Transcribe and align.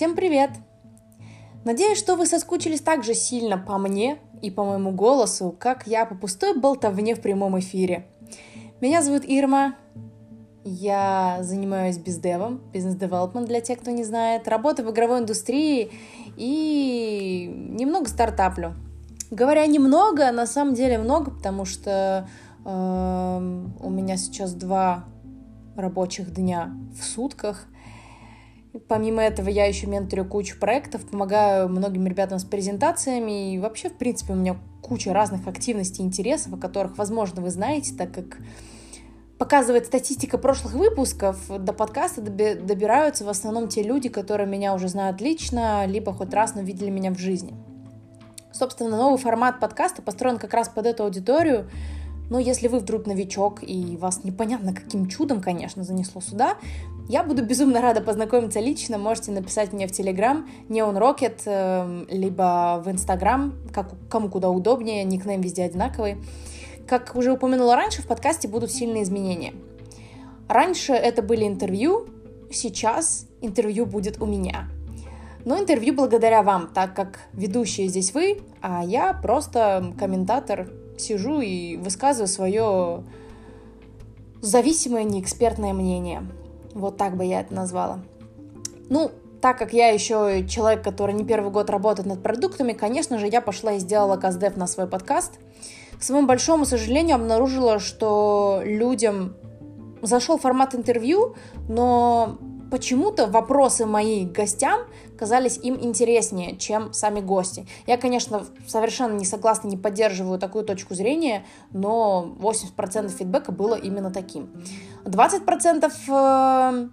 Всем 0.00 0.16
привет! 0.16 0.48
Надеюсь, 1.66 1.98
что 1.98 2.16
вы 2.16 2.24
соскучились 2.24 2.80
так 2.80 3.04
же 3.04 3.12
сильно 3.12 3.58
по 3.58 3.76
мне 3.76 4.16
и 4.40 4.50
по 4.50 4.64
моему 4.64 4.92
голосу, 4.92 5.54
как 5.58 5.86
я 5.86 6.06
по 6.06 6.14
пустой 6.14 6.58
болтовне 6.58 7.14
в 7.14 7.20
прямом 7.20 7.58
эфире. 7.58 8.06
Меня 8.80 9.02
зовут 9.02 9.24
Ирма, 9.26 9.74
я 10.64 11.40
занимаюсь 11.42 11.98
бездевом, 11.98 12.62
бизнес-девелопмент 12.72 13.46
для 13.46 13.60
тех, 13.60 13.78
кто 13.78 13.90
не 13.90 14.02
знает, 14.02 14.48
работаю 14.48 14.88
в 14.88 14.90
игровой 14.90 15.18
индустрии 15.18 15.90
и 16.38 17.54
немного 17.68 18.08
стартаплю. 18.08 18.72
Говоря 19.30 19.66
немного, 19.66 20.32
на 20.32 20.46
самом 20.46 20.72
деле 20.72 20.96
много, 20.96 21.30
потому 21.30 21.66
что 21.66 22.26
э, 22.64 23.66
у 23.82 23.90
меня 23.90 24.16
сейчас 24.16 24.54
два 24.54 25.04
рабочих 25.76 26.32
дня 26.32 26.72
в 26.98 27.04
сутках. 27.04 27.66
Помимо 28.86 29.22
этого, 29.22 29.48
я 29.48 29.66
еще 29.66 29.86
менторю 29.86 30.24
кучу 30.24 30.58
проектов, 30.58 31.04
помогаю 31.04 31.68
многим 31.68 32.06
ребятам 32.06 32.38
с 32.38 32.44
презентациями. 32.44 33.54
И 33.54 33.58
вообще, 33.58 33.88
в 33.88 33.98
принципе, 33.98 34.32
у 34.32 34.36
меня 34.36 34.56
куча 34.80 35.12
разных 35.12 35.48
активностей 35.48 36.04
и 36.04 36.06
интересов, 36.06 36.54
о 36.54 36.56
которых, 36.56 36.96
возможно, 36.96 37.42
вы 37.42 37.50
знаете, 37.50 37.94
так 37.94 38.12
как 38.12 38.38
показывает 39.38 39.86
статистика 39.86 40.38
прошлых 40.38 40.74
выпусков, 40.74 41.38
до 41.48 41.72
подкаста 41.72 42.20
добираются 42.20 43.24
в 43.24 43.28
основном 43.28 43.68
те 43.68 43.82
люди, 43.82 44.08
которые 44.08 44.46
меня 44.46 44.74
уже 44.74 44.88
знают 44.88 45.20
лично, 45.20 45.86
либо 45.86 46.12
хоть 46.12 46.32
раз, 46.34 46.54
но 46.54 46.60
видели 46.60 46.90
меня 46.90 47.10
в 47.10 47.18
жизни. 47.18 47.54
Собственно, 48.52 48.96
новый 48.96 49.18
формат 49.18 49.58
подкаста 49.58 50.02
построен 50.02 50.38
как 50.38 50.52
раз 50.52 50.68
под 50.68 50.86
эту 50.86 51.04
аудиторию, 51.04 51.70
но 52.30 52.38
если 52.38 52.68
вы 52.68 52.78
вдруг 52.78 53.06
новичок 53.06 53.62
и 53.62 53.96
вас 53.96 54.24
непонятно 54.24 54.72
каким 54.72 55.08
чудом, 55.08 55.40
конечно, 55.40 55.82
занесло 55.82 56.20
сюда, 56.20 56.56
я 57.10 57.24
буду 57.24 57.44
безумно 57.44 57.80
рада 57.80 58.00
познакомиться 58.00 58.60
лично. 58.60 58.96
Можете 58.96 59.32
написать 59.32 59.72
мне 59.72 59.88
в 59.88 59.90
Telegram 59.90 60.44
Neon 60.68 60.96
Rocket, 60.96 61.42
эм, 61.44 62.06
либо 62.08 62.80
в 62.84 62.88
Instagram, 62.88 63.54
как, 63.74 63.90
кому 64.08 64.28
куда 64.28 64.48
удобнее, 64.48 65.02
никнейм 65.02 65.40
везде 65.40 65.64
одинаковый. 65.64 66.18
Как 66.86 67.16
уже 67.16 67.32
упомянула 67.32 67.74
раньше, 67.74 68.02
в 68.02 68.06
подкасте 68.06 68.46
будут 68.46 68.70
сильные 68.70 69.02
изменения. 69.02 69.54
Раньше 70.48 70.92
это 70.92 71.20
были 71.20 71.48
интервью, 71.48 72.06
сейчас 72.52 73.26
интервью 73.40 73.86
будет 73.86 74.22
у 74.22 74.26
меня. 74.26 74.68
Но 75.44 75.58
интервью 75.58 75.94
благодаря 75.94 76.44
вам, 76.44 76.68
так 76.72 76.94
как 76.94 77.18
ведущие 77.32 77.88
здесь 77.88 78.14
вы, 78.14 78.40
а 78.60 78.84
я 78.84 79.14
просто 79.14 79.94
комментатор, 79.98 80.70
сижу 80.96 81.40
и 81.40 81.76
высказываю 81.76 82.28
свое 82.28 83.02
зависимое 84.42 85.02
неэкспертное 85.02 85.72
мнение. 85.72 86.22
Вот 86.74 86.96
так 86.96 87.16
бы 87.16 87.24
я 87.24 87.40
это 87.40 87.54
назвала. 87.54 88.00
Ну, 88.88 89.10
так 89.40 89.58
как 89.58 89.72
я 89.72 89.88
еще 89.88 90.46
человек, 90.46 90.84
который 90.84 91.14
не 91.14 91.24
первый 91.24 91.50
год 91.50 91.70
работает 91.70 92.06
над 92.06 92.22
продуктами, 92.22 92.72
конечно 92.72 93.18
же, 93.18 93.26
я 93.26 93.40
пошла 93.40 93.72
и 93.72 93.78
сделала 93.78 94.16
каздев 94.16 94.56
на 94.56 94.66
свой 94.66 94.86
подкаст. 94.86 95.38
К 95.98 96.02
своему 96.02 96.26
большому 96.26 96.64
сожалению, 96.64 97.16
обнаружила, 97.16 97.78
что 97.78 98.60
людям 98.64 99.34
зашел 100.02 100.38
формат 100.38 100.74
интервью, 100.74 101.36
но 101.68 102.38
почему-то 102.70 103.26
вопросы 103.26 103.84
мои 103.84 104.24
гостям 104.24 104.80
казались 105.18 105.58
им 105.58 105.78
интереснее, 105.80 106.56
чем 106.56 106.92
сами 106.92 107.20
гости. 107.20 107.66
Я, 107.86 107.98
конечно, 107.98 108.46
совершенно 108.66 109.14
не 109.14 109.24
согласна, 109.24 109.68
не 109.68 109.76
поддерживаю 109.76 110.38
такую 110.38 110.64
точку 110.64 110.94
зрения, 110.94 111.44
но 111.72 112.34
80% 112.40 113.08
фидбэка 113.10 113.52
было 113.52 113.74
именно 113.74 114.10
таким. 114.10 114.50
20% 115.04 115.92
э, 116.08 116.88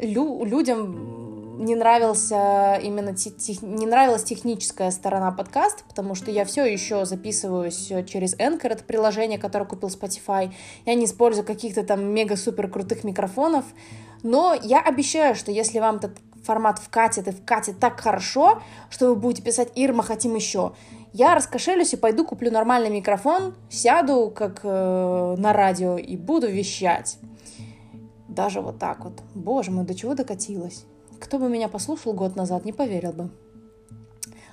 лю- 0.00 0.44
людям 0.44 1.14
не 1.64 1.74
нравился 1.76 2.80
именно 2.82 3.14
тех, 3.14 3.62
не 3.62 3.86
нравилась 3.86 4.24
техническая 4.24 4.90
сторона 4.90 5.30
подкаста, 5.30 5.82
потому 5.88 6.14
что 6.14 6.30
я 6.30 6.44
все 6.44 6.64
еще 6.64 7.04
записываюсь 7.04 7.92
через 8.06 8.36
Anchor, 8.36 8.68
это 8.68 8.84
приложение, 8.84 9.38
которое 9.38 9.64
купил 9.64 9.88
Spotify. 9.88 10.52
Я 10.84 10.94
не 10.94 11.04
использую 11.04 11.46
каких-то 11.46 11.82
там 11.84 12.04
мега-супер 12.04 12.68
крутых 12.68 13.04
микрофонов, 13.04 13.64
но 14.22 14.54
я 14.62 14.80
обещаю, 14.80 15.34
что 15.34 15.52
если 15.52 15.78
вам 15.78 15.96
этот 15.96 16.18
формат 16.44 16.78
вкатит 16.78 17.28
и 17.28 17.30
вкатит 17.30 17.78
так 17.78 18.00
хорошо, 18.00 18.62
что 18.90 19.08
вы 19.08 19.16
будете 19.16 19.42
писать 19.42 19.70
«Ирма, 19.74 20.02
хотим 20.02 20.34
еще», 20.34 20.74
я 21.14 21.36
раскошелюсь 21.36 21.92
и 21.92 21.96
пойду 21.96 22.24
куплю 22.26 22.50
нормальный 22.50 22.90
микрофон, 22.90 23.54
сяду 23.70 24.32
как 24.34 24.60
э, 24.64 25.34
на 25.38 25.52
радио 25.52 25.96
и 25.96 26.16
буду 26.16 26.48
вещать. 26.50 27.18
Даже 28.28 28.60
вот 28.60 28.80
так 28.80 29.04
вот. 29.04 29.22
Боже 29.32 29.70
мой, 29.70 29.84
до 29.84 29.94
чего 29.94 30.14
докатилась. 30.14 30.84
Кто 31.20 31.38
бы 31.38 31.48
меня 31.48 31.68
послушал 31.68 32.14
год 32.14 32.34
назад, 32.34 32.64
не 32.64 32.72
поверил 32.72 33.12
бы. 33.12 33.30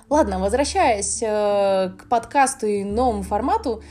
Ладно, 0.08 0.38
возвращаясь 0.38 1.20
э, 1.20 1.90
к 1.98 2.08
подкасту 2.08 2.68
и 2.68 2.84
новому 2.84 3.24
формату, 3.24 3.82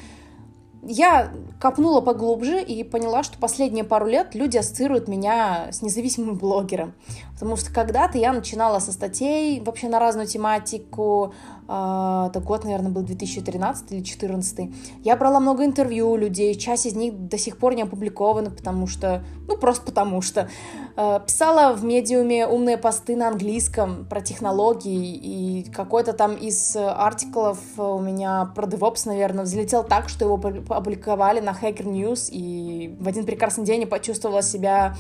я 0.84 1.32
копнула 1.60 2.02
поглубже 2.02 2.62
и 2.62 2.84
поняла, 2.84 3.22
что 3.24 3.38
последние 3.38 3.84
пару 3.84 4.08
лет 4.08 4.34
люди 4.34 4.58
ассоциируют 4.58 5.08
меня 5.08 5.68
с 5.72 5.82
независимым 5.82 6.38
блогером. 6.38 6.94
Потому 7.34 7.56
что 7.56 7.72
когда-то 7.72 8.18
я 8.18 8.34
начинала 8.34 8.80
со 8.80 8.92
статей 8.92 9.60
вообще 9.60 9.90
на 9.90 10.00
разную 10.00 10.26
тематику, 10.26 11.34
это 11.72 12.42
год, 12.42 12.64
наверное, 12.66 12.92
был 12.92 13.04
2013 13.04 13.92
или 13.92 14.00
2014. 14.00 14.72
Я 15.04 15.16
брала 15.16 15.40
много 15.40 15.64
интервью 15.64 16.12
у 16.12 16.18
людей, 16.18 16.56
часть 16.56 16.86
из 16.86 16.96
них 16.96 17.28
до 17.28 17.38
сих 17.38 17.58
пор 17.58 17.76
не 17.76 17.84
опубликованы, 17.84 18.50
потому 18.50 18.88
что, 18.88 19.24
ну, 19.48 19.58
просто 19.58 19.86
потому 19.86 20.22
что. 20.22 20.50
А, 20.96 21.20
писала 21.20 21.74
в 21.74 21.84
медиуме 21.84 22.46
умные 22.46 22.78
посты 22.78 23.16
на 23.16 23.30
английском 23.30 24.06
про 24.06 24.22
технологии, 24.22 25.16
и 25.16 25.72
какой-то 25.72 26.14
там 26.14 26.36
из 26.36 26.76
артиклов 26.76 27.60
у 27.78 28.00
меня 28.00 28.52
про 28.54 28.68
DevOps, 28.68 29.04
наверное, 29.06 29.46
взлетел 29.46 29.84
так, 29.84 30.10
что 30.10 30.26
его 30.26 30.36
опубликовали 30.36 31.40
на 31.40 31.52
Hacker 31.52 31.86
News, 31.86 32.30
и 32.32 32.96
в 33.00 33.08
один 33.08 33.26
прекрасный 33.26 33.64
день 33.64 33.82
я 33.82 33.88
почувствовала 33.88 34.42
себя 34.42 34.96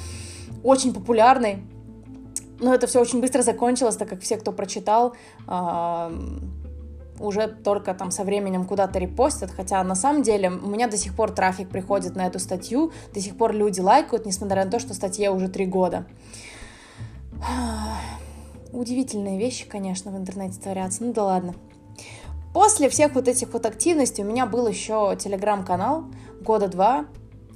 очень 0.63 0.93
популярной, 0.93 1.63
но 2.61 2.73
это 2.73 2.87
все 2.87 3.01
очень 3.01 3.19
быстро 3.19 3.41
закончилось, 3.41 3.97
так 3.97 4.07
как 4.07 4.21
все, 4.21 4.37
кто 4.37 4.51
прочитал, 4.51 5.15
уже 7.21 7.47
только 7.47 7.93
там 7.93 8.11
со 8.11 8.23
временем 8.23 8.65
куда-то 8.65 8.99
репостят, 8.99 9.51
хотя 9.51 9.83
на 9.83 9.95
самом 9.95 10.23
деле 10.23 10.49
у 10.49 10.67
меня 10.67 10.87
до 10.87 10.97
сих 10.97 11.15
пор 11.15 11.31
трафик 11.31 11.69
приходит 11.69 12.15
на 12.15 12.27
эту 12.27 12.39
статью, 12.39 12.91
до 13.13 13.19
сих 13.19 13.37
пор 13.37 13.53
люди 13.53 13.79
лайкают, 13.79 14.25
несмотря 14.25 14.65
на 14.65 14.71
то, 14.71 14.79
что 14.79 14.93
статье 14.93 15.31
уже 15.31 15.47
три 15.47 15.65
года. 15.65 16.05
Удивительные 18.73 19.37
вещи, 19.37 19.67
конечно, 19.67 20.11
в 20.11 20.17
интернете 20.17 20.59
творятся, 20.59 21.03
ну 21.03 21.13
да 21.13 21.23
ладно. 21.23 21.55
После 22.53 22.89
всех 22.89 23.15
вот 23.15 23.27
этих 23.27 23.53
вот 23.53 23.65
активностей 23.65 24.23
у 24.23 24.27
меня 24.27 24.45
был 24.45 24.67
еще 24.67 25.15
телеграм-канал 25.17 26.05
года 26.41 26.67
два, 26.67 27.05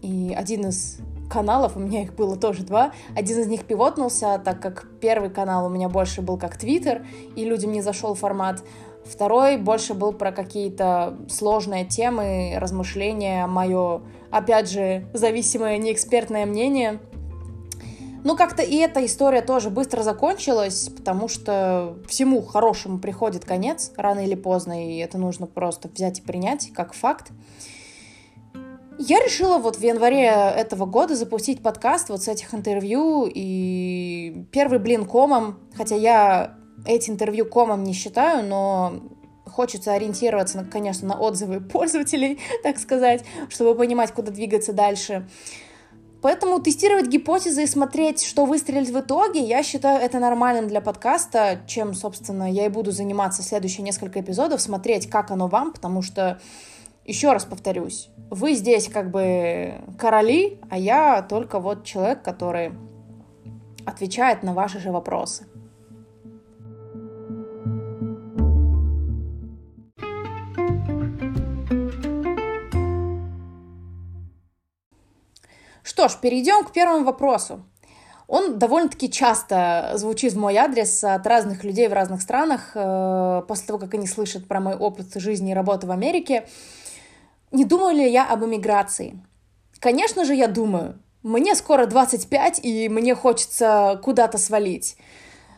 и 0.01 0.33
один 0.37 0.67
из 0.67 0.99
каналов, 1.29 1.75
у 1.75 1.79
меня 1.79 2.03
их 2.03 2.13
было 2.13 2.35
тоже 2.37 2.63
два. 2.63 2.91
Один 3.15 3.39
из 3.39 3.47
них 3.47 3.65
пивотнулся, 3.65 4.41
так 4.43 4.61
как 4.61 4.87
первый 5.01 5.29
канал 5.29 5.65
у 5.65 5.69
меня 5.69 5.89
больше 5.89 6.21
был 6.21 6.37
как 6.37 6.57
Твиттер, 6.57 7.05
и 7.35 7.43
людям 7.43 7.71
не 7.71 7.81
зашел 7.81 8.13
формат. 8.15 8.63
Второй 9.05 9.57
больше 9.57 9.93
был 9.93 10.13
про 10.13 10.31
какие-то 10.31 11.17
сложные 11.29 11.85
темы, 11.85 12.55
размышления, 12.57 13.45
мое, 13.45 14.01
опять 14.31 14.69
же, 14.69 15.07
зависимое 15.13 15.77
неэкспертное 15.77 16.45
мнение. 16.45 16.99
Ну, 18.23 18.35
как-то 18.35 18.63
и 18.63 18.77
эта 18.77 19.05
история 19.05 19.43
тоже 19.43 19.69
быстро 19.69 20.01
закончилась, 20.01 20.89
потому 20.89 21.27
что 21.27 21.95
всему 22.07 22.41
хорошему 22.41 22.97
приходит 22.97 23.45
конец, 23.45 23.91
рано 23.95 24.21
или 24.25 24.33
поздно, 24.33 24.83
и 24.83 24.97
это 24.97 25.19
нужно 25.19 25.45
просто 25.45 25.87
взять 25.87 26.19
и 26.19 26.21
принять 26.23 26.71
как 26.73 26.93
факт. 26.93 27.31
Я 28.97 29.19
решила 29.19 29.59
вот 29.59 29.75
в 29.75 29.83
январе 29.83 30.25
этого 30.25 30.87
года 30.87 31.15
запустить 31.15 31.61
подкаст 31.61 32.09
вот 32.09 32.23
с 32.23 32.27
этих 32.27 32.55
интервью, 32.55 33.29
и 33.31 34.47
первый 34.51 34.79
блин 34.79 35.05
комом, 35.05 35.59
хотя 35.75 35.95
я 35.95 36.55
эти 36.85 37.09
интервью 37.09 37.45
комом 37.45 37.83
не 37.83 37.93
считаю, 37.93 38.45
но 38.45 39.01
хочется 39.45 39.93
ориентироваться, 39.93 40.65
конечно, 40.69 41.07
на 41.07 41.19
отзывы 41.19 41.59
пользователей, 41.61 42.39
так 42.63 42.77
сказать, 42.77 43.23
чтобы 43.49 43.75
понимать, 43.75 44.11
куда 44.11 44.31
двигаться 44.31 44.73
дальше. 44.73 45.27
Поэтому 46.21 46.59
тестировать 46.59 47.07
гипотезы 47.07 47.63
и 47.63 47.67
смотреть, 47.67 48.23
что 48.23 48.45
выстрелит 48.45 48.89
в 48.89 48.99
итоге, 48.99 49.41
я 49.41 49.61
считаю 49.61 50.01
это 50.01 50.19
нормальным 50.19 50.67
для 50.67 50.81
подкаста, 50.81 51.59
чем, 51.67 51.93
собственно, 51.93 52.51
я 52.51 52.65
и 52.65 52.69
буду 52.69 52.91
заниматься 52.91 53.43
следующие 53.43 53.83
несколько 53.83 54.21
эпизодов, 54.21 54.59
смотреть, 54.59 55.07
как 55.07 55.29
оно 55.29 55.47
вам, 55.47 55.71
потому 55.71 56.01
что, 56.01 56.39
еще 57.05 57.31
раз 57.31 57.45
повторюсь, 57.45 58.09
вы 58.31 58.55
здесь 58.55 58.89
как 58.89 59.11
бы 59.11 59.75
короли, 59.99 60.59
а 60.71 60.79
я 60.79 61.21
только 61.21 61.59
вот 61.59 61.83
человек, 61.83 62.23
который 62.23 62.71
отвечает 63.85 64.41
на 64.41 64.55
ваши 64.55 64.79
же 64.79 64.91
вопросы. 64.91 65.45
Что 75.85 76.07
ж, 76.07 76.17
перейдем 76.19 76.65
к 76.65 76.71
первому 76.71 77.05
вопросу. 77.05 77.63
Он 78.27 78.57
довольно-таки 78.57 79.07
часто 79.07 79.91
звучит 79.93 80.33
в 80.33 80.39
мой 80.39 80.57
адрес 80.57 81.03
от 81.03 81.27
разных 81.27 81.63
людей 81.63 81.87
в 81.87 81.93
разных 81.93 82.23
странах, 82.23 82.71
э, 82.73 83.43
после 83.47 83.67
того, 83.67 83.77
как 83.77 83.93
они 83.93 84.07
слышат 84.07 84.47
про 84.47 84.59
мой 84.59 84.75
опыт 84.75 85.13
жизни 85.13 85.51
и 85.51 85.53
работы 85.53 85.85
в 85.85 85.91
Америке. 85.91 86.47
Не 87.51 87.65
думаю 87.65 87.95
ли 87.95 88.11
я 88.11 88.27
об 88.27 88.43
эмиграции? 88.43 89.23
Конечно 89.77 90.25
же, 90.25 90.33
я 90.33 90.47
думаю. 90.47 90.99
Мне 91.21 91.53
скоро 91.53 91.85
25, 91.85 92.61
и 92.63 92.89
мне 92.89 93.13
хочется 93.13 94.01
куда-то 94.03 94.39
свалить. 94.39 94.97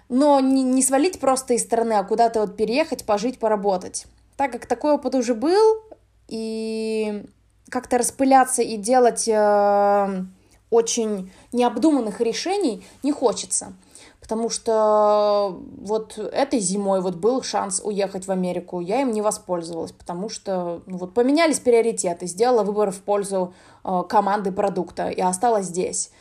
Но 0.10 0.42
не, 0.42 0.62
не 0.62 0.84
свалить 0.84 1.22
просто 1.22 1.54
из 1.54 1.64
страны, 1.64 1.94
а 1.94 2.04
куда-то 2.04 2.42
вот 2.42 2.58
переехать, 2.58 3.06
пожить, 3.06 3.40
поработать. 3.40 4.08
Так 4.36 4.52
как 4.52 4.66
такой 4.66 4.92
опыт 4.92 5.16
уже 5.16 5.36
был, 5.36 5.84
и 6.28 7.24
как-то 7.70 7.98
распыляться 7.98 8.62
и 8.62 8.78
делать 8.78 9.28
э, 9.28 10.24
очень 10.70 11.32
необдуманных 11.52 12.22
решений 12.22 12.86
не 13.04 13.12
хочется. 13.12 13.74
Потому 14.20 14.50
что 14.50 15.58
вот 15.78 16.18
этой 16.18 16.60
зимой 16.60 17.00
вот 17.00 17.16
был 17.16 17.44
шанс 17.44 17.82
уехать 17.82 18.28
в 18.28 18.32
Америку, 18.32 18.82
я 18.82 19.02
им 19.02 19.12
не 19.12 19.22
воспользовалась, 19.22 19.94
потому 19.94 20.28
что 20.28 20.82
ну, 20.86 20.98
вот 20.98 21.14
поменялись 21.14 21.60
приоритеты, 21.60 22.28
сделала 22.28 22.64
выбор 22.64 22.92
в 22.92 23.02
пользу 23.02 23.54
э, 23.86 24.04
команды 24.10 24.52
продукта 24.52 25.10
и 25.10 25.22
осталась 25.22 25.68
здесь. 25.68 26.12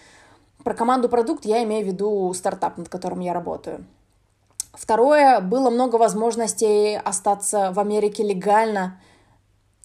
Про 0.63 0.75
команду 0.75 1.09
продукт 1.09 1.45
я 1.45 1.65
имею 1.65 1.85
в 1.85 1.89
виду 1.89 2.33
стартап, 2.35 2.77
над 2.79 2.89
которым 2.89 3.21
я 3.21 3.33
работаю. 3.33 3.85
Второе, 4.73 5.41
было 5.41 5.71
много 5.71 5.97
возможностей 5.97 6.97
остаться 6.97 7.73
в 7.73 7.81
Америке 7.81 8.23
легально, 8.23 9.01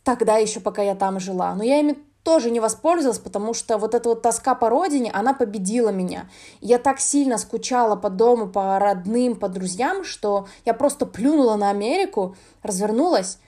тогда 0.04 0.38
еще 0.38 0.60
пока 0.60 0.82
я 0.82 0.96
там 0.96 1.20
жила. 1.20 1.54
Но 1.56 1.64
я 1.64 1.80
ими 1.80 1.98
тоже 2.24 2.52
не 2.52 2.60
воспользовалась, 2.60 3.20
потому 3.20 3.54
что 3.54 3.78
вот 3.78 3.96
эта 3.96 4.10
вот 4.10 4.22
тоска 4.22 4.54
по 4.56 4.70
родине, 4.70 5.12
она 5.12 5.34
победила 5.34 5.90
меня. 5.90 6.30
Я 6.60 6.78
так 6.78 7.00
сильно 7.00 7.38
скучала 7.38 7.96
по 7.96 8.10
дому, 8.10 8.48
по 8.48 8.78
родным, 8.80 9.36
по 9.36 9.50
друзьям, 9.50 10.04
что 10.04 10.48
я 10.66 10.74
просто 10.74 11.06
плюнула 11.06 11.56
на 11.56 11.70
Америку, 11.70 12.36
развернулась 12.62 13.40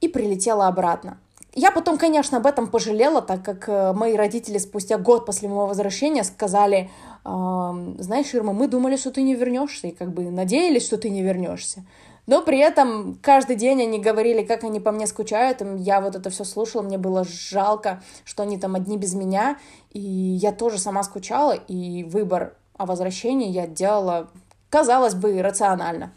и 0.00 0.08
прилетела 0.08 0.68
обратно. 0.68 1.18
Я 1.52 1.72
потом, 1.72 1.98
конечно, 1.98 2.38
об 2.38 2.46
этом 2.46 2.68
пожалела, 2.68 3.20
так 3.20 3.44
как 3.44 3.68
э, 3.68 3.92
мои 3.92 4.14
родители 4.14 4.56
спустя 4.58 4.98
год 4.98 5.26
после 5.26 5.48
моего 5.48 5.66
возвращения 5.66 6.22
сказали, 6.22 6.90
знаешь, 7.22 8.34
Ирма, 8.34 8.54
мы 8.54 8.66
думали, 8.66 8.96
что 8.96 9.10
ты 9.10 9.20
не 9.22 9.34
вернешься, 9.34 9.88
и 9.88 9.90
как 9.90 10.12
бы 10.12 10.30
надеялись, 10.30 10.86
что 10.86 10.96
ты 10.96 11.10
не 11.10 11.22
вернешься. 11.22 11.84
Но 12.30 12.42
при 12.42 12.58
этом 12.58 13.18
каждый 13.20 13.56
день 13.56 13.82
они 13.82 13.98
говорили, 13.98 14.44
как 14.44 14.62
они 14.62 14.78
по 14.78 14.92
мне 14.92 15.08
скучают. 15.08 15.62
Я 15.78 16.00
вот 16.00 16.14
это 16.14 16.30
все 16.30 16.44
слушала, 16.44 16.80
мне 16.80 16.96
было 16.96 17.24
жалко, 17.24 18.04
что 18.24 18.44
они 18.44 18.56
там 18.56 18.76
одни 18.76 18.96
без 18.96 19.14
меня. 19.14 19.58
И 19.90 19.98
я 19.98 20.52
тоже 20.52 20.78
сама 20.78 21.02
скучала, 21.02 21.54
и 21.54 22.04
выбор 22.04 22.54
о 22.76 22.86
возвращении 22.86 23.50
я 23.50 23.66
делала, 23.66 24.30
казалось 24.68 25.16
бы, 25.16 25.42
рационально. 25.42 26.12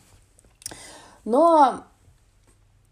Но 1.25 1.81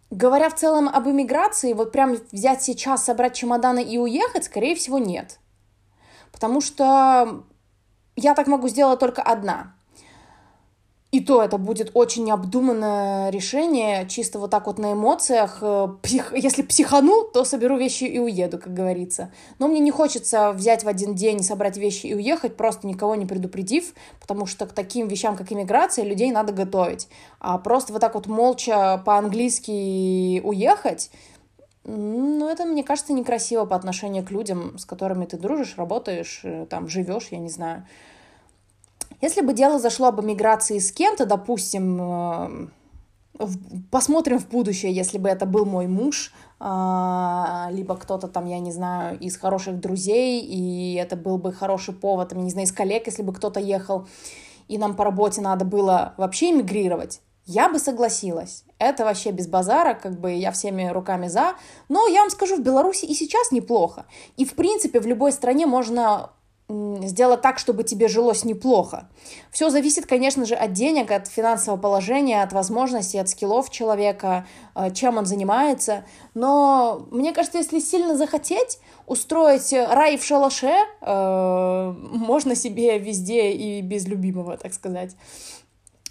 говоря 0.10 0.50
в 0.50 0.56
целом 0.56 0.90
об 0.90 1.08
иммиграции, 1.08 1.74
вот 1.74 1.92
прям 1.92 2.18
взять 2.32 2.64
сейчас, 2.64 3.06
собрать 3.06 3.36
чемоданы 3.36 3.84
и 3.84 4.00
уехать, 4.00 4.46
скорее 4.46 4.74
всего, 4.74 4.98
нет. 4.98 5.38
Потому 6.32 6.60
что 6.60 7.44
я 8.16 8.34
так 8.34 8.48
могу 8.48 8.68
сделать 8.68 9.00
только 9.00 9.22
одна. 9.22 9.76
И 11.12 11.20
то 11.20 11.44
это 11.44 11.58
будет 11.58 11.92
очень 11.94 12.24
необдуманное 12.24 13.32
решение, 13.32 14.08
чисто 14.08 14.40
вот 14.40 14.50
так 14.50 14.68
вот 14.68 14.80
на 14.80 14.94
эмоциях. 14.94 15.58
Э, 15.62 15.90
псих... 16.02 16.34
Если 16.34 16.62
психану, 16.62 17.26
то 17.26 17.44
соберу 17.44 17.78
вещи 17.78 18.06
и 18.06 18.18
уеду, 18.18 18.58
как 18.58 18.74
говорится. 18.74 19.30
Но 19.60 19.68
мне 19.68 19.80
не 19.80 19.92
хочется 19.92 20.54
взять 20.54 20.86
в 20.86 20.88
один 20.88 21.14
день, 21.14 21.44
собрать 21.44 21.76
вещи 21.76 22.08
и 22.08 22.16
уехать, 22.16 22.56
просто 22.56 22.88
никого 22.88 23.16
не 23.16 23.26
предупредив, 23.26 23.94
потому 24.22 24.46
что 24.46 24.66
к 24.66 24.72
таким 24.72 25.10
вещам, 25.10 25.36
как 25.36 25.52
иммиграция, 25.52 26.06
людей 26.06 26.32
надо 26.32 26.54
готовить. 26.54 27.10
А 27.40 27.58
просто 27.58 27.92
вот 27.92 28.00
так 28.00 28.16
вот 28.16 28.28
молча 28.28 29.02
по-английски 29.06 30.40
уехать, 30.40 31.12
ну, 31.84 32.48
это, 32.48 32.64
мне 32.64 32.84
кажется, 32.84 33.12
некрасиво 33.12 33.66
по 33.66 33.76
отношению 33.76 34.24
к 34.24 34.32
людям, 34.32 34.78
с 34.78 34.86
которыми 34.86 35.26
ты 35.26 35.38
дружишь, 35.38 35.76
работаешь, 35.78 36.42
э, 36.44 36.68
там, 36.70 36.88
живешь, 36.88 37.28
я 37.32 37.40
не 37.40 37.50
знаю. 37.50 37.86
Если 39.22 39.42
бы 39.42 39.54
дело 39.54 39.80
зашло 39.80 40.08
об 40.08 40.22
эмиграции 40.22 40.80
с 40.80 40.92
кем-то, 40.92 41.26
допустим, 41.26 42.02
э, 42.02 42.68
посмотрим 43.92 44.40
в 44.40 44.48
будущее, 44.50 44.92
если 44.92 45.18
бы 45.18 45.30
это 45.30 45.46
был 45.46 45.66
мой 45.66 45.88
муж, 45.88 46.34
а, 46.60 47.70
либо 47.72 47.96
кто-то 47.96 48.28
там, 48.28 48.46
я 48.46 48.60
не 48.60 48.72
знаю, 48.72 49.20
из 49.20 49.38
хороших 49.38 49.80
друзей, 49.80 50.42
и 50.42 50.96
это 50.96 51.16
был 51.16 51.38
бы 51.38 51.52
хороший 51.52 51.94
повод, 51.94 52.30
там, 52.30 52.44
не 52.44 52.52
знаю, 52.52 52.68
из 52.68 52.72
коллег, 52.72 53.08
если 53.08 53.24
бы 53.24 53.34
кто-то 53.34 53.60
ехал, 53.60 54.08
и 54.68 54.78
нам 54.78 54.96
по 54.96 55.04
работе 55.04 55.42
надо 55.42 55.66
было 55.66 56.14
вообще 56.18 56.52
эмигрировать, 56.52 57.22
я 57.46 57.70
бы 57.70 57.80
согласилась. 57.80 58.64
Это 58.78 59.04
вообще 59.04 59.32
без 59.32 59.48
базара, 59.48 59.94
как 59.96 60.20
бы 60.20 60.32
я 60.34 60.52
всеми 60.52 60.88
руками 60.88 61.28
за. 61.28 61.56
Но 61.90 62.08
я 62.08 62.22
вам 62.22 62.30
скажу, 62.30 62.56
в 62.56 62.62
Беларуси 62.62 63.06
и 63.06 63.14
сейчас 63.14 63.52
неплохо. 63.52 64.06
И, 64.38 64.46
в 64.46 64.54
принципе, 64.54 65.00
в 65.00 65.08
любой 65.08 65.32
стране 65.32 65.66
можно 65.66 66.30
сделать 67.04 67.42
так, 67.42 67.60
чтобы 67.60 67.84
тебе 67.84 68.08
жилось 68.08 68.44
неплохо. 68.46 69.08
Все 69.52 69.70
зависит, 69.70 70.06
конечно 70.06 70.46
же, 70.46 70.56
от 70.56 70.74
денег, 70.74 71.12
от 71.12 71.28
финансового 71.28 71.80
положения, 71.80 72.44
от 72.44 72.54
возможностей, 72.54 73.20
от 73.20 73.30
скиллов 73.30 73.70
человека, 73.70 74.46
э, 74.76 74.92
чем 74.92 75.18
он 75.18 75.26
занимается. 75.26 76.06
Но 76.34 77.08
мне 77.12 77.34
кажется, 77.34 77.58
если 77.58 77.80
сильно 77.80 78.16
захотеть 78.16 78.80
устроить 79.08 79.74
рай 79.74 80.18
в 80.18 80.24
шалаше, 80.24 80.74
э, 81.02 81.96
можно 82.12 82.56
себе 82.56 82.98
везде 82.98 83.52
и 83.52 83.82
без 83.82 84.08
любимого, 84.08 84.58
так 84.58 84.74
сказать 84.74 85.16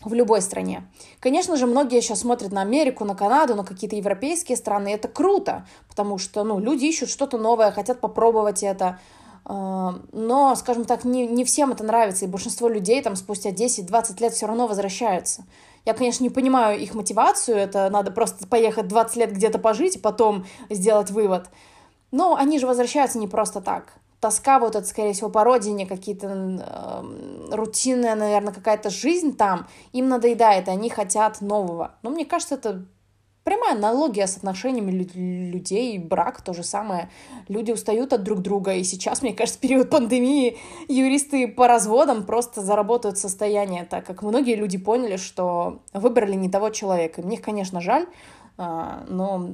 в 0.05 0.15
любой 0.15 0.41
стране. 0.41 0.89
Конечно 1.21 1.57
же, 1.57 1.67
многие 1.67 2.01
сейчас 2.01 2.21
смотрят 2.21 2.53
на 2.53 2.63
Америку, 2.63 3.05
на 3.05 3.15
Канаду, 3.15 3.55
на 3.55 3.65
какие-то 3.65 3.97
европейские 3.97 4.57
страны. 4.57 4.89
Это 4.89 5.09
круто, 5.09 5.67
потому 5.89 6.19
что 6.19 6.43
ну, 6.43 6.59
люди 6.59 6.87
ищут 6.87 7.11
что-то 7.11 7.37
новое, 7.39 7.71
хотят 7.71 8.01
попробовать 8.01 8.63
это. 8.63 8.99
А, 9.45 10.01
но, 10.13 10.55
скажем 10.55 10.85
так, 10.85 11.05
не, 11.05 11.27
не 11.27 11.45
всем 11.45 11.73
это 11.73 11.85
нравится, 11.85 12.25
и 12.25 12.29
большинство 12.29 12.69
людей 12.69 13.03
там 13.03 13.17
спустя 13.17 13.51
10-20 13.51 14.21
лет 14.21 14.33
все 14.33 14.47
равно 14.47 14.67
возвращаются. 14.67 15.45
Я, 15.87 15.95
конечно, 15.95 16.23
не 16.23 16.31
понимаю 16.31 16.79
их 16.79 16.95
мотивацию, 16.95 17.57
это 17.57 17.89
надо 17.91 18.11
просто 18.11 18.47
поехать 18.47 18.89
20 18.89 19.17
лет 19.17 19.33
где-то 19.33 19.59
пожить 19.59 19.97
и 19.97 20.01
потом 20.01 20.45
сделать 20.69 21.11
вывод. 21.11 21.49
Но 22.11 22.35
они 22.37 22.59
же 22.59 22.67
возвращаются 22.67 23.19
не 23.19 23.29
просто 23.29 23.61
так. 23.61 23.95
Тоска 24.21 24.59
вот 24.59 24.77
это, 24.77 24.87
скорее 24.87 25.15
всего, 25.15 25.31
по 25.31 25.45
родине, 25.45 25.87
какие-то 25.87 26.27
э, 26.29 27.55
рутинная, 27.55 28.15
наверное, 28.15 28.53
какая-то 28.53 28.91
жизнь 28.91 29.35
там, 29.35 29.67
им 29.93 30.09
надоедает, 30.09 30.69
и 30.69 30.71
они 30.71 30.91
хотят 30.91 31.41
нового. 31.41 31.93
Но 32.03 32.11
мне 32.11 32.27
кажется, 32.27 32.57
это 32.57 32.85
Прямая 33.45 33.75
аналогия 33.75 34.27
с 34.27 34.37
отношениями 34.37 34.91
людей, 34.91 35.99
брак 35.99 36.43
то 36.43 36.53
же 36.53 36.63
самое. 36.63 37.09
Люди 37.49 37.73
устают 37.73 38.13
от 38.13 38.23
друг 38.23 38.41
друга, 38.41 38.75
и 38.75 38.85
сейчас, 38.85 39.23
мне 39.23 39.33
кажется, 39.33 39.59
в 39.59 39.63
период 39.63 39.89
пандемии 39.89 40.59
юристы 40.89 41.49
по 41.49 41.67
разводам 41.67 42.27
просто 42.27 42.61
заработают 42.61 43.17
состояние, 43.17 43.85
так 43.85 44.05
как 44.05 44.23
многие 44.23 44.57
люди 44.57 44.77
поняли, 44.77 45.17
что 45.17 45.81
выбрали 45.95 46.35
не 46.35 46.51
того 46.51 46.69
человека. 46.69 47.23
Мне 47.23 47.39
конечно, 47.39 47.81
жаль, 47.81 48.07
а, 48.59 49.07
но 49.09 49.53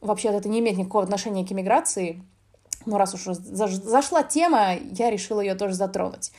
вообще 0.00 0.28
это 0.28 0.48
не 0.48 0.60
имеет 0.60 0.78
никакого 0.78 1.02
отношения 1.02 1.44
к 1.44 1.50
иммиграции. 1.50 2.22
Но 2.86 2.98
раз 2.98 3.14
уж 3.14 3.22
зашла 3.24 4.22
тема, 4.22 4.74
я 4.74 5.10
решила 5.10 5.40
ее 5.40 5.54
тоже 5.56 5.74
затронуть. 5.74 6.30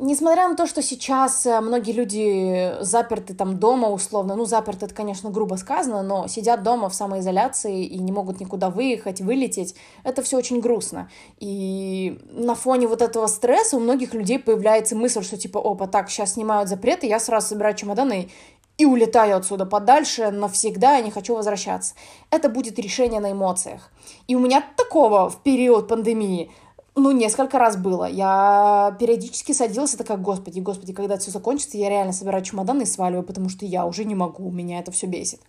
Несмотря 0.00 0.46
на 0.48 0.54
то, 0.54 0.68
что 0.68 0.80
сейчас 0.80 1.44
э, 1.44 1.60
многие 1.60 1.90
люди 1.90 2.72
заперты 2.80 3.34
там 3.34 3.58
дома 3.58 3.88
условно, 3.88 4.36
ну 4.36 4.44
заперты 4.44 4.86
это, 4.86 4.94
конечно, 4.94 5.28
грубо 5.30 5.56
сказано, 5.56 6.04
но 6.04 6.28
сидят 6.28 6.62
дома 6.62 6.88
в 6.88 6.94
самоизоляции 6.94 7.84
и 7.84 7.98
не 7.98 8.12
могут 8.12 8.38
никуда 8.38 8.70
выехать, 8.70 9.20
вылететь, 9.20 9.74
это 10.04 10.22
все 10.22 10.36
очень 10.36 10.60
грустно. 10.60 11.10
И 11.40 12.16
на 12.30 12.54
фоне 12.54 12.86
вот 12.86 13.02
этого 13.02 13.26
стресса 13.26 13.76
у 13.76 13.80
многих 13.80 14.14
людей 14.14 14.38
появляется 14.38 14.94
мысль, 14.94 15.24
что 15.24 15.36
типа, 15.36 15.58
опа, 15.58 15.88
так, 15.88 16.10
сейчас 16.10 16.34
снимают 16.34 16.68
запреты, 16.68 17.08
я 17.08 17.18
сразу 17.18 17.48
собираю 17.48 17.74
чемоданы 17.74 18.28
и 18.76 18.84
улетаю 18.84 19.36
отсюда 19.36 19.66
подальше 19.66 20.30
навсегда, 20.30 20.98
я 20.98 21.02
не 21.02 21.10
хочу 21.10 21.34
возвращаться. 21.34 21.94
Это 22.30 22.48
будет 22.48 22.78
решение 22.78 23.18
на 23.18 23.32
эмоциях. 23.32 23.90
И 24.28 24.36
у 24.36 24.38
меня 24.38 24.62
такого 24.76 25.28
в 25.28 25.42
период 25.42 25.88
пандемии 25.88 26.52
ну, 26.98 27.12
несколько 27.12 27.58
раз 27.58 27.76
было. 27.76 28.04
Я 28.04 28.96
периодически 28.98 29.52
садилась 29.52 29.94
и 29.94 29.96
такая, 29.96 30.18
господи, 30.18 30.60
господи, 30.60 30.92
когда 30.92 31.14
это 31.14 31.22
все 31.22 31.30
закончится, 31.30 31.76
я 31.78 31.88
реально 31.88 32.12
собираю 32.12 32.44
чемоданы 32.44 32.82
и 32.82 32.86
сваливаю, 32.86 33.24
потому 33.24 33.48
что 33.48 33.64
я 33.66 33.86
уже 33.86 34.04
не 34.04 34.14
могу, 34.14 34.50
меня 34.50 34.78
это 34.78 34.92
все 34.92 35.06
бесит. 35.06 35.40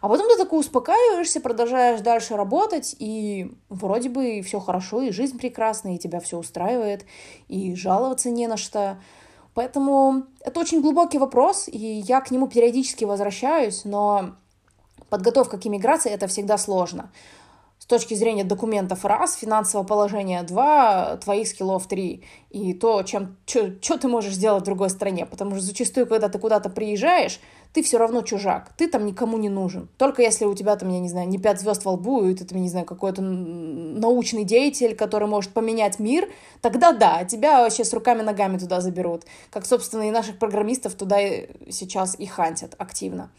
А 0.00 0.08
потом 0.08 0.28
ты 0.28 0.36
такой 0.36 0.60
успокаиваешься, 0.60 1.40
продолжаешь 1.40 2.00
дальше 2.00 2.36
работать, 2.36 2.96
и 2.98 3.52
вроде 3.68 4.08
бы 4.08 4.40
все 4.42 4.58
хорошо, 4.58 5.02
и 5.02 5.10
жизнь 5.10 5.38
прекрасная, 5.38 5.96
и 5.96 5.98
тебя 5.98 6.20
все 6.20 6.38
устраивает, 6.38 7.04
и 7.48 7.74
жаловаться 7.74 8.30
не 8.30 8.46
на 8.46 8.56
что. 8.56 8.98
Поэтому 9.52 10.24
это 10.40 10.60
очень 10.60 10.80
глубокий 10.80 11.18
вопрос, 11.18 11.68
и 11.68 11.78
я 11.78 12.20
к 12.22 12.30
нему 12.30 12.48
периодически 12.48 13.04
возвращаюсь, 13.04 13.84
но 13.84 14.36
подготовка 15.10 15.58
к 15.58 15.66
иммиграции— 15.66 16.10
это 16.12 16.28
всегда 16.28 16.56
сложно 16.56 17.10
точки 17.90 18.14
зрения 18.14 18.44
документов 18.44 19.04
раз, 19.04 19.34
финансового 19.34 19.86
положения 19.86 20.42
два, 20.42 21.16
твоих 21.16 21.48
скиллов 21.48 21.86
три. 21.86 22.24
И 22.48 22.72
то, 22.72 23.02
чем, 23.02 23.36
что 23.46 23.98
ты 23.98 24.08
можешь 24.08 24.34
сделать 24.34 24.62
в 24.62 24.66
другой 24.66 24.88
стране. 24.90 25.26
Потому 25.26 25.56
что 25.56 25.60
зачастую, 25.60 26.06
когда 26.06 26.28
ты 26.28 26.38
куда-то 26.38 26.70
приезжаешь, 26.70 27.40
ты 27.72 27.82
все 27.84 27.98
равно 27.98 28.22
чужак, 28.22 28.72
ты 28.76 28.88
там 28.88 29.06
никому 29.06 29.38
не 29.38 29.48
нужен. 29.48 29.88
Только 29.96 30.22
если 30.22 30.44
у 30.44 30.54
тебя 30.54 30.74
там, 30.76 30.88
я 30.88 30.98
не 30.98 31.08
знаю, 31.08 31.28
не 31.28 31.38
пять 31.38 31.60
звезд 31.60 31.84
во 31.84 31.92
лбу, 31.92 32.24
и 32.24 32.34
ты 32.34 32.44
там, 32.44 32.60
не 32.60 32.68
знаю, 32.68 32.84
какой-то 32.84 33.22
научный 33.22 34.44
деятель, 34.44 34.96
который 34.96 35.28
может 35.28 35.52
поменять 35.52 36.00
мир, 36.00 36.28
тогда 36.60 36.92
да, 36.92 37.24
тебя 37.24 37.60
вообще 37.60 37.84
с 37.84 37.92
руками-ногами 37.92 38.58
туда 38.58 38.80
заберут. 38.80 39.24
Как, 39.50 39.66
собственно, 39.66 40.08
и 40.08 40.10
наших 40.10 40.38
программистов 40.38 40.94
туда 40.94 41.18
сейчас 41.70 42.18
и 42.18 42.26
хантят 42.26 42.74
активно. 42.78 43.30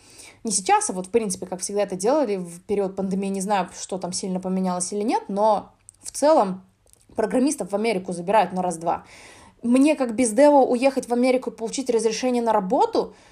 Не 0.46 0.52
сейчас, 0.52 0.90
а 0.90 0.94
вот, 0.94 1.08
в 1.08 1.10
принципе, 1.10 1.46
как 1.46 1.60
всегда 1.60 1.84
это 1.84 1.98
делали 1.98 2.38
в 2.38 2.62
период 2.62 2.96
пандемии, 2.96 3.28
не 3.28 3.42
знаю, 3.42 3.70
что 3.78 3.98
там 3.98 4.14
сильно 4.14 4.40
поменялось 4.40 4.92
или 4.94 5.04
нет, 5.04 5.24
но 5.28 5.72
в 6.02 6.12
целом 6.12 6.64
программистов 7.16 7.72
в 7.72 7.76
Америку 7.76 8.14
забирают 8.14 8.54
на 8.54 8.62
раз-два. 8.62 9.04
Мне 9.62 9.96
как 9.96 10.16
без 10.16 10.32
дева 10.32 10.62
уехать 10.62 11.08
в 11.08 11.14
Америку 11.14 11.52
и 11.52 11.54
получить 11.54 11.90
разрешение 11.90 12.42
на 12.42 12.54
работу– 12.54 13.14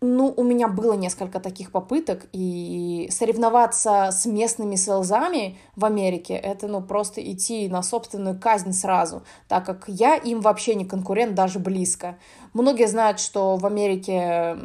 ну, 0.00 0.32
у 0.36 0.42
меня 0.42 0.68
было 0.68 0.92
несколько 0.92 1.40
таких 1.40 1.72
попыток, 1.72 2.26
и 2.32 3.08
соревноваться 3.10 4.10
с 4.12 4.26
местными 4.26 4.76
селзами 4.76 5.58
в 5.74 5.84
Америке, 5.84 6.34
это, 6.34 6.68
ну, 6.68 6.82
просто 6.82 7.22
идти 7.22 7.68
на 7.68 7.82
собственную 7.82 8.38
казнь 8.38 8.72
сразу, 8.72 9.22
так 9.48 9.64
как 9.64 9.84
я 9.86 10.16
им 10.16 10.40
вообще 10.40 10.74
не 10.74 10.84
конкурент 10.84 11.34
даже 11.34 11.58
близко. 11.58 12.18
Многие 12.52 12.88
знают, 12.88 13.20
что 13.20 13.56
в 13.56 13.64
Америке 13.64 14.58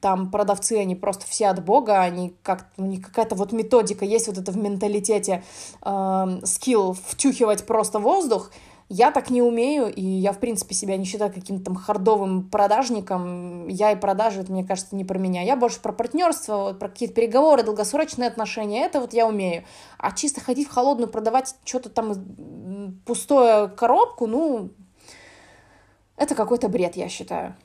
там 0.00 0.30
продавцы, 0.30 0.78
они 0.78 0.94
просто 0.94 1.26
все 1.26 1.48
от 1.48 1.62
бога, 1.62 2.00
они 2.00 2.34
как, 2.42 2.68
у 2.78 2.84
них 2.84 3.06
какая-то 3.06 3.34
вот 3.34 3.52
методика 3.52 4.06
есть 4.06 4.28
вот 4.28 4.38
это 4.38 4.50
в 4.50 4.56
менталитете, 4.56 5.42
э, 5.82 6.40
скилл 6.44 6.94
втюхивать 6.94 7.66
просто 7.66 7.98
воздух, 7.98 8.50
я 8.88 9.10
так 9.10 9.30
не 9.30 9.40
умею, 9.40 9.92
и 9.92 10.02
я, 10.02 10.32
в 10.32 10.38
принципе, 10.38 10.74
себя 10.74 10.96
не 10.96 11.04
считаю 11.04 11.32
каким-то 11.32 11.64
там 11.64 11.74
хардовым 11.74 12.48
продажником. 12.50 13.66
Я 13.68 13.92
и 13.92 13.96
продажи, 13.96 14.40
это, 14.40 14.52
мне 14.52 14.64
кажется, 14.64 14.94
не 14.94 15.04
про 15.04 15.18
меня. 15.18 15.42
Я 15.42 15.56
больше 15.56 15.80
про 15.80 15.92
партнерство, 15.92 16.56
вот, 16.56 16.78
про 16.78 16.88
какие-то 16.88 17.14
переговоры, 17.14 17.62
долгосрочные 17.62 18.28
отношения. 18.28 18.84
Это 18.84 19.00
вот 19.00 19.12
я 19.14 19.26
умею. 19.26 19.64
А 19.98 20.12
чисто 20.12 20.40
ходить 20.40 20.68
в 20.68 20.72
холодную, 20.72 21.08
продавать 21.08 21.56
что-то 21.64 21.88
там 21.88 23.00
пустое 23.06 23.68
коробку, 23.68 24.26
ну, 24.26 24.70
это 26.16 26.34
какой-то 26.34 26.68
бред, 26.68 26.96
я 26.96 27.08
считаю. 27.08 27.56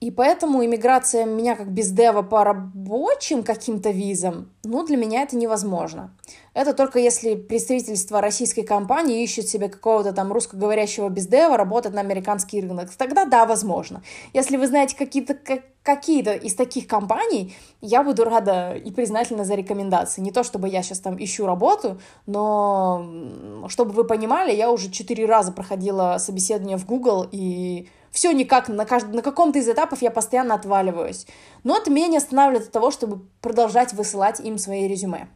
И 0.00 0.10
поэтому 0.10 0.64
иммиграция 0.64 1.26
меня 1.26 1.56
как 1.56 1.70
бездева 1.70 2.22
по 2.22 2.42
рабочим 2.42 3.42
каким-то 3.42 3.90
визам, 3.90 4.50
ну, 4.64 4.84
для 4.84 4.96
меня 4.96 5.22
это 5.22 5.36
невозможно. 5.36 6.10
Это 6.52 6.74
только 6.74 6.98
если 6.98 7.34
представительство 7.36 8.20
российской 8.20 8.62
компании 8.62 9.22
ищет 9.22 9.48
себе 9.48 9.68
какого-то 9.68 10.12
там 10.12 10.32
русскоговорящего 10.32 11.08
бездева, 11.08 11.56
работать 11.56 11.94
на 11.94 12.00
американский 12.00 12.60
рынок. 12.60 12.90
Тогда 12.96 13.24
да, 13.24 13.46
возможно. 13.46 14.02
Если 14.32 14.56
вы 14.56 14.66
знаете 14.66 14.96
какие-то 14.96 15.36
какие-то 15.82 16.34
из 16.34 16.54
таких 16.54 16.86
компаний, 16.86 17.54
я 17.80 18.02
буду 18.02 18.24
рада 18.24 18.74
и 18.74 18.90
признательна 18.90 19.44
за 19.44 19.54
рекомендации. 19.54 20.20
Не 20.20 20.30
то, 20.30 20.42
чтобы 20.42 20.68
я 20.68 20.82
сейчас 20.82 21.00
там 21.00 21.16
ищу 21.22 21.46
работу, 21.46 21.98
но 22.26 23.66
чтобы 23.68 23.92
вы 23.92 24.04
понимали, 24.04 24.54
я 24.54 24.70
уже 24.70 24.90
четыре 24.90 25.24
раза 25.24 25.52
проходила 25.52 26.16
собеседование 26.18 26.76
в 26.76 26.84
Google, 26.84 27.26
и 27.32 27.88
все 28.10 28.32
никак, 28.32 28.68
на, 28.68 28.84
кажд... 28.84 29.08
на 29.08 29.22
каком-то 29.22 29.58
из 29.58 29.68
этапов 29.68 30.02
я 30.02 30.10
постоянно 30.10 30.54
отваливаюсь. 30.54 31.26
Но 31.64 31.76
это 31.76 31.90
меня 31.90 32.08
не 32.08 32.18
останавливает 32.18 32.66
от 32.66 32.72
того, 32.72 32.90
чтобы 32.90 33.20
продолжать 33.40 33.94
высылать 33.94 34.40
им 34.40 34.58
свои 34.58 34.86
резюме. 34.86 35.28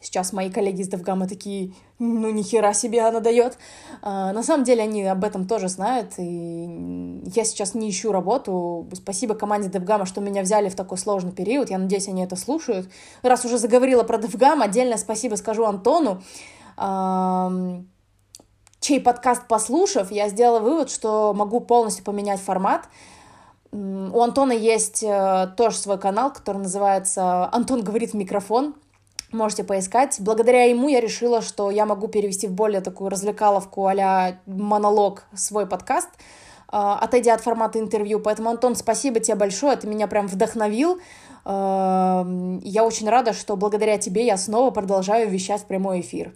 Сейчас 0.00 0.32
мои 0.32 0.48
коллеги 0.48 0.82
из 0.82 0.88
DevGAMM 0.88 1.21
а 1.21 1.26
такие, 1.26 1.74
ну, 1.98 2.30
нихера 2.30 2.72
себе 2.72 3.02
она 3.02 3.18
дает. 3.18 3.58
А, 4.00 4.32
на 4.32 4.44
самом 4.44 4.64
деле 4.64 4.82
они 4.82 5.04
об 5.04 5.24
этом 5.24 5.46
тоже 5.46 5.68
знают, 5.68 6.12
и 6.18 7.20
я 7.34 7.44
сейчас 7.44 7.74
не 7.74 7.90
ищу 7.90 8.12
работу. 8.12 8.88
Спасибо 8.94 9.34
команде 9.34 9.68
DevGAMM 9.68 9.98
а, 9.98 10.06
что 10.06 10.20
меня 10.20 10.42
взяли 10.42 10.68
в 10.68 10.76
такой 10.76 10.98
сложный 10.98 11.32
период. 11.32 11.70
Я 11.70 11.78
надеюсь, 11.78 12.06
они 12.06 12.22
это 12.22 12.36
слушают. 12.36 12.88
Раз 13.22 13.44
уже 13.44 13.58
заговорила 13.58 14.04
про 14.04 14.18
Девгам, 14.18 14.62
отдельное 14.62 14.98
спасибо 14.98 15.34
скажу 15.34 15.64
Антону. 15.64 16.22
А, 16.76 17.50
чей 18.78 19.00
подкаст 19.00 19.48
послушав, 19.48 20.12
я 20.12 20.28
сделала 20.28 20.60
вывод, 20.60 20.90
что 20.90 21.34
могу 21.34 21.58
полностью 21.58 22.04
поменять 22.04 22.40
формат. 22.40 22.88
У 23.70 24.22
Антона 24.22 24.52
есть 24.52 25.02
э, 25.02 25.48
тоже 25.58 25.76
свой 25.76 25.98
канал, 25.98 26.32
который 26.32 26.56
называется 26.56 27.52
«Антон 27.52 27.82
говорит 27.82 28.12
в 28.12 28.14
микрофон». 28.14 28.74
Можете 29.32 29.62
поискать. 29.62 30.16
Благодаря 30.20 30.64
ему 30.64 30.88
я 30.88 31.00
решила, 31.00 31.42
что 31.42 31.70
я 31.70 31.84
могу 31.84 32.08
перевести 32.08 32.46
в 32.46 32.52
более 32.52 32.80
такую 32.80 33.10
развлекаловку 33.10 33.86
а 33.86 34.38
монолог 34.46 35.24
свой 35.34 35.66
подкаст, 35.66 36.08
э, 36.08 36.16
отойдя 36.70 37.34
от 37.34 37.42
формата 37.42 37.78
интервью. 37.78 38.20
Поэтому, 38.20 38.48
Антон, 38.48 38.74
спасибо 38.74 39.20
тебе 39.20 39.36
большое, 39.36 39.76
ты 39.76 39.86
меня 39.86 40.06
прям 40.06 40.28
вдохновил. 40.28 40.98
Э, 41.44 42.24
я 42.62 42.84
очень 42.84 43.08
рада, 43.08 43.34
что 43.34 43.56
благодаря 43.56 43.98
тебе 43.98 44.24
я 44.24 44.38
снова 44.38 44.70
продолжаю 44.70 45.28
вещать 45.28 45.64
прямой 45.66 46.00
эфир. 46.00 46.32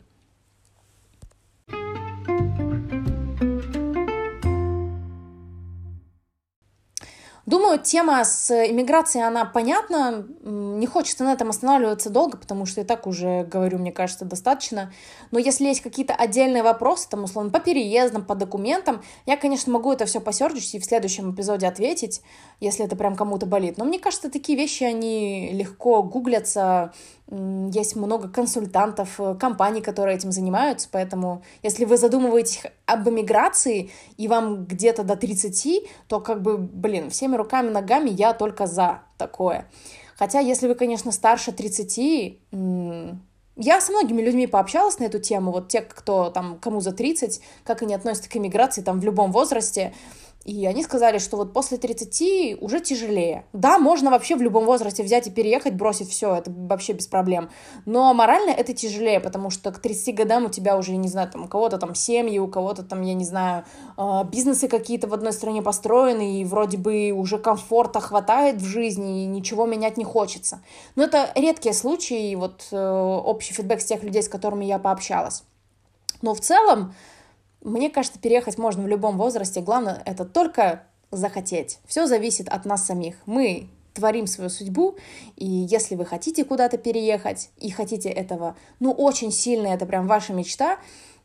Думаю, 7.52 7.78
тема 7.78 8.24
с 8.24 8.50
иммиграцией, 8.50 9.26
она 9.26 9.44
понятна. 9.44 10.26
Не 10.42 10.86
хочется 10.86 11.22
на 11.22 11.34
этом 11.34 11.50
останавливаться 11.50 12.08
долго, 12.08 12.38
потому 12.38 12.64
что 12.64 12.80
и 12.80 12.84
так 12.84 13.06
уже 13.06 13.44
говорю, 13.44 13.76
мне 13.76 13.92
кажется, 13.92 14.24
достаточно. 14.24 14.90
Но 15.32 15.38
если 15.38 15.66
есть 15.66 15.82
какие-то 15.82 16.14
отдельные 16.14 16.62
вопросы, 16.62 17.10
там, 17.10 17.24
условно, 17.24 17.50
по 17.50 17.60
переездам, 17.60 18.24
по 18.24 18.34
документам, 18.34 19.02
я, 19.26 19.36
конечно, 19.36 19.70
могу 19.70 19.92
это 19.92 20.06
все 20.06 20.18
посердить 20.18 20.74
и 20.74 20.78
в 20.78 20.84
следующем 20.86 21.34
эпизоде 21.34 21.66
ответить, 21.66 22.22
если 22.58 22.86
это 22.86 22.96
прям 22.96 23.16
кому-то 23.16 23.44
болит. 23.44 23.76
Но 23.76 23.84
мне 23.84 23.98
кажется, 23.98 24.30
такие 24.30 24.56
вещи, 24.56 24.84
они 24.84 25.50
легко 25.52 26.02
гуглятся, 26.02 26.94
есть 27.72 27.96
много 27.96 28.28
консультантов, 28.28 29.18
э, 29.18 29.34
компаний, 29.34 29.80
которые 29.80 30.16
этим 30.16 30.32
занимаются, 30.32 30.88
поэтому 30.92 31.42
если 31.62 31.86
вы 31.86 31.96
задумываетесь 31.96 32.62
об 32.84 33.08
эмиграции 33.08 33.90
и 34.18 34.28
вам 34.28 34.66
где-то 34.66 35.02
до 35.02 35.16
30, 35.16 35.88
то 36.08 36.20
как 36.20 36.42
бы, 36.42 36.58
блин, 36.58 37.08
всеми 37.08 37.36
руками, 37.36 37.70
ногами 37.70 38.10
я 38.10 38.34
только 38.34 38.66
за 38.66 39.02
такое. 39.16 39.66
Хотя, 40.16 40.40
если 40.40 40.68
вы, 40.68 40.74
конечно, 40.74 41.10
старше 41.10 41.52
30, 41.52 42.38
я 43.56 43.80
со 43.80 43.92
многими 43.92 44.20
людьми 44.20 44.46
пообщалась 44.46 44.98
на 44.98 45.04
эту 45.04 45.18
тему, 45.18 45.52
вот 45.52 45.68
те, 45.68 45.80
кто 45.80 46.30
там, 46.30 46.58
кому 46.58 46.80
за 46.80 46.92
30, 46.92 47.40
как 47.64 47.82
они 47.82 47.94
относятся 47.94 48.28
к 48.28 48.36
эмиграции 48.36 48.82
там 48.82 49.00
в 49.00 49.04
любом 49.04 49.32
возрасте, 49.32 49.94
и 50.44 50.66
они 50.66 50.82
сказали, 50.82 51.18
что 51.18 51.36
вот 51.36 51.52
после 51.52 51.78
30 51.78 52.60
уже 52.60 52.80
тяжелее. 52.80 53.44
Да, 53.52 53.78
можно 53.78 54.10
вообще 54.10 54.34
в 54.34 54.42
любом 54.42 54.64
возрасте 54.64 55.02
взять 55.02 55.28
и 55.28 55.30
переехать, 55.30 55.74
бросить 55.74 56.10
все, 56.10 56.34
это 56.34 56.50
вообще 56.50 56.94
без 56.94 57.06
проблем. 57.06 57.48
Но 57.86 58.12
морально 58.12 58.50
это 58.50 58.74
тяжелее, 58.74 59.20
потому 59.20 59.50
что 59.50 59.70
к 59.70 59.78
30 59.78 60.14
годам 60.14 60.46
у 60.46 60.48
тебя 60.48 60.76
уже, 60.76 60.96
не 60.96 61.08
знаю, 61.08 61.30
там 61.30 61.44
у 61.44 61.48
кого-то 61.48 61.78
там 61.78 61.94
семьи, 61.94 62.38
у 62.38 62.48
кого-то 62.48 62.82
там, 62.82 63.02
я 63.02 63.14
не 63.14 63.24
знаю, 63.24 63.64
а, 63.96 64.24
бизнесы 64.24 64.66
какие-то 64.66 65.06
в 65.06 65.14
одной 65.14 65.32
стране 65.32 65.62
построены, 65.62 66.40
и 66.40 66.44
вроде 66.44 66.76
бы 66.76 67.12
уже 67.12 67.38
комфорта 67.38 68.00
хватает 68.00 68.56
в 68.56 68.64
жизни, 68.64 69.22
и 69.22 69.26
ничего 69.26 69.66
менять 69.66 69.96
не 69.96 70.04
хочется. 70.04 70.60
Но 70.96 71.04
это 71.04 71.30
редкие 71.36 71.74
случаи, 71.74 72.34
вот 72.34 72.66
э, 72.72 72.76
общий 72.76 73.54
фидбэк 73.54 73.80
с 73.80 73.84
тех 73.84 74.02
людей, 74.02 74.22
с 74.22 74.28
которыми 74.28 74.64
я 74.64 74.78
пообщалась. 74.78 75.44
Но 76.22 76.34
в 76.34 76.40
целом, 76.40 76.94
мне 77.62 77.90
кажется, 77.90 78.18
переехать 78.18 78.58
можно 78.58 78.82
в 78.82 78.88
любом 78.88 79.16
возрасте. 79.16 79.60
Главное, 79.60 80.02
это 80.04 80.24
только 80.24 80.82
захотеть. 81.10 81.78
Все 81.86 82.06
зависит 82.06 82.48
от 82.48 82.64
нас 82.64 82.86
самих. 82.86 83.16
Мы 83.26 83.68
творим 83.94 84.26
свою 84.26 84.48
судьбу, 84.48 84.96
и 85.36 85.46
если 85.46 85.96
вы 85.96 86.06
хотите 86.06 86.44
куда-то 86.44 86.78
переехать 86.78 87.50
и 87.58 87.70
хотите 87.70 88.08
этого, 88.08 88.56
ну, 88.80 88.90
очень 88.90 89.30
сильно, 89.30 89.68
это 89.68 89.84
прям 89.84 90.06
ваша 90.06 90.32
мечта, 90.32 90.78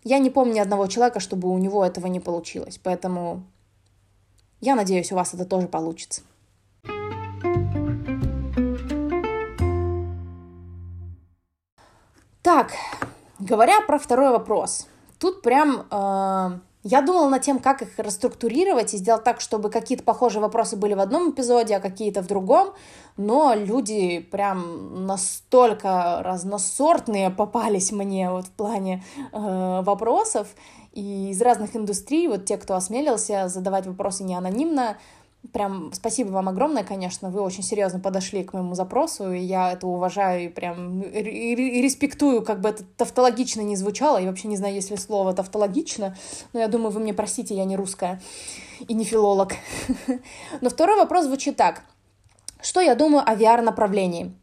я 0.03 0.19
не 0.19 0.29
помню 0.29 0.55
ни 0.55 0.59
одного 0.59 0.87
человека, 0.87 1.19
чтобы 1.19 1.49
у 1.49 1.57
него 1.57 1.85
этого 1.85 2.07
не 2.07 2.19
получилось. 2.19 2.79
Поэтому 2.83 3.43
я 4.59 4.75
надеюсь, 4.75 5.11
у 5.11 5.15
вас 5.15 5.33
это 5.33 5.45
тоже 5.45 5.67
получится. 5.67 6.21
Так, 12.41 12.73
говоря 13.39 13.81
про 13.81 13.97
второй 13.97 14.31
вопрос– 14.31 14.87
Тут 15.19 15.41
прям 15.41 15.85
э, 15.89 16.59
я 16.89 17.01
думала 17.01 17.27
над 17.27 17.41
тем, 17.41 17.59
как 17.59 17.81
их 17.81 17.89
расструктурировать 17.97 18.93
и 18.93 18.97
сделать 18.97 19.25
так, 19.25 19.41
чтобы 19.41 19.69
какие-то 19.69 20.05
похожие 20.05 20.41
вопросы 20.41 20.77
были 20.77 20.93
в 20.93 21.01
одном 21.01 21.31
эпизоде, 21.31 21.75
а 21.75 21.79
какие-то 21.81 22.21
в 22.21 22.27
другом, 22.27 22.69
но 23.17 23.53
люди 23.53 24.19
прям 24.19 25.05
настолько 25.05 26.21
разносортные 26.23 27.29
попались 27.29 27.91
мне 27.91 28.31
вот 28.31 28.45
в 28.45 28.51
плане 28.51 29.03
э, 29.33 29.81
вопросов. 29.81 30.47
И 30.93 31.29
из 31.31 31.41
разных 31.41 31.75
индустрий, 31.75 32.27
вот 32.27 32.45
те, 32.45 32.57
кто 32.57 32.75
осмелился 32.75 33.49
задавать 33.49 33.85
вопросы 33.85 34.23
не 34.23 34.35
анонимно, 34.35 34.97
Прям 35.53 35.91
спасибо 35.93 36.29
вам 36.29 36.49
огромное, 36.49 36.83
конечно, 36.83 37.29
вы 37.29 37.41
очень 37.41 37.63
серьезно 37.63 37.99
подошли 37.99 38.43
к 38.43 38.53
моему 38.53 38.75
запросу, 38.75 39.31
и 39.31 39.39
я 39.39 39.71
это 39.71 39.87
уважаю 39.87 40.45
и 40.45 40.47
прям 40.49 41.01
и 41.01 41.81
респектую, 41.81 42.43
как 42.43 42.61
бы 42.61 42.69
это 42.69 42.83
тавтологично 42.83 43.61
не 43.61 43.75
звучало, 43.75 44.17
я 44.17 44.27
вообще 44.27 44.47
не 44.47 44.57
знаю, 44.57 44.73
есть 44.73 44.91
ли 44.91 44.97
слово 44.97 45.33
тавтологично, 45.33 46.15
но 46.53 46.59
я 46.59 46.67
думаю, 46.67 46.91
вы 46.91 46.99
мне 46.99 47.13
простите, 47.13 47.55
я 47.55 47.65
не 47.65 47.75
русская 47.75 48.21
и 48.87 48.93
не 48.93 49.03
филолог. 49.03 49.53
Но 50.61 50.69
второй 50.69 50.97
вопрос 50.97 51.25
звучит 51.25 51.55
так. 51.55 51.83
Что 52.61 52.81
я 52.81 52.95
думаю 52.95 53.23
о 53.25 53.35
VR-направлении? 53.35 54.35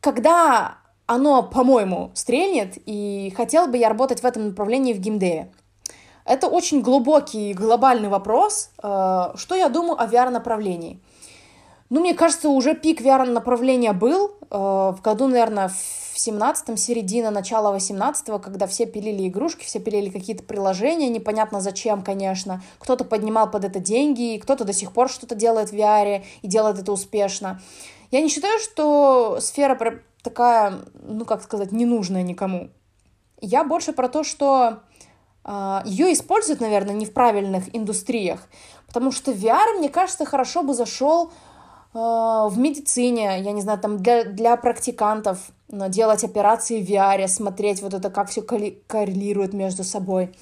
Когда 0.00 0.78
оно, 1.06 1.42
по-моему, 1.42 2.10
стрельнет, 2.14 2.74
и 2.84 3.32
хотел 3.36 3.68
бы 3.68 3.78
я 3.78 3.88
работать 3.88 4.20
в 4.20 4.24
этом 4.24 4.48
направлении 4.48 4.92
в 4.92 4.98
геймдеве. 4.98 5.52
Это 6.26 6.48
очень 6.48 6.82
глубокий 6.82 7.54
глобальный 7.54 8.08
вопрос. 8.08 8.70
Э, 8.82 9.32
что 9.36 9.54
я 9.54 9.68
думаю 9.68 10.00
о 10.00 10.06
VR-направлении? 10.06 11.00
Ну, 11.88 12.00
мне 12.00 12.14
кажется, 12.14 12.48
уже 12.48 12.74
пик 12.74 13.00
VR-направления 13.00 13.92
был 13.92 14.32
э, 14.50 14.56
в 14.56 14.98
году, 15.02 15.28
наверное, 15.28 15.68
в 15.68 16.16
17-м, 16.16 16.76
середина, 16.76 17.30
начало 17.30 17.76
18-го, 17.76 18.40
когда 18.40 18.66
все 18.66 18.86
пилили 18.86 19.28
игрушки, 19.28 19.64
все 19.64 19.78
пилили 19.78 20.10
какие-то 20.10 20.42
приложения, 20.42 21.08
непонятно 21.08 21.60
зачем, 21.60 22.02
конечно. 22.02 22.60
Кто-то 22.80 23.04
поднимал 23.04 23.48
под 23.48 23.64
это 23.64 23.78
деньги, 23.78 24.40
кто-то 24.42 24.64
до 24.64 24.72
сих 24.72 24.90
пор 24.92 25.08
что-то 25.08 25.36
делает 25.36 25.70
в 25.70 25.74
VR 25.74 26.24
и 26.42 26.48
делает 26.48 26.80
это 26.80 26.90
успешно. 26.90 27.60
Я 28.10 28.20
не 28.20 28.28
считаю, 28.28 28.58
что 28.58 29.38
сфера 29.40 29.78
такая, 30.22 30.80
ну, 30.94 31.24
как 31.24 31.40
сказать, 31.42 31.70
ненужная 31.70 32.22
никому. 32.22 32.70
Я 33.40 33.62
больше 33.62 33.92
про 33.92 34.08
то, 34.08 34.24
что 34.24 34.80
ее 35.84 36.12
используют, 36.12 36.60
наверное, 36.60 36.94
не 36.94 37.06
в 37.06 37.12
правильных 37.12 37.74
индустриях, 37.74 38.40
потому 38.88 39.12
что 39.12 39.30
VR, 39.30 39.78
мне 39.78 39.88
кажется, 39.88 40.24
хорошо 40.24 40.62
бы 40.62 40.74
зашел 40.74 41.30
а, 41.94 42.48
в 42.48 42.58
медицине, 42.58 43.40
я 43.40 43.52
не 43.52 43.62
знаю, 43.62 43.78
там 43.78 43.98
для, 43.98 44.24
для 44.24 44.56
практикантов 44.56 45.38
делать 45.68 46.24
операции 46.24 46.82
в 46.82 46.90
VR, 46.90 47.26
смотреть 47.26 47.80
вот 47.82 47.94
это, 47.94 48.10
как 48.10 48.28
все 48.28 48.42
коррелирует 48.42 49.52
между 49.52 49.82
собой. 49.82 50.34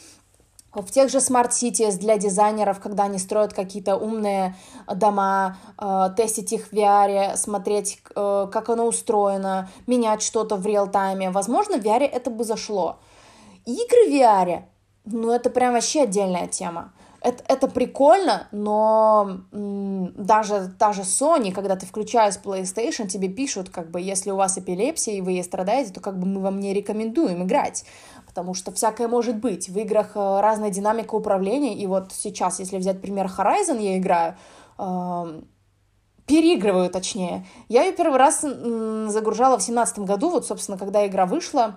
В 0.73 0.91
тех 0.91 1.09
же 1.09 1.19
Smart 1.19 1.51
Cities 1.51 1.99
для 1.99 2.19
дизайнеров, 2.19 2.81
когда 2.81 3.05
они 3.05 3.19
строят 3.19 3.55
какие-то 3.55 3.97
умные 3.97 4.57
дома, 4.93 5.57
э, 5.81 6.09
тестить 6.17 6.53
их 6.53 6.67
в 6.67 6.73
VR, 6.73 7.37
смотреть, 7.37 8.03
как 8.13 8.69
оно 8.69 8.87
устроено, 8.87 9.69
менять 9.87 10.21
что-то 10.21 10.57
в 10.57 10.67
реал-тайме. 10.67 11.31
Возможно, 11.31 11.79
в 11.79 11.85
VR 11.85 12.03
это 12.03 12.31
бы 12.31 12.43
зашло. 12.43 12.99
Игры 13.65 14.09
в 14.09 14.13
VR 14.13 14.65
ну, 15.05 15.31
это 15.31 15.51
прям 15.51 15.75
вообще 15.75 16.03
отдельная 16.03 16.47
тема. 16.47 16.93
Это, 17.21 17.43
это 17.49 17.69
прикольно, 17.69 18.49
но 18.53 19.39
м, 19.51 20.13
даже 20.15 20.71
та 20.79 20.93
же 20.93 21.03
Sony, 21.03 21.53
когда 21.53 21.75
ты 21.75 21.87
включаешь 21.87 22.35
PlayStation, 22.37 23.07
тебе 23.07 23.29
пишут, 23.29 23.71
как 23.71 23.91
бы, 23.91 23.99
если 23.99 24.31
у 24.31 24.37
вас 24.37 24.59
эпилепсия 24.59 25.15
и 25.15 25.21
вы 25.23 25.33
ей 25.33 25.43
страдаете, 25.43 25.91
то 25.91 26.01
как 26.01 26.19
бы 26.19 26.27
мы 26.27 26.43
вам 26.43 26.61
не 26.61 26.75
рекомендуем 26.75 27.45
играть, 27.45 27.87
потому 28.27 28.53
что 28.53 28.73
всякое 28.73 29.09
может 29.09 29.37
быть. 29.37 29.71
В 29.71 29.79
играх 29.79 30.11
э, 30.17 30.41
разная 30.41 30.69
динамика 30.69 31.15
управления, 31.15 31.75
и 31.75 31.87
вот 31.87 32.13
сейчас, 32.13 32.59
если 32.59 32.77
взять 32.77 33.01
пример 33.01 33.27
Horizon, 33.27 33.81
я 33.81 33.97
играю, 33.97 34.37
э, 34.79 35.43
переигрываю 36.27 36.91
точнее. 36.91 37.47
Я 37.69 37.85
ее 37.85 37.93
первый 37.93 38.19
раз 38.19 38.41
загружала 38.43 39.57
в 39.57 39.63
семнадцатом 39.63 40.05
году, 40.05 40.29
вот, 40.29 40.47
собственно, 40.47 40.77
когда 40.77 41.07
игра 41.07 41.25
вышла, 41.25 41.77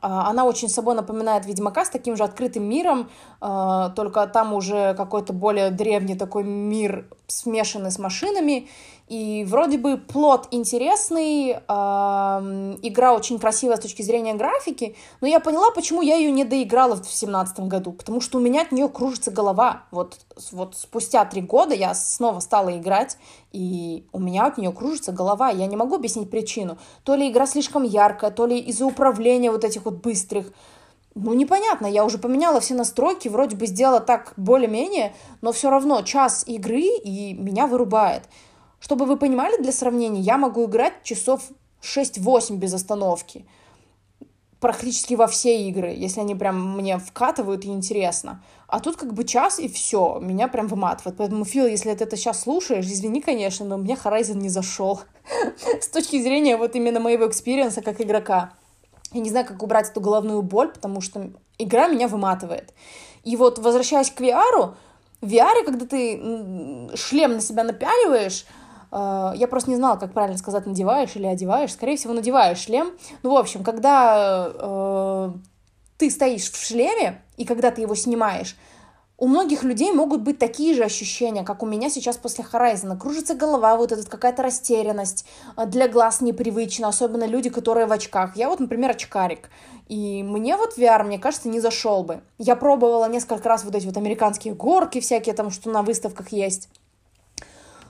она 0.00 0.44
очень 0.44 0.68
собой 0.68 0.94
напоминает 0.94 1.46
Ведьмака 1.46 1.84
с 1.84 1.90
таким 1.90 2.16
же 2.16 2.24
открытым 2.24 2.64
миром, 2.64 3.08
а, 3.40 3.90
только 3.90 4.26
там 4.26 4.52
уже 4.52 4.94
какой-то 4.94 5.32
более 5.32 5.70
древний 5.70 6.16
такой 6.16 6.44
мир, 6.44 7.06
смешанный 7.26 7.90
с 7.90 7.98
машинами. 7.98 8.68
И 9.12 9.44
вроде 9.44 9.76
бы 9.76 9.98
плод 9.98 10.48
интересный, 10.52 11.50
игра 11.50 13.12
очень 13.12 13.38
красивая 13.38 13.76
с 13.76 13.80
точки 13.80 14.00
зрения 14.00 14.32
графики, 14.32 14.96
но 15.20 15.26
я 15.26 15.38
поняла, 15.38 15.70
почему 15.70 16.00
я 16.00 16.16
ее 16.16 16.32
не 16.32 16.44
доиграла 16.44 16.96
в 16.96 17.12
семнадцатом 17.12 17.68
году, 17.68 17.92
потому 17.92 18.22
что 18.22 18.38
у 18.38 18.40
меня 18.40 18.62
от 18.62 18.72
нее 18.72 18.88
кружится 18.88 19.30
голова. 19.30 19.82
Вот, 19.90 20.16
вот 20.52 20.76
спустя 20.76 21.26
три 21.26 21.42
года 21.42 21.74
я 21.74 21.92
снова 21.92 22.40
стала 22.40 22.74
играть, 22.78 23.18
и 23.52 24.06
у 24.12 24.18
меня 24.18 24.46
от 24.46 24.56
нее 24.56 24.72
кружится 24.72 25.12
голова. 25.12 25.50
Я 25.50 25.66
не 25.66 25.76
могу 25.76 25.96
объяснить 25.96 26.30
причину. 26.30 26.78
То 27.04 27.14
ли 27.14 27.28
игра 27.28 27.46
слишком 27.46 27.82
яркая, 27.82 28.30
то 28.30 28.46
ли 28.46 28.58
из-за 28.60 28.86
управления 28.86 29.50
вот 29.50 29.62
этих 29.62 29.84
вот 29.84 29.96
быстрых. 29.96 30.50
Ну, 31.14 31.34
непонятно, 31.34 31.86
я 31.86 32.06
уже 32.06 32.16
поменяла 32.16 32.60
все 32.60 32.72
настройки, 32.72 33.28
вроде 33.28 33.56
бы 33.56 33.66
сделала 33.66 34.00
так 34.00 34.32
более-менее, 34.38 35.14
но 35.42 35.52
все 35.52 35.68
равно 35.68 36.00
час 36.00 36.44
игры 36.46 36.80
и 36.80 37.34
меня 37.34 37.66
вырубает. 37.66 38.22
Чтобы 38.82 39.06
вы 39.06 39.16
понимали, 39.16 39.62
для 39.62 39.70
сравнения, 39.70 40.20
я 40.20 40.36
могу 40.36 40.64
играть 40.64 41.04
часов 41.04 41.40
6-8 41.82 42.56
без 42.56 42.74
остановки. 42.74 43.46
Практически 44.58 45.14
во 45.14 45.28
все 45.28 45.68
игры, 45.68 45.94
если 45.96 46.20
они 46.20 46.34
прям 46.34 46.76
мне 46.76 46.98
вкатывают 46.98 47.64
и 47.64 47.68
интересно. 47.68 48.42
А 48.66 48.80
тут 48.80 48.96
как 48.96 49.14
бы 49.14 49.22
час 49.22 49.60
и 49.60 49.68
все, 49.68 50.18
меня 50.20 50.48
прям 50.48 50.66
выматывает. 50.66 51.16
Поэтому, 51.16 51.44
Фил, 51.44 51.66
если 51.66 51.94
ты 51.94 52.02
это 52.02 52.16
сейчас 52.16 52.40
слушаешь, 52.40 52.86
извини, 52.86 53.20
конечно, 53.20 53.64
но 53.64 53.76
мне 53.76 53.94
Horizon 53.94 54.38
не 54.38 54.48
зашел. 54.48 55.00
С 55.80 55.86
точки 55.86 56.20
зрения 56.20 56.56
вот 56.56 56.74
именно 56.74 56.98
моего 56.98 57.28
experience 57.28 57.77
а 57.77 57.82
как 57.82 58.00
игрока. 58.00 58.52
Я 59.12 59.20
не 59.20 59.30
знаю, 59.30 59.46
как 59.46 59.62
убрать 59.62 59.90
эту 59.90 60.00
головную 60.00 60.42
боль, 60.42 60.72
потому 60.72 61.00
что 61.00 61.30
игра 61.56 61.86
меня 61.86 62.08
выматывает. 62.08 62.74
И 63.22 63.36
вот, 63.36 63.60
возвращаясь 63.60 64.10
к 64.10 64.20
VR, 64.20 64.74
в 65.20 65.26
VR, 65.32 65.64
когда 65.64 65.86
ты 65.86 66.90
шлем 66.96 67.34
на 67.34 67.40
себя 67.40 67.62
напяливаешь, 67.62 68.44
я 68.92 69.46
просто 69.48 69.70
не 69.70 69.76
знала, 69.76 69.96
как 69.96 70.12
правильно 70.12 70.36
сказать, 70.36 70.66
надеваешь 70.66 71.16
или 71.16 71.26
одеваешь. 71.26 71.72
Скорее 71.72 71.96
всего, 71.96 72.12
надеваешь 72.12 72.58
шлем. 72.58 72.92
Ну, 73.22 73.32
в 73.34 73.36
общем, 73.38 73.64
когда 73.64 74.50
э, 74.54 75.30
ты 75.96 76.10
стоишь 76.10 76.50
в 76.50 76.62
шлеме, 76.62 77.22
и 77.36 77.44
когда 77.44 77.70
ты 77.70 77.80
его 77.80 77.94
снимаешь, 77.94 78.56
у 79.22 79.28
многих 79.28 79.62
людей 79.62 79.92
могут 79.92 80.22
быть 80.22 80.40
такие 80.40 80.74
же 80.74 80.82
ощущения, 80.82 81.44
как 81.44 81.62
у 81.62 81.66
меня 81.66 81.90
сейчас 81.90 82.16
после 82.16 82.44
Horizon. 82.44 82.98
Кружится 82.98 83.36
голова, 83.36 83.76
вот 83.76 83.92
эта 83.92 84.04
какая-то 84.04 84.42
растерянность, 84.42 85.24
а, 85.54 85.66
для 85.66 85.86
глаз 85.86 86.20
непривычно, 86.22 86.88
особенно 86.88 87.24
люди, 87.24 87.48
которые 87.48 87.86
в 87.86 87.92
очках. 87.92 88.36
Я 88.36 88.48
вот, 88.48 88.58
например, 88.58 88.90
очкарик. 88.90 89.48
И 89.86 90.24
мне 90.24 90.56
вот 90.56 90.76
VR, 90.76 91.04
мне 91.04 91.20
кажется, 91.20 91.48
не 91.48 91.60
зашел 91.60 92.02
бы. 92.02 92.22
Я 92.38 92.56
пробовала 92.56 93.08
несколько 93.08 93.48
раз 93.48 93.62
вот 93.62 93.76
эти 93.76 93.86
вот 93.86 93.96
американские 93.96 94.54
горки 94.54 95.00
всякие, 95.00 95.36
там, 95.36 95.50
что 95.50 95.70
на 95.70 95.82
выставках 95.82 96.32
есть. 96.32 96.68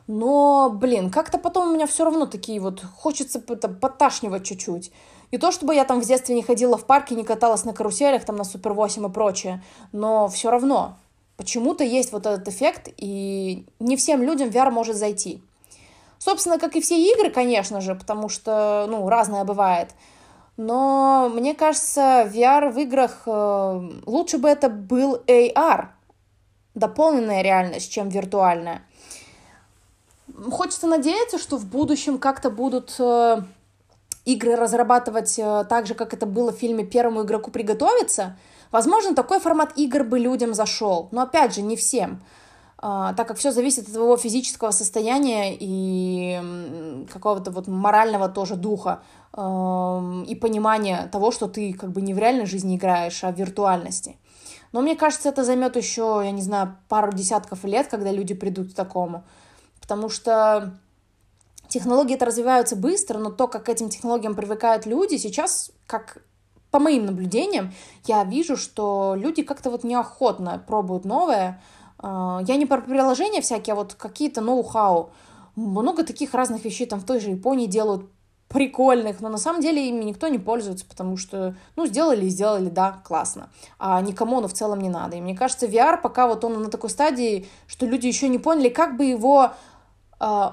Но, 0.06 0.70
блин, 0.70 1.10
как-то 1.10 1.38
потом 1.38 1.68
у 1.68 1.74
меня 1.74 1.86
все 1.86 2.04
равно 2.04 2.26
такие 2.26 2.60
вот, 2.60 2.82
хочется 2.96 3.40
там, 3.40 3.76
поташнивать 3.76 4.44
чуть-чуть. 4.44 4.92
И 5.30 5.38
то, 5.38 5.50
чтобы 5.50 5.74
я 5.74 5.84
там 5.84 6.00
в 6.00 6.06
детстве 6.06 6.34
не 6.34 6.42
ходила 6.42 6.76
в 6.76 6.84
парке, 6.84 7.14
не 7.14 7.24
каталась 7.24 7.64
на 7.64 7.72
каруселях, 7.72 8.24
там 8.24 8.36
на 8.36 8.44
Супер 8.44 8.72
8 8.74 9.06
и 9.06 9.08
прочее, 9.10 9.62
но 9.92 10.28
все 10.28 10.50
равно 10.50 10.96
почему-то 11.36 11.82
есть 11.82 12.12
вот 12.12 12.26
этот 12.26 12.46
эффект, 12.48 12.88
и 12.96 13.66
не 13.80 13.96
всем 13.96 14.22
людям 14.22 14.48
VR 14.48 14.70
может 14.70 14.96
зайти. 14.96 15.42
Собственно, 16.18 16.58
как 16.58 16.76
и 16.76 16.80
все 16.80 16.96
игры, 16.96 17.30
конечно 17.30 17.80
же, 17.80 17.94
потому 17.94 18.28
что, 18.28 18.86
ну, 18.88 19.08
разное 19.08 19.44
бывает. 19.44 19.88
Но 20.56 21.30
мне 21.34 21.54
кажется, 21.54 22.30
VR 22.32 22.70
в 22.70 22.78
играх 22.78 23.22
э, 23.26 23.90
лучше 24.06 24.38
бы 24.38 24.48
это 24.48 24.68
был 24.68 25.16
AR, 25.26 25.86
дополненная 26.74 27.42
реальность, 27.42 27.90
чем 27.90 28.08
виртуальная. 28.08 28.82
Хочется 30.50 30.86
надеяться, 30.86 31.38
что 31.38 31.56
в 31.58 31.66
будущем 31.66 32.18
как-то 32.18 32.50
будут 32.50 32.94
э, 32.98 33.42
игры 34.24 34.56
разрабатывать 34.56 35.38
э, 35.38 35.64
так 35.68 35.86
же, 35.86 35.94
как 35.94 36.14
это 36.14 36.26
было 36.26 36.52
в 36.52 36.56
фильме 36.56 36.84
«Первому 36.84 37.22
игроку 37.22 37.50
приготовиться». 37.50 38.36
Возможно, 38.70 39.14
такой 39.14 39.40
формат 39.40 39.72
игр 39.76 40.04
бы 40.04 40.18
людям 40.18 40.54
зашел, 40.54 41.08
но 41.10 41.22
опять 41.22 41.54
же, 41.54 41.62
не 41.62 41.76
всем, 41.76 42.22
э, 42.78 43.12
так 43.16 43.28
как 43.28 43.36
все 43.36 43.52
зависит 43.52 43.88
от 43.88 43.92
твоего 43.92 44.16
физического 44.16 44.70
состояния 44.70 45.54
и 45.58 47.06
какого-то 47.12 47.50
вот 47.50 47.66
морального 47.68 48.28
тоже 48.28 48.56
духа 48.56 49.02
э, 49.34 49.40
и 50.28 50.34
понимания 50.34 51.08
того, 51.12 51.30
что 51.30 51.48
ты 51.48 51.74
как 51.74 51.90
бы 51.90 52.00
не 52.00 52.14
в 52.14 52.18
реальной 52.18 52.46
жизни 52.46 52.76
играешь, 52.76 53.22
а 53.24 53.32
в 53.32 53.36
виртуальности. 53.36 54.16
Но 54.72 54.80
мне 54.80 54.96
кажется, 54.96 55.28
это 55.28 55.44
займет 55.44 55.76
еще, 55.76 56.22
я 56.24 56.30
не 56.30 56.40
знаю, 56.40 56.76
пару 56.88 57.12
десятков 57.12 57.64
лет, 57.64 57.88
когда 57.88 58.10
люди 58.10 58.34
придут 58.34 58.72
к 58.72 58.74
такому 58.74 59.24
потому 59.92 60.08
что 60.08 60.72
технологии 61.68 62.14
это 62.14 62.24
развиваются 62.24 62.76
быстро, 62.76 63.18
но 63.18 63.30
то, 63.30 63.46
как 63.46 63.66
к 63.66 63.68
этим 63.68 63.90
технологиям 63.90 64.34
привыкают 64.34 64.86
люди, 64.86 65.16
сейчас, 65.16 65.70
как 65.86 66.22
по 66.70 66.78
моим 66.78 67.04
наблюдениям, 67.04 67.74
я 68.06 68.24
вижу, 68.24 68.56
что 68.56 69.14
люди 69.18 69.42
как-то 69.42 69.68
вот 69.68 69.84
неохотно 69.84 70.64
пробуют 70.66 71.04
новое. 71.04 71.60
А, 71.98 72.40
я 72.48 72.56
не 72.56 72.64
про 72.64 72.80
приложения 72.80 73.42
всякие, 73.42 73.74
а 73.74 73.76
вот 73.76 73.92
какие-то 73.92 74.40
ноу-хау. 74.40 75.10
Много 75.56 76.04
таких 76.04 76.32
разных 76.32 76.64
вещей 76.64 76.86
там 76.86 76.98
в 76.98 77.04
той 77.04 77.20
же 77.20 77.28
Японии 77.28 77.66
делают 77.66 78.08
прикольных, 78.52 79.20
но 79.20 79.28
на 79.28 79.38
самом 79.38 79.60
деле 79.60 79.88
ими 79.88 80.04
никто 80.04 80.28
не 80.28 80.38
пользуется, 80.38 80.84
потому 80.86 81.16
что, 81.16 81.56
ну, 81.76 81.86
сделали 81.86 82.26
и 82.26 82.28
сделали, 82.28 82.68
да, 82.68 83.00
классно. 83.04 83.50
А 83.78 84.00
никому 84.00 84.38
оно 84.38 84.48
в 84.48 84.52
целом 84.52 84.80
не 84.80 84.88
надо. 84.88 85.16
И 85.16 85.20
мне 85.20 85.36
кажется, 85.36 85.66
VR 85.66 86.00
пока 86.00 86.26
вот 86.26 86.44
он 86.44 86.62
на 86.62 86.70
такой 86.70 86.90
стадии, 86.90 87.46
что 87.66 87.86
люди 87.86 88.06
еще 88.06 88.28
не 88.28 88.38
поняли, 88.38 88.68
как 88.68 88.96
бы 88.96 89.04
его 89.04 89.52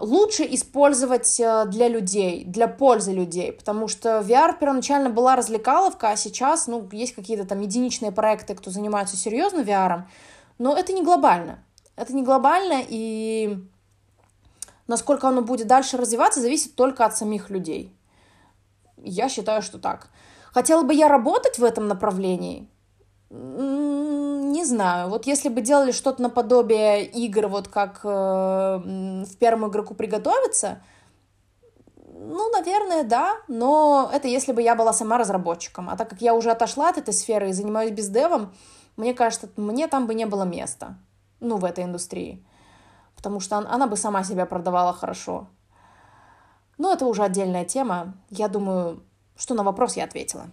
лучше 0.01 0.47
использовать 0.49 1.39
э, 1.39 1.65
для 1.67 1.87
людей, 1.87 2.43
для 2.43 2.67
пользы 2.67 3.13
людей, 3.13 3.51
потому 3.51 3.87
что 3.87 4.19
VR 4.19 4.57
первоначально 4.59 5.11
была 5.11 5.35
развлекаловка, 5.35 6.09
а 6.09 6.15
сейчас, 6.15 6.65
ну, 6.65 6.89
есть 6.91 7.13
какие-то 7.13 7.45
там 7.45 7.61
единичные 7.61 8.11
проекты, 8.11 8.55
кто 8.55 8.71
занимается 8.71 9.15
серьезно 9.15 9.59
VR, 9.59 10.05
но 10.57 10.75
это 10.75 10.91
не 10.91 11.03
глобально. 11.03 11.63
Это 11.95 12.15
не 12.15 12.23
глобально, 12.23 12.81
и 12.87 13.59
насколько 14.87 15.27
оно 15.27 15.43
будет 15.43 15.67
дальше 15.67 15.97
развиваться, 15.97 16.41
зависит 16.41 16.73
только 16.73 17.05
от 17.05 17.15
самих 17.15 17.51
людей. 17.51 17.95
Я 18.97 19.29
считаю, 19.29 19.61
что 19.61 19.77
так. 19.77 20.09
Хотела 20.51 20.81
бы 20.81 20.95
я 20.95 21.07
работать 21.07 21.59
в 21.59 21.63
этом 21.63 21.87
направлении? 21.87 22.67
Не 24.49 24.65
знаю. 24.65 25.09
Вот 25.09 25.27
если 25.27 25.47
бы 25.47 25.61
делали 25.61 25.91
что-то 25.91 26.23
наподобие 26.23 27.05
игр, 27.05 27.47
вот 27.47 27.67
как 27.67 27.99
э, 28.03 28.07
в 28.07 29.37
первом 29.37 29.69
игроку 29.69 29.93
приготовиться, 29.93 30.81
ну, 31.95 32.49
наверное, 32.51 33.03
да, 33.03 33.35
но 33.47 34.09
это 34.11 34.27
если 34.27 34.51
бы 34.51 34.63
я 34.63 34.73
была 34.73 34.91
сама 34.91 35.19
разработчиком. 35.19 35.87
А 35.87 35.95
так 35.95 36.09
как 36.09 36.21
я 36.23 36.33
уже 36.33 36.49
отошла 36.49 36.89
от 36.89 36.97
этой 36.97 37.13
сферы 37.13 37.49
и 37.49 37.53
занимаюсь 37.53 37.91
бездевом, 37.91 38.51
мне 38.97 39.13
кажется, 39.13 39.49
мне 39.55 39.87
там 39.87 40.07
бы 40.07 40.15
не 40.15 40.25
было 40.25 40.45
места 40.45 40.97
ну, 41.39 41.57
в 41.57 41.63
этой 41.63 41.83
индустрии. 41.83 42.43
Потому 43.15 43.39
что 43.41 43.57
она 43.57 43.85
бы 43.85 43.97
сама 43.97 44.23
себя 44.23 44.47
продавала 44.47 44.93
хорошо. 44.93 45.47
Но 46.79 46.91
это 46.91 47.05
уже 47.05 47.21
отдельная 47.21 47.65
тема. 47.65 48.15
Я 48.31 48.47
думаю, 48.47 49.03
что 49.37 49.53
на 49.53 49.61
вопрос 49.61 49.95
я 49.95 50.05
ответила. 50.05 50.47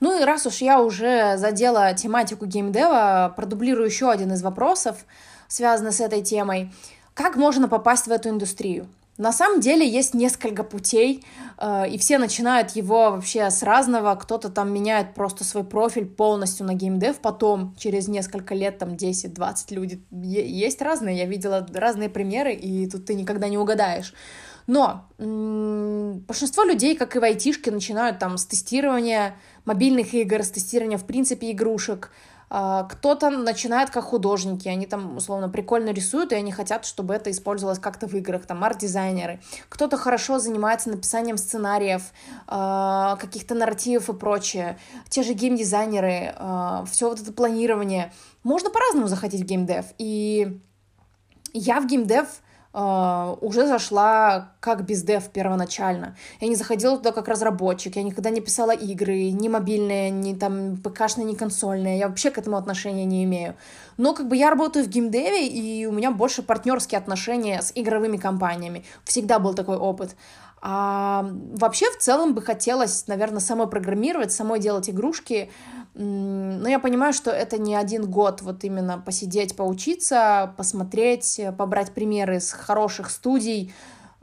Ну 0.00 0.20
и 0.20 0.24
раз 0.24 0.46
уж 0.46 0.58
я 0.58 0.80
уже 0.80 1.36
задела 1.36 1.92
тематику 1.94 2.46
геймдева, 2.46 3.32
продублирую 3.36 3.86
еще 3.86 4.10
один 4.10 4.32
из 4.32 4.42
вопросов, 4.42 5.04
связанный 5.48 5.92
с 5.92 6.00
этой 6.00 6.22
темой. 6.22 6.72
Как 7.14 7.36
можно 7.36 7.68
попасть 7.68 8.06
в 8.06 8.10
эту 8.10 8.28
индустрию? 8.28 8.88
На 9.16 9.32
самом 9.32 9.60
деле 9.60 9.88
есть 9.88 10.12
несколько 10.12 10.64
путей, 10.64 11.24
э, 11.58 11.88
и 11.88 11.98
все 11.98 12.18
начинают 12.18 12.70
его 12.70 13.12
вообще 13.12 13.48
с 13.48 13.62
разного. 13.62 14.12
Кто-то 14.16 14.48
там 14.48 14.72
меняет 14.72 15.14
просто 15.14 15.44
свой 15.44 15.62
профиль 15.62 16.06
полностью 16.06 16.66
на 16.66 16.74
геймдев, 16.74 17.20
потом 17.20 17.76
через 17.78 18.08
несколько 18.08 18.56
лет, 18.56 18.78
там 18.78 18.96
10-20 18.96 19.72
люди. 19.72 20.02
Есть 20.10 20.82
разные, 20.82 21.16
я 21.16 21.26
видела 21.26 21.64
разные 21.72 22.08
примеры, 22.08 22.54
и 22.54 22.90
тут 22.90 23.06
ты 23.06 23.14
никогда 23.14 23.48
не 23.48 23.56
угадаешь. 23.56 24.12
Но 24.66 25.04
м- 25.18 26.18
большинство 26.26 26.64
людей, 26.64 26.96
как 26.96 27.14
и 27.14 27.20
в 27.20 27.22
айтишке, 27.22 27.70
начинают 27.70 28.18
там 28.18 28.36
с 28.36 28.46
тестирования 28.46 29.36
мобильных 29.64 30.14
игр, 30.14 30.42
с 30.42 30.50
тестирования, 30.50 30.98
в 30.98 31.04
принципе, 31.04 31.50
игрушек, 31.52 32.10
а, 32.50 32.84
кто-то 32.84 33.30
начинает 33.30 33.90
как 33.90 34.04
художники, 34.04 34.68
они 34.68 34.86
там, 34.86 35.16
условно, 35.16 35.48
прикольно 35.48 35.90
рисуют, 35.90 36.32
и 36.32 36.36
они 36.36 36.52
хотят, 36.52 36.84
чтобы 36.84 37.14
это 37.14 37.30
использовалось 37.30 37.78
как-то 37.78 38.06
в 38.06 38.14
играх, 38.14 38.46
там, 38.46 38.62
арт-дизайнеры. 38.62 39.40
Кто-то 39.68 39.96
хорошо 39.96 40.38
занимается 40.38 40.90
написанием 40.90 41.36
сценариев, 41.36 42.12
а, 42.46 43.16
каких-то 43.16 43.54
нарративов 43.54 44.08
и 44.08 44.12
прочее. 44.12 44.78
Те 45.08 45.22
же 45.22 45.32
геймдизайнеры, 45.32 46.34
а, 46.36 46.84
все 46.90 47.08
вот 47.08 47.20
это 47.20 47.32
планирование. 47.32 48.12
Можно 48.42 48.70
по-разному 48.70 49.08
заходить 49.08 49.42
в 49.42 49.46
геймдев, 49.46 49.86
и 49.98 50.60
я 51.52 51.80
в 51.80 51.86
геймдев 51.86 52.26
Uh, 52.74 53.38
уже 53.40 53.68
зашла 53.68 54.48
как 54.58 54.84
бездев 54.84 55.28
первоначально. 55.28 56.16
Я 56.40 56.48
не 56.48 56.56
заходила 56.56 56.96
туда 56.96 57.12
как 57.12 57.28
разработчик, 57.28 57.94
я 57.94 58.02
никогда 58.02 58.30
не 58.30 58.40
писала 58.40 58.72
игры, 58.72 59.30
ни 59.30 59.46
мобильные, 59.46 60.10
ни 60.10 60.34
там 60.34 60.78
ПКшные, 60.78 61.24
ни 61.24 61.36
консольные, 61.36 62.00
я 62.00 62.08
вообще 62.08 62.32
к 62.32 62.38
этому 62.38 62.56
отношения 62.56 63.04
не 63.04 63.22
имею. 63.22 63.54
Но 63.96 64.12
как 64.12 64.26
бы 64.26 64.36
я 64.36 64.50
работаю 64.50 64.84
в 64.84 64.88
геймдеве, 64.88 65.46
и 65.46 65.86
у 65.86 65.92
меня 65.92 66.10
больше 66.10 66.42
партнерские 66.42 66.98
отношения 66.98 67.62
с 67.62 67.70
игровыми 67.76 68.16
компаниями. 68.16 68.84
Всегда 69.04 69.38
был 69.38 69.54
такой 69.54 69.76
опыт. 69.76 70.16
А 70.66 71.28
вообще 71.56 71.90
в 71.90 71.98
целом 71.98 72.32
бы 72.32 72.40
хотелось, 72.40 73.06
наверное, 73.06 73.40
самой 73.40 73.66
программировать, 73.66 74.32
самой 74.32 74.60
делать 74.60 74.88
игрушки, 74.88 75.50
но 75.92 76.66
я 76.66 76.78
понимаю, 76.78 77.12
что 77.12 77.30
это 77.30 77.58
не 77.58 77.74
один 77.74 78.10
год 78.10 78.40
вот 78.40 78.64
именно 78.64 78.96
посидеть, 78.98 79.56
поучиться, 79.56 80.54
посмотреть, 80.56 81.38
побрать 81.58 81.92
примеры 81.92 82.36
из 82.36 82.50
хороших 82.50 83.10
студий, 83.10 83.74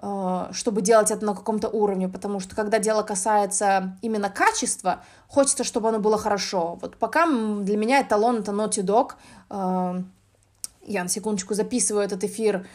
э, 0.01 0.47
чтобы 0.51 0.81
делать 0.81 1.11
это 1.11 1.23
на 1.23 1.35
каком-то 1.35 1.69
уровне, 1.69 2.09
потому 2.09 2.39
что 2.39 2.55
когда 2.55 2.79
дело 2.79 3.03
касается 3.03 3.99
именно 4.01 4.31
качества, 4.31 5.03
хочется, 5.27 5.63
чтобы 5.63 5.89
оно 5.89 5.99
было 5.99 6.17
хорошо. 6.17 6.79
Вот 6.81 6.97
пока 6.97 7.27
для 7.27 7.77
меня 7.77 8.01
эталон— 8.01 8.37
это 8.39 8.51
Naughty 8.51 8.81
Dog. 8.83 9.11
Э, 9.51 10.01
я 10.87 11.03
на 11.03 11.09
секундочку 11.09 11.53
записываю 11.53 12.03
этот 12.03 12.23
эфир 12.23 12.65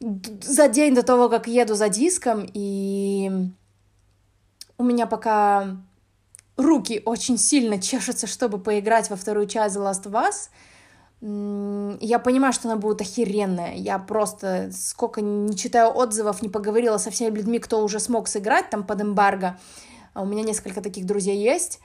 за 0.00 0.68
день 0.68 0.94
до 0.94 1.02
того, 1.02 1.28
как 1.28 1.46
еду 1.48 1.74
за 1.74 1.88
диском, 1.88 2.48
и 2.52 3.30
у 4.76 4.84
меня 4.84 5.06
пока 5.06 5.76
руки 6.56 7.02
очень 7.04 7.38
сильно 7.38 7.80
чешутся, 7.80 8.26
чтобы 8.26 8.58
поиграть 8.58 9.10
во 9.10 9.16
вторую 9.16 9.46
часть 9.46 9.76
The 9.76 9.82
Last 9.82 10.04
of 10.04 10.12
Us. 10.12 10.50
Я 12.00 12.20
понимаю, 12.20 12.52
что 12.52 12.68
она 12.68 12.76
будет 12.76 13.00
охеренная. 13.00 13.74
Я 13.74 13.98
просто 13.98 14.70
сколько 14.72 15.20
не 15.20 15.56
читаю 15.56 15.96
отзывов, 15.96 16.42
не 16.42 16.48
поговорила 16.48 16.98
со 16.98 17.10
всеми 17.10 17.36
людьми, 17.36 17.58
кто 17.58 17.82
уже 17.82 17.98
смог 17.98 18.28
сыграть 18.28 18.70
там 18.70 18.84
под 18.84 19.02
эмбарго. 19.02 19.58
А 20.14 20.22
у 20.22 20.26
меня 20.26 20.44
несколько 20.44 20.80
таких 20.80 21.06
друзей 21.06 21.36
есть. 21.36 21.80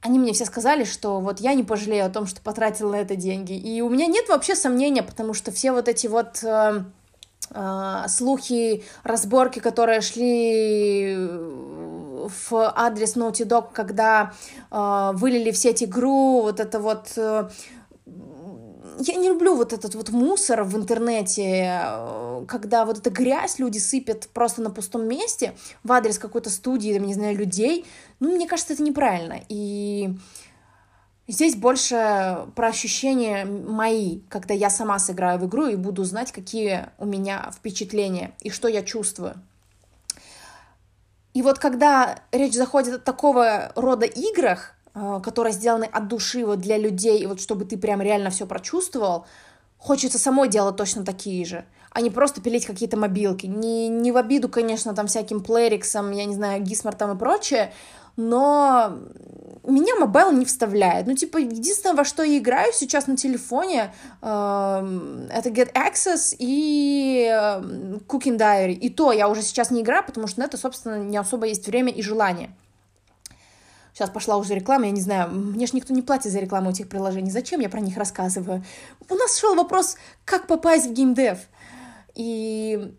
Они 0.00 0.18
мне 0.18 0.32
все 0.32 0.44
сказали, 0.44 0.84
что 0.84 1.20
вот 1.20 1.40
я 1.40 1.54
не 1.54 1.64
пожалею 1.64 2.06
о 2.06 2.10
том, 2.10 2.26
что 2.26 2.40
потратила 2.40 2.92
на 2.92 2.96
это 2.96 3.16
деньги. 3.16 3.54
И 3.54 3.80
у 3.80 3.88
меня 3.88 4.06
нет 4.06 4.28
вообще 4.28 4.54
сомнения, 4.54 5.02
потому 5.02 5.34
что 5.34 5.50
все 5.50 5.72
вот 5.72 5.88
эти 5.88 6.06
вот 6.06 6.42
э, 6.44 6.84
э, 7.50 8.04
слухи, 8.08 8.84
разборки, 9.02 9.58
которые 9.58 10.00
шли 10.00 11.16
в 11.18 12.52
адрес 12.52 13.16
Naughty 13.16 13.44
Dog, 13.44 13.68
когда 13.72 14.32
э, 14.70 15.10
вылили 15.14 15.50
в 15.50 15.56
сеть 15.56 15.82
игру, 15.82 16.42
вот 16.42 16.60
это 16.60 16.78
вот... 16.78 17.12
Э, 17.16 17.48
я 18.98 19.14
не 19.16 19.28
люблю 19.28 19.54
вот 19.54 19.72
этот 19.72 19.94
вот 19.94 20.10
мусор 20.10 20.64
в 20.64 20.76
интернете, 20.76 21.80
э, 21.82 22.44
когда 22.48 22.84
вот 22.84 22.98
эта 22.98 23.10
грязь 23.10 23.58
люди 23.58 23.78
сыпят 23.78 24.28
просто 24.28 24.62
на 24.62 24.70
пустом 24.70 25.06
месте 25.06 25.54
в 25.84 25.92
адрес 25.92 26.18
какой-то 26.18 26.50
студии, 26.50 26.92
там, 26.92 27.06
не 27.06 27.14
знаю, 27.14 27.36
людей. 27.36 27.86
Ну, 28.20 28.34
мне 28.34 28.46
кажется, 28.46 28.74
это 28.74 28.82
неправильно. 28.82 29.40
И 29.48 30.10
здесь 31.28 31.56
больше 31.56 32.46
про 32.54 32.68
ощущения 32.68 33.44
мои, 33.44 34.20
когда 34.28 34.54
я 34.54 34.70
сама 34.70 34.98
сыграю 34.98 35.38
в 35.38 35.46
игру 35.46 35.66
и 35.66 35.76
буду 35.76 36.04
знать, 36.04 36.32
какие 36.32 36.86
у 36.98 37.06
меня 37.06 37.50
впечатления 37.56 38.34
и 38.40 38.50
что 38.50 38.68
я 38.68 38.82
чувствую. 38.82 39.34
И 41.34 41.42
вот 41.42 41.58
когда 41.58 42.18
речь 42.32 42.54
заходит 42.54 42.94
о 42.94 42.98
такого 42.98 43.70
рода 43.76 44.06
играх, 44.06 44.74
которые 45.22 45.52
сделаны 45.52 45.84
от 45.84 46.08
души 46.08 46.44
вот 46.44 46.60
для 46.60 46.78
людей, 46.78 47.20
и 47.20 47.26
вот 47.26 47.40
чтобы 47.40 47.64
ты 47.64 47.76
прям 47.76 48.00
реально 48.00 48.30
все 48.30 48.46
прочувствовал, 48.46 49.26
хочется 49.78 50.18
самой 50.18 50.48
делать 50.48 50.76
точно 50.76 51.04
такие 51.04 51.44
же, 51.44 51.64
а 51.90 52.00
не 52.00 52.10
просто 52.10 52.40
пилить 52.40 52.66
какие-то 52.66 52.96
мобилки. 52.96 53.46
Не, 53.46 53.88
не 53.88 54.12
в 54.12 54.16
обиду, 54.16 54.48
конечно, 54.48 54.94
там 54.94 55.06
всяким 55.06 55.42
Playrix 55.42 55.90
ам, 55.90 56.10
я 56.10 56.24
не 56.24 56.34
знаю, 56.34 56.62
Gismart 56.62 57.04
ам 57.04 57.16
и 57.16 57.18
прочее, 57.18 57.72
но 58.16 58.98
меня 59.64 59.94
mobile 59.96 60.32
не 60.32 60.44
вставляет. 60.44 61.06
Ну, 61.06 61.14
типа, 61.14 61.38
единственное, 61.38 61.94
во 61.94 62.04
что 62.04 62.22
я 62.22 62.38
играю 62.38 62.72
сейчас 62.72 63.06
на 63.06 63.16
телефоне, 63.16 63.94
э, 64.20 64.26
это 65.32 65.50
Gardenscapes 65.50 66.34
и 66.38 67.28
э, 67.30 67.60
Cooking 68.08 68.36
Diary. 68.36 68.72
И 68.72 68.90
то 68.90 69.12
я 69.12 69.28
уже 69.28 69.42
сейчас 69.42 69.70
не 69.70 69.82
играю, 69.82 70.04
потому 70.04 70.26
что 70.26 70.40
на 70.40 70.44
это, 70.44 70.56
собственно, 70.56 70.98
не 70.98 71.16
особо 71.16 71.46
есть 71.46 71.68
время 71.68 71.92
и 71.92 72.02
желание. 72.02 72.50
Сейчас 73.98 74.10
пошла 74.10 74.36
уже 74.36 74.54
реклама, 74.54 74.84
я 74.84 74.92
не 74.92 75.00
знаю, 75.00 75.28
мне 75.28 75.66
же 75.66 75.74
никто 75.74 75.92
не 75.92 76.02
платит 76.02 76.30
за 76.30 76.38
рекламу 76.38 76.70
этих 76.70 76.88
приложений. 76.88 77.32
Зачем 77.32 77.58
я 77.58 77.68
про 77.68 77.80
них 77.80 77.96
рассказываю? 77.96 78.62
У 79.08 79.14
нас 79.16 79.36
шел 79.36 79.56
вопрос, 79.56 79.96
как 80.24 80.46
попасть 80.46 80.86
в 80.86 80.92
геймдев. 80.92 81.38
И 82.14 82.94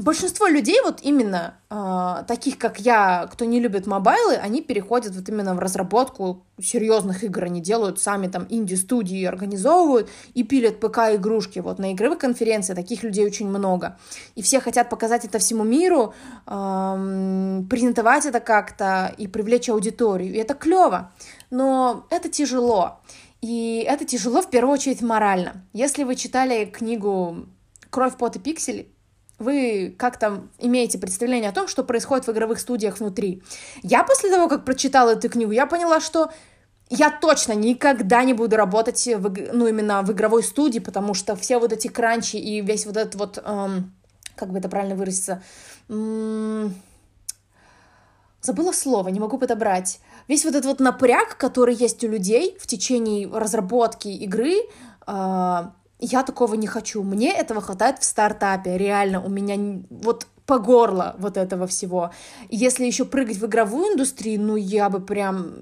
большинство 0.00 0.46
людей, 0.46 0.80
вот 0.82 1.00
именно 1.02 1.54
э, 1.68 2.24
таких, 2.26 2.58
как 2.58 2.80
я, 2.80 3.28
кто 3.32 3.44
не 3.44 3.60
любит 3.60 3.86
мобайлы, 3.86 4.34
они 4.34 4.62
переходят 4.62 5.14
вот 5.14 5.28
именно 5.28 5.54
в 5.54 5.58
разработку 5.58 6.44
серьезных 6.60 7.24
игр. 7.24 7.44
Они 7.44 7.60
делают 7.60 8.00
сами 8.00 8.26
там 8.26 8.46
инди-студии, 8.48 9.24
организовывают 9.24 10.08
и 10.34 10.42
пилят 10.42 10.80
ПК-игрушки. 10.80 11.58
Вот 11.60 11.78
на 11.78 11.92
игровых 11.92 12.18
конференциях 12.18 12.76
таких 12.76 13.02
людей 13.02 13.26
очень 13.26 13.48
много. 13.48 13.98
И 14.34 14.42
все 14.42 14.60
хотят 14.60 14.88
показать 14.88 15.24
это 15.24 15.38
всему 15.38 15.64
миру, 15.64 16.14
э, 16.46 17.62
презентовать 17.68 18.26
это 18.26 18.40
как-то 18.40 19.14
и 19.18 19.26
привлечь 19.26 19.68
аудиторию. 19.68 20.34
И 20.34 20.38
это 20.38 20.54
клево. 20.54 21.12
Но 21.50 22.06
это 22.10 22.28
тяжело. 22.28 23.00
И 23.42 23.84
это 23.88 24.04
тяжело 24.04 24.42
в 24.42 24.50
первую 24.50 24.74
очередь 24.74 25.02
морально. 25.02 25.64
Если 25.72 26.04
вы 26.04 26.14
читали 26.14 26.64
книгу 26.64 27.46
«Кровь, 27.90 28.16
пот 28.16 28.36
и 28.36 28.38
пиксели», 28.38 28.92
вы 29.40 29.94
как-то 29.98 30.42
имеете 30.58 30.98
представление 30.98 31.50
о 31.50 31.54
том, 31.54 31.66
что 31.66 31.82
происходит 31.82 32.26
в 32.26 32.30
игровых 32.30 32.60
студиях 32.60 33.00
внутри. 33.00 33.42
Я 33.82 34.04
после 34.04 34.30
того, 34.30 34.48
как 34.48 34.64
прочитала 34.64 35.10
эту 35.10 35.28
книгу, 35.28 35.50
я 35.50 35.66
поняла, 35.66 36.00
что 36.00 36.30
я 36.90 37.10
точно 37.10 37.52
никогда 37.52 38.22
не 38.22 38.34
буду 38.34 38.56
работать, 38.56 39.04
в, 39.06 39.52
ну, 39.52 39.66
именно 39.66 40.02
в 40.02 40.12
игровой 40.12 40.42
студии, 40.42 40.80
потому 40.80 41.14
что 41.14 41.36
все 41.36 41.58
вот 41.58 41.72
эти 41.72 41.88
кранчи 41.88 42.36
и 42.36 42.60
весь 42.60 42.84
вот 42.84 42.96
этот 42.96 43.14
вот, 43.14 43.38
эм, 43.42 43.94
как 44.36 44.50
бы 44.50 44.58
это 44.58 44.68
правильно 44.68 44.96
выразиться, 44.96 45.42
эм, 45.88 46.74
забыла 48.42 48.72
слово, 48.72 49.08
не 49.08 49.20
могу 49.20 49.38
подобрать. 49.38 50.00
Весь 50.28 50.44
вот 50.44 50.54
этот 50.54 50.66
вот 50.66 50.80
напряг, 50.80 51.36
который 51.36 51.74
есть 51.74 52.02
у 52.04 52.08
людей 52.08 52.56
в 52.60 52.66
течение 52.66 53.28
разработки 53.32 54.08
игры, 54.08 54.56
э, 55.06 55.62
я 56.00 56.22
такого 56.22 56.54
не 56.54 56.66
хочу. 56.66 57.02
Мне 57.02 57.32
этого 57.32 57.60
хватает 57.60 57.98
в 58.00 58.04
стартапе. 58.04 58.76
Реально, 58.76 59.22
у 59.22 59.28
меня 59.28 59.82
вот 59.90 60.26
по 60.46 60.58
горло 60.58 61.14
вот 61.18 61.36
этого 61.36 61.66
всего. 61.66 62.10
Если 62.48 62.84
еще 62.84 63.04
прыгать 63.04 63.36
в 63.36 63.46
игровую 63.46 63.92
индустрию, 63.92 64.40
ну 64.40 64.56
я 64.56 64.88
бы 64.88 65.00
прям... 65.00 65.58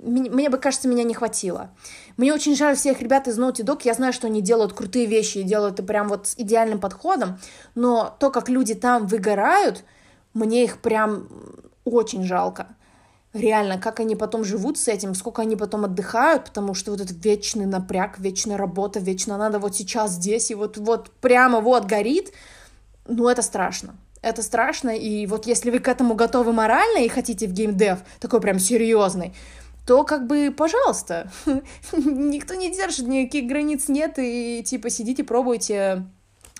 Мне 0.00 0.50
бы, 0.50 0.58
кажется, 0.58 0.88
меня 0.88 1.04
не 1.04 1.14
хватило. 1.14 1.70
Мне 2.16 2.34
очень 2.34 2.56
жаль 2.56 2.74
всех 2.74 3.00
ребят 3.00 3.28
из 3.28 3.38
Naughty 3.38 3.64
Dog. 3.64 3.82
Я 3.84 3.94
знаю, 3.94 4.12
что 4.12 4.26
они 4.26 4.40
делают 4.40 4.72
крутые 4.72 5.06
вещи 5.06 5.38
и 5.38 5.42
делают 5.44 5.74
это 5.74 5.84
прям 5.84 6.08
вот 6.08 6.26
с 6.26 6.34
идеальным 6.36 6.80
подходом. 6.80 7.38
Но 7.76 8.16
то, 8.18 8.30
как 8.30 8.48
люди 8.48 8.74
там 8.74 9.06
выгорают, 9.06 9.84
мне 10.34 10.64
их 10.64 10.80
прям 10.80 11.28
очень 11.84 12.24
жалко 12.24 12.74
реально, 13.32 13.78
как 13.78 14.00
они 14.00 14.16
потом 14.16 14.44
живут 14.44 14.78
с 14.78 14.88
этим, 14.88 15.14
сколько 15.14 15.42
они 15.42 15.56
потом 15.56 15.84
отдыхают, 15.84 16.44
потому 16.46 16.74
что 16.74 16.90
вот 16.90 17.00
этот 17.00 17.24
вечный 17.24 17.66
напряг, 17.66 18.18
вечная 18.18 18.56
работа, 18.56 19.00
вечно 19.00 19.36
надо 19.38 19.58
вот 19.58 19.74
сейчас 19.74 20.12
здесь, 20.12 20.50
и 20.50 20.54
вот, 20.54 20.76
вот 20.76 21.10
прямо 21.20 21.60
вот 21.60 21.86
горит, 21.86 22.32
ну, 23.06 23.28
это 23.28 23.42
страшно. 23.42 23.96
Это 24.20 24.42
страшно, 24.42 24.90
и 24.90 25.26
вот 25.26 25.46
если 25.46 25.70
вы 25.70 25.80
к 25.80 25.88
этому 25.88 26.14
готовы 26.14 26.52
морально 26.52 26.98
и 26.98 27.08
хотите 27.08 27.48
в 27.48 27.52
геймдев, 27.52 27.98
такой 28.20 28.40
прям 28.40 28.60
серьезный, 28.60 29.34
то 29.84 30.04
как 30.04 30.28
бы, 30.28 30.54
пожалуйста, 30.56 31.28
никто 31.92 32.54
не 32.54 32.70
держит, 32.70 33.08
никаких 33.08 33.48
границ 33.48 33.88
нет, 33.88 34.14
и 34.18 34.62
типа 34.64 34.90
сидите, 34.90 35.24
пробуйте, 35.24 36.04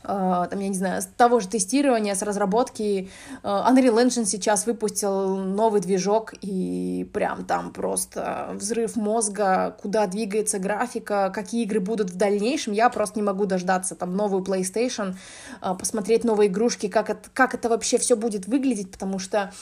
там, 0.02 0.58
я 0.58 0.68
не 0.68 0.74
знаю, 0.74 1.02
с 1.02 1.06
того 1.06 1.40
же 1.40 1.48
тестирования, 1.48 2.14
с 2.14 2.22
разработки. 2.22 3.10
Uh, 3.42 3.70
Unreal 3.70 4.04
Engine 4.04 4.24
сейчас 4.24 4.66
выпустил 4.66 5.36
новый 5.36 5.80
движок, 5.80 6.34
и 6.40 7.08
прям 7.12 7.44
там 7.44 7.72
просто 7.72 8.50
взрыв 8.54 8.96
мозга, 8.96 9.76
куда 9.80 10.06
двигается 10.06 10.58
графика, 10.58 11.30
какие 11.34 11.64
игры 11.64 11.80
будут 11.80 12.10
в 12.10 12.16
дальнейшем. 12.16 12.72
Я 12.72 12.88
просто 12.90 13.18
не 13.18 13.22
могу 13.22 13.46
дождаться 13.46 13.94
там 13.94 14.16
новую 14.16 14.42
PlayStation, 14.42 15.14
uh, 15.60 15.78
посмотреть 15.78 16.24
новые 16.24 16.48
игрушки, 16.48 16.88
как 16.88 17.10
это, 17.10 17.28
как 17.32 17.54
это 17.54 17.68
вообще 17.68 17.98
все 17.98 18.16
будет 18.16 18.46
выглядеть, 18.46 18.90
потому 18.90 19.18
что 19.18 19.52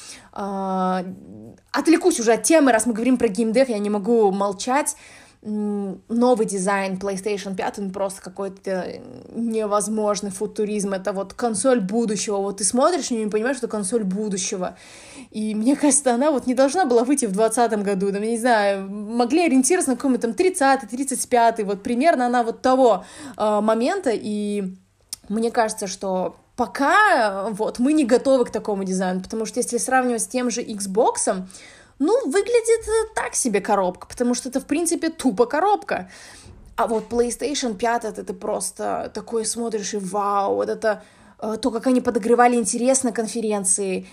отвлекусь 1.72 2.20
уже 2.20 2.32
от 2.32 2.42
темы, 2.42 2.72
раз 2.72 2.86
мы 2.86 2.92
говорим 2.92 3.16
про 3.16 3.28
геймдев, 3.28 3.68
я 3.68 3.78
не 3.78 3.90
могу 3.90 4.30
молчать 4.30 4.96
новый 5.42 6.44
дизайн 6.44 6.98
PlayStation 6.98 7.54
5, 7.56 7.78
он 7.78 7.90
просто 7.92 8.20
какой-то 8.20 9.00
невозможный 9.34 10.30
футуризм, 10.30 10.92
это 10.92 11.14
вот 11.14 11.32
консоль 11.32 11.80
будущего, 11.80 12.36
вот 12.36 12.58
ты 12.58 12.64
смотришь 12.64 13.10
и 13.10 13.26
понимаешь, 13.26 13.56
что 13.56 13.66
консоль 13.66 14.04
будущего, 14.04 14.76
и 15.30 15.54
мне 15.54 15.76
кажется, 15.80 16.14
она 16.14 16.30
вот 16.30 16.46
не 16.46 16.54
должна 16.54 16.84
была 16.84 17.04
выйти 17.04 17.24
в 17.24 17.32
2020 17.32 17.82
году, 17.82 18.12
там, 18.12 18.22
я 18.22 18.30
не 18.30 18.38
знаю, 18.38 18.90
могли 18.90 19.46
ориентироваться 19.46 19.92
на 19.92 19.96
какой-нибудь 19.96 20.22
там 20.22 20.34
30 20.34 20.90
35 20.90 21.64
вот 21.64 21.82
примерно 21.82 22.26
она 22.26 22.42
вот 22.42 22.60
того 22.60 23.06
э, 23.38 23.60
момента, 23.60 24.10
и 24.12 24.74
мне 25.30 25.50
кажется, 25.50 25.86
что 25.86 26.36
пока 26.54 27.48
вот 27.52 27.78
мы 27.78 27.94
не 27.94 28.04
готовы 28.04 28.44
к 28.44 28.50
такому 28.50 28.84
дизайну, 28.84 29.22
потому 29.22 29.46
что 29.46 29.60
если 29.60 29.78
сравнивать 29.78 30.20
с 30.20 30.26
тем 30.26 30.50
же 30.50 30.60
Xbox, 30.60 31.46
ну, 32.00 32.18
выглядит 32.24 32.88
э, 32.88 33.14
так 33.14 33.34
себе 33.34 33.60
коробка, 33.60 34.08
потому 34.08 34.34
что 34.34 34.48
это, 34.48 34.58
в 34.58 34.64
принципе, 34.64 35.10
тупо 35.10 35.46
коробка. 35.46 36.10
А 36.76 36.86
вот 36.86 37.12
PlayStation 37.12 37.74
5, 37.74 38.04
это 38.04 38.24
ты 38.24 38.32
просто 38.32 39.10
такой 39.14 39.44
смотришь 39.44 39.94
и 39.94 39.98
вау, 39.98 40.54
вот 40.56 40.70
это 40.70 41.02
э, 41.38 41.58
то, 41.60 41.70
как 41.70 41.86
они 41.86 42.00
подогревали 42.00 42.56
интерес 42.56 43.04
на 43.04 43.12
конференции. 43.12 44.06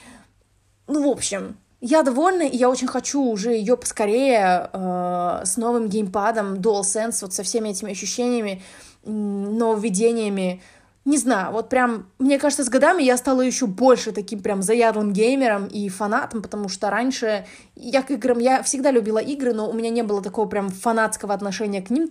Ну, 0.87 1.07
в 1.07 1.11
общем, 1.11 1.57
я 1.79 2.03
довольна, 2.03 2.41
и 2.41 2.57
я 2.57 2.69
очень 2.69 2.87
хочу 2.87 3.21
уже 3.21 3.51
ее 3.51 3.77
поскорее 3.77 4.69
э, 4.73 5.41
с 5.45 5.55
новым 5.55 5.87
геймпадом 5.87 6.55
DualSense, 6.55 7.19
вот 7.21 7.33
со 7.33 7.43
всеми 7.43 7.69
этими 7.69 7.91
ощущениями, 7.91 8.61
нововведениями, 9.05 10.61
не 11.07 11.17
знаю, 11.17 11.53
вот 11.53 11.69
прям, 11.69 12.07
мне 12.19 12.37
кажется, 12.37 12.65
с 12.65 12.69
годами 12.69 13.01
я 13.01 13.15
стала 13.15 13.39
еще 13.39 13.65
больше 13.65 14.11
таким 14.11 14.41
прям 14.41 14.61
заядлым 14.61 15.13
геймером 15.13 15.67
и 15.67 15.87
фанатом, 15.87 16.41
потому 16.41 16.67
что 16.67 16.89
раньше 16.89 17.45
я 17.77 18.01
к 18.01 18.11
играм, 18.11 18.39
я 18.39 18.61
всегда 18.61 18.91
любила 18.91 19.19
игры, 19.19 19.53
но 19.53 19.69
у 19.69 19.73
меня 19.73 19.89
не 19.89 20.03
было 20.03 20.21
такого 20.21 20.49
прям 20.49 20.69
фанатского 20.69 21.33
отношения 21.33 21.81
к 21.81 21.91
ним, 21.91 22.09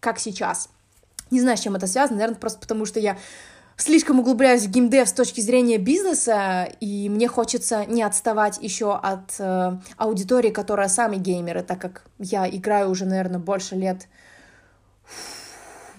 как 0.00 0.18
сейчас. 0.18 0.70
Не 1.30 1.42
знаю, 1.42 1.58
с 1.58 1.60
чем 1.60 1.76
это 1.76 1.86
связано, 1.86 2.16
наверное, 2.16 2.40
просто 2.40 2.60
потому 2.60 2.86
что 2.86 2.98
я 2.98 3.18
слишком 3.76 4.20
углубляюсь 4.20 4.62
в 4.62 4.70
геймдев 4.70 5.06
с 5.06 5.12
точки 5.12 5.42
зрения 5.42 5.76
бизнеса, 5.76 6.66
и 6.80 7.10
мне 7.10 7.28
хочется 7.28 7.84
не 7.84 8.02
отставать 8.02 8.56
еще 8.62 8.94
от 8.96 9.38
э, 9.38 9.76
аудитории, 9.98 10.50
которая 10.50 10.88
сами 10.88 11.16
геймеры, 11.16 11.62
так 11.62 11.78
как 11.78 12.06
я 12.18 12.48
играю 12.48 12.88
уже, 12.88 13.04
наверное, 13.04 13.38
больше 13.38 13.74
лет 13.74 14.08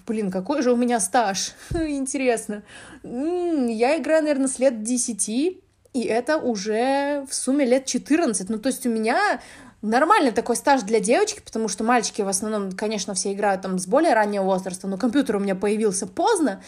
Блин, 0.06 0.30
какой 0.30 0.62
же 0.62 0.72
у 0.72 0.76
меня 0.76 1.00
стаж? 1.00 1.52
Интересно. 1.74 2.62
Я 3.02 3.98
играю, 3.98 4.22
наверное, 4.22 4.48
с 4.48 4.58
лет 4.58 4.82
10, 4.82 5.28
и 5.28 5.60
это 6.00 6.38
уже 6.38 7.26
в 7.28 7.34
сумме 7.34 7.64
лет 7.64 7.86
14. 7.86 8.48
Ну, 8.48 8.58
то 8.58 8.68
есть 8.68 8.86
у 8.86 8.90
меня 8.90 9.40
нормальный 9.82 10.30
такой 10.30 10.56
стаж 10.56 10.82
для 10.82 11.00
девочки, 11.00 11.40
потому 11.44 11.68
что 11.68 11.84
мальчики 11.84 12.22
в 12.22 12.28
основном, 12.28 12.72
конечно, 12.72 13.14
все 13.14 13.32
играют 13.32 13.62
там 13.62 13.78
с 13.78 13.86
более 13.86 14.14
раннего 14.14 14.44
возраста, 14.44 14.86
но 14.86 14.96
компьютер 14.96 15.36
у 15.36 15.40
меня 15.40 15.54
появился 15.54 16.06
поздно, 16.06 16.62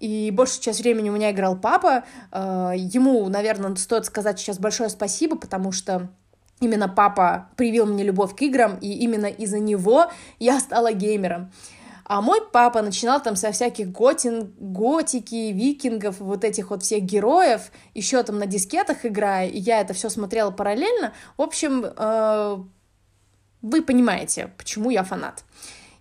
и 0.00 0.30
большую 0.32 0.62
часть 0.62 0.80
времени 0.80 1.10
у 1.10 1.12
меня 1.12 1.30
играл 1.30 1.56
папа. 1.56 2.04
Э, 2.32 2.72
ему, 2.74 3.28
наверное, 3.28 3.76
стоит 3.76 4.06
сказать 4.06 4.38
сейчас 4.38 4.58
большое 4.58 4.88
спасибо, 4.90 5.36
потому 5.36 5.70
что 5.72 6.08
именно 6.60 6.88
папа 6.88 7.48
привил 7.56 7.86
мне 7.86 8.02
любовь 8.02 8.34
к 8.34 8.42
играм, 8.42 8.78
и 8.80 8.88
именно 8.92 9.26
из-за 9.26 9.60
него 9.60 10.06
я 10.38 10.58
стала 10.58 10.92
геймером. 10.92 11.52
А 12.04 12.20
мой 12.20 12.40
папа 12.52 12.82
начинал 12.82 13.22
там 13.22 13.34
со 13.34 13.50
всяких 13.50 13.90
готин, 13.90 14.52
готики, 14.58 15.52
викингов, 15.52 16.20
вот 16.20 16.44
этих 16.44 16.70
вот 16.70 16.82
всех 16.82 17.02
героев, 17.02 17.72
еще 17.94 18.22
там 18.22 18.38
на 18.38 18.46
дискетах 18.46 19.06
играя, 19.06 19.48
и 19.48 19.58
я 19.58 19.80
это 19.80 19.94
все 19.94 20.10
смотрела 20.10 20.50
параллельно. 20.50 21.14
В 21.38 21.42
общем, 21.42 21.84
э, 21.84 22.58
вы 23.62 23.82
понимаете, 23.82 24.50
почему 24.58 24.90
я 24.90 25.02
фанат. 25.02 25.44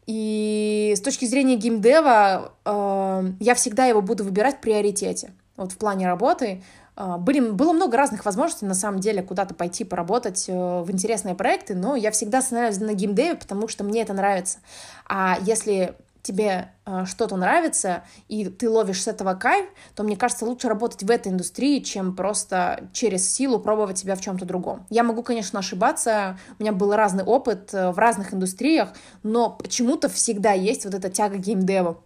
И 0.06 0.94
с 0.98 1.00
точки 1.00 1.24
зрения 1.24 1.56
геймдева, 1.56 2.54
э, 2.66 3.24
я 3.40 3.56
всегда 3.56 3.86
его 3.86 4.02
буду 4.02 4.26
выбирать 4.26 4.58
в 4.58 4.62
приоритете. 4.62 5.34
Вот 5.56 5.72
в 5.72 5.78
плане 5.78 6.08
работы 6.08 6.64
были, 6.96 7.40
было 7.40 7.74
много 7.74 7.98
разных 7.98 8.26
возможностей, 8.26 8.66
на 8.66 8.76
самом 8.76 9.00
деле, 9.00 9.24
куда-то 9.24 9.54
пойти 9.54 9.84
поработать 9.84 10.46
э, 10.48 10.54
в 10.54 10.92
интересные 10.92 11.36
проекты, 11.36 11.76
но 11.76 11.96
я 11.96 12.12
всегда 12.12 12.42
становлюсь 12.42 12.80
на 12.80 12.94
геймдеве, 12.94 13.36
потому 13.36 13.68
что 13.68 13.84
мне 13.84 14.02
это 14.02 14.14
нравится. 14.14 14.60
А 15.08 15.38
если 15.42 15.96
тебе 16.24 16.70
э, 16.86 17.06
что-то 17.06 17.36
нравится, 17.36 18.04
и 18.30 18.46
ты 18.46 18.70
ловишь 18.70 19.04
с 19.04 19.08
этого 19.08 19.34
кайф, 19.34 19.68
то, 19.94 20.04
мне 20.04 20.16
кажется, 20.16 20.46
лучше 20.46 20.70
работать 20.70 21.04
в 21.04 21.12
этой 21.12 21.32
индустрии, 21.32 21.80
чем 21.80 22.16
просто 22.16 22.88
через 22.94 23.30
силу 23.30 23.60
пробовать 23.60 23.98
себя 23.98 24.16
в 24.16 24.22
чем-то 24.22 24.46
другом. 24.46 24.86
Я 24.90 25.04
могу, 25.04 25.22
конечно, 25.22 25.60
ошибаться, 25.60 26.40
у 26.58 26.64
меня 26.64 26.72
был 26.72 26.94
разный 26.94 27.24
опыт 27.24 27.74
э, 27.74 27.92
в 27.92 28.00
разных 28.00 28.34
индустриях, 28.34 28.90
но 29.22 29.50
почему-то 29.50 30.10
всегда 30.10 30.54
есть 30.54 30.86
вот 30.86 30.94
эта 30.94 31.10
тяга 31.10 31.38
геймдева. 31.38 31.98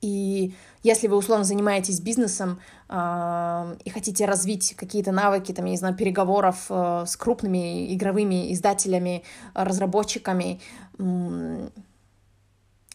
И 0.00 0.54
если 0.82 1.08
вы 1.08 1.16
условно 1.16 1.44
занимаетесь 1.44 2.00
бизнесом 2.00 2.60
и 2.90 3.90
хотите 3.90 4.24
развить 4.24 4.74
какие-то 4.74 5.12
навыки, 5.12 5.52
там, 5.52 5.66
я 5.66 5.72
не 5.72 5.76
знаю, 5.76 5.94
переговоров 5.94 6.66
э, 6.70 7.04
с 7.06 7.18
крупными 7.18 7.94
игровыми 7.94 8.50
издателями, 8.54 9.24
разработчиками, 9.52 10.58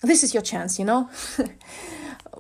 this 0.04 0.24
is 0.24 0.34
your 0.34 0.42
chance, 0.42 0.80
you 0.80 0.86
know? 0.86 1.08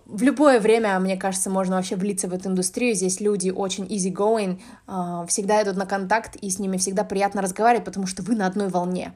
в 0.05 0.21
любое 0.21 0.59
время, 0.59 0.99
мне 0.99 1.17
кажется, 1.17 1.49
можно 1.49 1.75
вообще 1.75 1.95
влиться 1.95 2.27
в 2.27 2.33
эту 2.33 2.49
индустрию. 2.49 2.95
Здесь 2.95 3.19
люди 3.19 3.49
очень 3.49 3.85
easy 3.85 4.11
going, 4.11 4.59
э, 4.87 5.25
всегда 5.27 5.61
идут 5.63 5.77
на 5.77 5.85
контакт, 5.85 6.35
и 6.35 6.49
с 6.49 6.59
ними 6.59 6.77
всегда 6.77 7.03
приятно 7.03 7.41
разговаривать, 7.41 7.85
потому 7.85 8.07
что 8.07 8.23
вы 8.23 8.35
на 8.35 8.47
одной 8.47 8.69
волне 8.69 9.13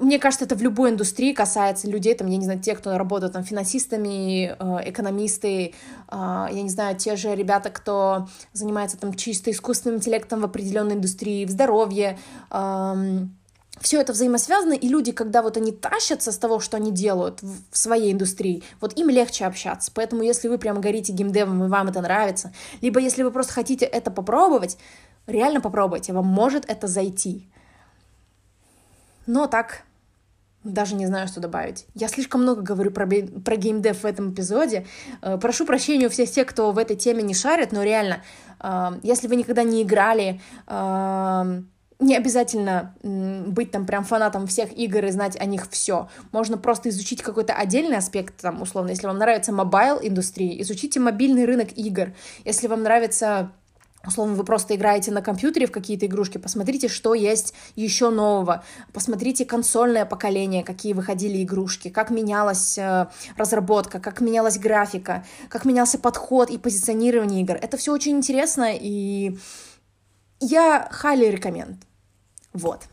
мне 0.00 0.18
кажется, 0.18 0.44
это 0.44 0.54
в 0.54 0.62
любой 0.62 0.90
индустрии 0.90 1.32
касается 1.32 1.88
людей, 1.88 2.14
там, 2.14 2.28
я 2.28 2.36
не 2.36 2.44
знаю, 2.44 2.60
те, 2.60 2.74
кто 2.74 2.96
работают 2.96 3.32
там 3.32 3.44
финансистами, 3.44 4.56
э, 4.58 4.90
экономисты, 4.90 5.74
я 6.10 6.62
не 6.62 6.70
знаю, 6.70 6.96
те 6.96 7.16
же 7.16 7.34
ребята, 7.34 7.70
кто 7.70 8.28
занимается 8.52 8.96
там 8.96 9.12
чисто 9.14 9.50
искусственным 9.50 9.98
интеллектом 9.98 10.40
в 10.40 10.44
определенной 10.44 10.94
индустрии, 10.94 11.44
в 11.44 11.50
здоровье, 11.50 12.18
все 13.80 14.00
это 14.00 14.12
взаимосвязано, 14.12 14.72
и 14.72 14.88
люди, 14.88 15.12
когда 15.12 15.42
вот 15.42 15.56
они 15.56 15.72
тащатся 15.72 16.32
с 16.32 16.38
того, 16.38 16.60
что 16.60 16.76
они 16.76 16.90
делают 16.90 17.40
в 17.42 17.76
своей 17.76 18.12
индустрии, 18.12 18.62
вот 18.80 18.96
им 18.98 19.08
легче 19.08 19.44
общаться. 19.46 19.90
Поэтому 19.94 20.22
если 20.22 20.48
вы 20.48 20.58
прям 20.58 20.80
горите 20.80 21.12
геймдевом, 21.12 21.64
и 21.64 21.68
вам 21.68 21.88
это 21.88 22.00
нравится, 22.00 22.52
либо 22.80 23.00
если 23.00 23.22
вы 23.22 23.30
просто 23.30 23.52
хотите 23.52 23.84
это 23.84 24.10
попробовать, 24.10 24.78
реально 25.26 25.60
попробуйте, 25.60 26.12
вам 26.12 26.26
может 26.26 26.64
это 26.68 26.86
зайти. 26.86 27.48
Но 29.26 29.46
так, 29.46 29.82
даже 30.72 30.94
не 30.94 31.06
знаю, 31.06 31.28
что 31.28 31.40
добавить. 31.40 31.86
Я 31.94 32.08
слишком 32.08 32.42
много 32.42 32.62
говорю 32.62 32.90
про, 32.90 33.06
про 33.06 33.56
геймдев 33.56 34.02
в 34.02 34.04
этом 34.04 34.32
эпизоде. 34.32 34.86
Э, 35.22 35.38
прошу 35.38 35.66
прощения 35.66 36.06
у 36.06 36.10
всех 36.10 36.30
тех, 36.30 36.46
кто 36.46 36.72
в 36.72 36.78
этой 36.78 36.96
теме 36.96 37.22
не 37.22 37.34
шарит, 37.34 37.72
но 37.72 37.82
реально, 37.82 38.22
э, 38.60 38.98
если 39.02 39.28
вы 39.28 39.36
никогда 39.36 39.62
не 39.62 39.82
играли, 39.82 40.40
э, 40.66 41.62
не 42.00 42.16
обязательно 42.16 42.94
быть 43.02 43.72
там 43.72 43.84
прям 43.84 44.04
фанатом 44.04 44.46
всех 44.46 44.76
игр 44.76 45.04
и 45.04 45.10
знать 45.10 45.36
о 45.40 45.44
них 45.46 45.68
все. 45.70 46.08
Можно 46.30 46.56
просто 46.56 46.90
изучить 46.90 47.22
какой-то 47.22 47.54
отдельный 47.54 47.96
аспект, 47.96 48.40
там, 48.40 48.62
условно, 48.62 48.90
если 48.90 49.08
вам 49.08 49.18
нравится 49.18 49.52
mobile 49.52 49.98
индустрия, 50.00 50.60
изучите 50.62 51.00
мобильный 51.00 51.44
рынок 51.44 51.76
игр. 51.76 52.12
Если 52.44 52.68
вам 52.68 52.84
нравится 52.84 53.50
Условно, 54.08 54.36
вы 54.36 54.44
просто 54.44 54.74
играете 54.74 55.12
на 55.12 55.20
компьютере 55.20 55.66
в 55.66 55.70
какие-то 55.70 56.06
игрушки, 56.06 56.38
посмотрите, 56.38 56.88
что 56.88 57.12
есть 57.12 57.52
еще 57.76 58.08
нового. 58.08 58.64
Посмотрите 58.94 59.44
консольное 59.44 60.06
поколение, 60.06 60.64
какие 60.64 60.94
выходили 60.94 61.42
игрушки, 61.42 61.90
как 61.90 62.08
менялась 62.08 62.78
э, 62.78 63.08
разработка, 63.36 64.00
как 64.00 64.22
менялась 64.22 64.58
графика, 64.58 65.26
как 65.50 65.66
менялся 65.66 65.98
подход 65.98 66.48
и 66.48 66.56
позиционирование 66.56 67.42
игр. 67.42 67.58
Это 67.60 67.76
все 67.76 67.92
очень 67.92 68.16
интересно, 68.16 68.70
и 68.72 69.36
я 70.40 70.88
highly 70.90 71.30
рекоменд. 71.30 71.76
Вот. 72.54 72.84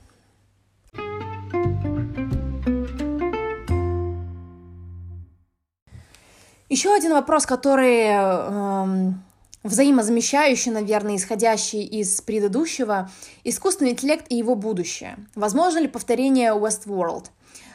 Еще 6.68 6.94
один 6.94 7.14
вопрос, 7.14 7.46
который 7.46 8.08
эм, 8.08 9.24
взаимозамещающий, 9.66 10.72
наверное, 10.72 11.18
исходящий 11.18 11.84
из 11.84 12.22
предыдущего, 12.22 13.10
искусственный 13.44 13.92
интеллект 13.92 14.26
и 14.30 14.36
его 14.36 14.56
будущее. 14.56 15.18
Возможно 15.34 15.80
ли 15.80 15.88
повторение 15.88 16.54
Westworld? 16.54 17.26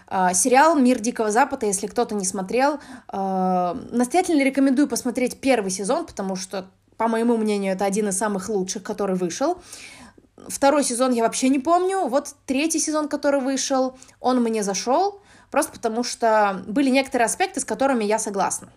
Э, 0.09 0.29
сериал 0.33 0.77
«Мир 0.77 1.01
Дикого 1.01 1.31
Запада», 1.31 1.67
если 1.67 1.89
кто-то 1.89 2.15
не 2.15 2.25
смотрел, 2.25 2.79
э, 3.13 3.75
настоятельно 3.91 4.43
рекомендую 4.43 4.89
посмотреть 4.89 5.41
первый 5.41 5.71
сезон, 5.71 6.07
потому 6.07 6.37
что, 6.37 6.71
по 6.97 7.09
моему 7.09 7.37
мнению, 7.37 7.75
это 7.75 7.85
один 7.85 8.09
из 8.09 8.17
самых 8.17 8.49
лучших, 8.49 8.83
который 8.85 9.17
вышел. 9.17 9.59
Второй 10.49 10.85
сезон 10.85 11.13
я 11.13 11.25
вообще 11.25 11.49
не 11.49 11.59
помню. 11.59 12.07
Вот 12.07 12.35
третий 12.47 12.79
сезон, 12.79 13.09
который 13.09 13.41
вышел, 13.41 13.99
он 14.21 14.43
мне 14.43 14.63
зашел, 14.63 15.21
просто 15.51 15.73
потому 15.73 16.03
что 16.05 16.63
были 16.67 16.89
некоторые 16.89 17.27
аспекты, 17.27 17.61
с 17.61 17.65
которыми 17.65 18.05
я 18.05 18.19
согласна. 18.19 18.71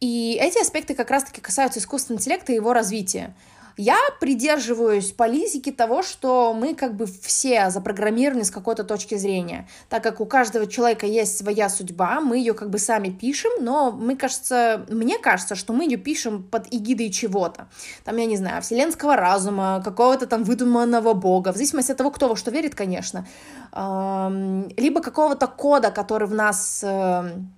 И 0.00 0.38
эти 0.40 0.60
аспекты 0.60 0.94
как 0.94 1.10
раз-таки 1.10 1.40
касаются 1.40 1.80
искусственного 1.80 2.20
интеллекта 2.20 2.52
и 2.52 2.56
его 2.56 2.72
развития. 2.72 3.34
Я 3.80 3.96
придерживаюсь 4.18 5.12
политики 5.12 5.70
того, 5.70 6.02
что 6.02 6.52
мы 6.52 6.74
как 6.74 6.96
бы 6.96 7.06
все 7.06 7.70
запрограммированы 7.70 8.44
с 8.44 8.50
какой-то 8.50 8.82
точки 8.82 9.14
зрения. 9.14 9.68
Так 9.88 10.02
как 10.02 10.20
у 10.20 10.26
каждого 10.26 10.66
человека 10.66 11.06
есть 11.06 11.38
своя 11.38 11.68
судьба, 11.68 12.20
мы 12.20 12.38
ее 12.38 12.54
как 12.54 12.70
бы 12.70 12.78
сами 12.80 13.08
пишем, 13.08 13.52
но 13.60 13.92
мы 13.92 14.16
кажется, 14.16 14.84
мне 14.88 15.16
кажется, 15.20 15.54
что 15.54 15.72
мы 15.72 15.84
ее 15.84 15.96
пишем 15.96 16.42
под 16.42 16.66
эгидой 16.74 17.10
чего-то. 17.10 17.68
Там, 18.04 18.16
я 18.16 18.26
не 18.26 18.36
знаю, 18.36 18.62
вселенского 18.62 19.14
разума, 19.14 19.80
какого-то 19.84 20.26
там 20.26 20.42
выдуманного 20.42 21.14
бога, 21.14 21.52
в 21.52 21.56
зависимости 21.56 21.92
от 21.92 21.98
того, 21.98 22.10
кто 22.10 22.28
во 22.28 22.34
что 22.34 22.50
верит, 22.50 22.74
конечно. 22.74 23.28
Либо 23.72 25.00
какого-то 25.00 25.46
кода, 25.46 25.92
который 25.92 26.26
в 26.26 26.34
нас 26.34 26.80
эм, 26.82 27.52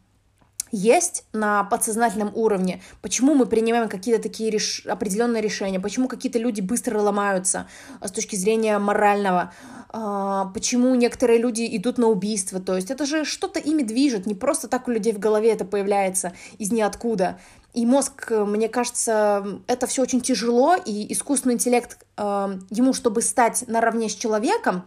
есть 0.73 1.25
на 1.33 1.65
подсознательном 1.65 2.33
уровне, 2.35 2.83
почему 3.03 3.35
мы 3.35 3.47
принимаем 3.47 3.89
какие-то 3.89 4.23
такие 4.23 4.51
реш... 4.51 4.85
определенные 4.87 5.43
решения, 5.43 5.81
почему 5.81 6.09
какие-то 6.09 6.39
люди 6.39 6.61
быстро 6.61 7.01
ломаются 7.01 7.67
а, 8.01 8.09
с 8.09 8.13
точки 8.13 8.37
зрения 8.37 8.79
морального, 8.79 9.53
а, 9.89 10.47
почему 10.55 10.95
некоторые 10.95 11.39
люди 11.39 11.69
идут 11.77 11.99
на 11.99 12.09
убийство, 12.09 12.61
то 12.61 12.77
есть 12.77 12.91
это 12.91 13.07
же 13.07 13.25
что-то 13.25 13.59
ими 13.59 13.83
движет, 13.83 14.27
не 14.27 14.35
просто 14.35 14.69
так 14.69 14.89
у 14.89 14.91
людей 14.91 15.13
в 15.13 15.19
голове 15.19 15.53
это 15.53 15.65
появляется 15.65 16.33
из 16.59 16.71
ниоткуда. 16.71 17.39
И 17.73 17.87
мозг, 17.87 18.31
мне 18.31 18.69
кажется, 18.69 19.61
это 19.69 19.87
все 19.87 20.03
очень 20.03 20.21
тяжело, 20.21 20.75
и 20.75 21.13
искусственный 21.13 21.55
интеллект 21.55 22.05
а, 22.17 22.59
ему, 22.71 22.93
чтобы 22.93 23.23
стать 23.23 23.65
наравне 23.69 24.09
с 24.09 24.15
человеком, 24.15 24.85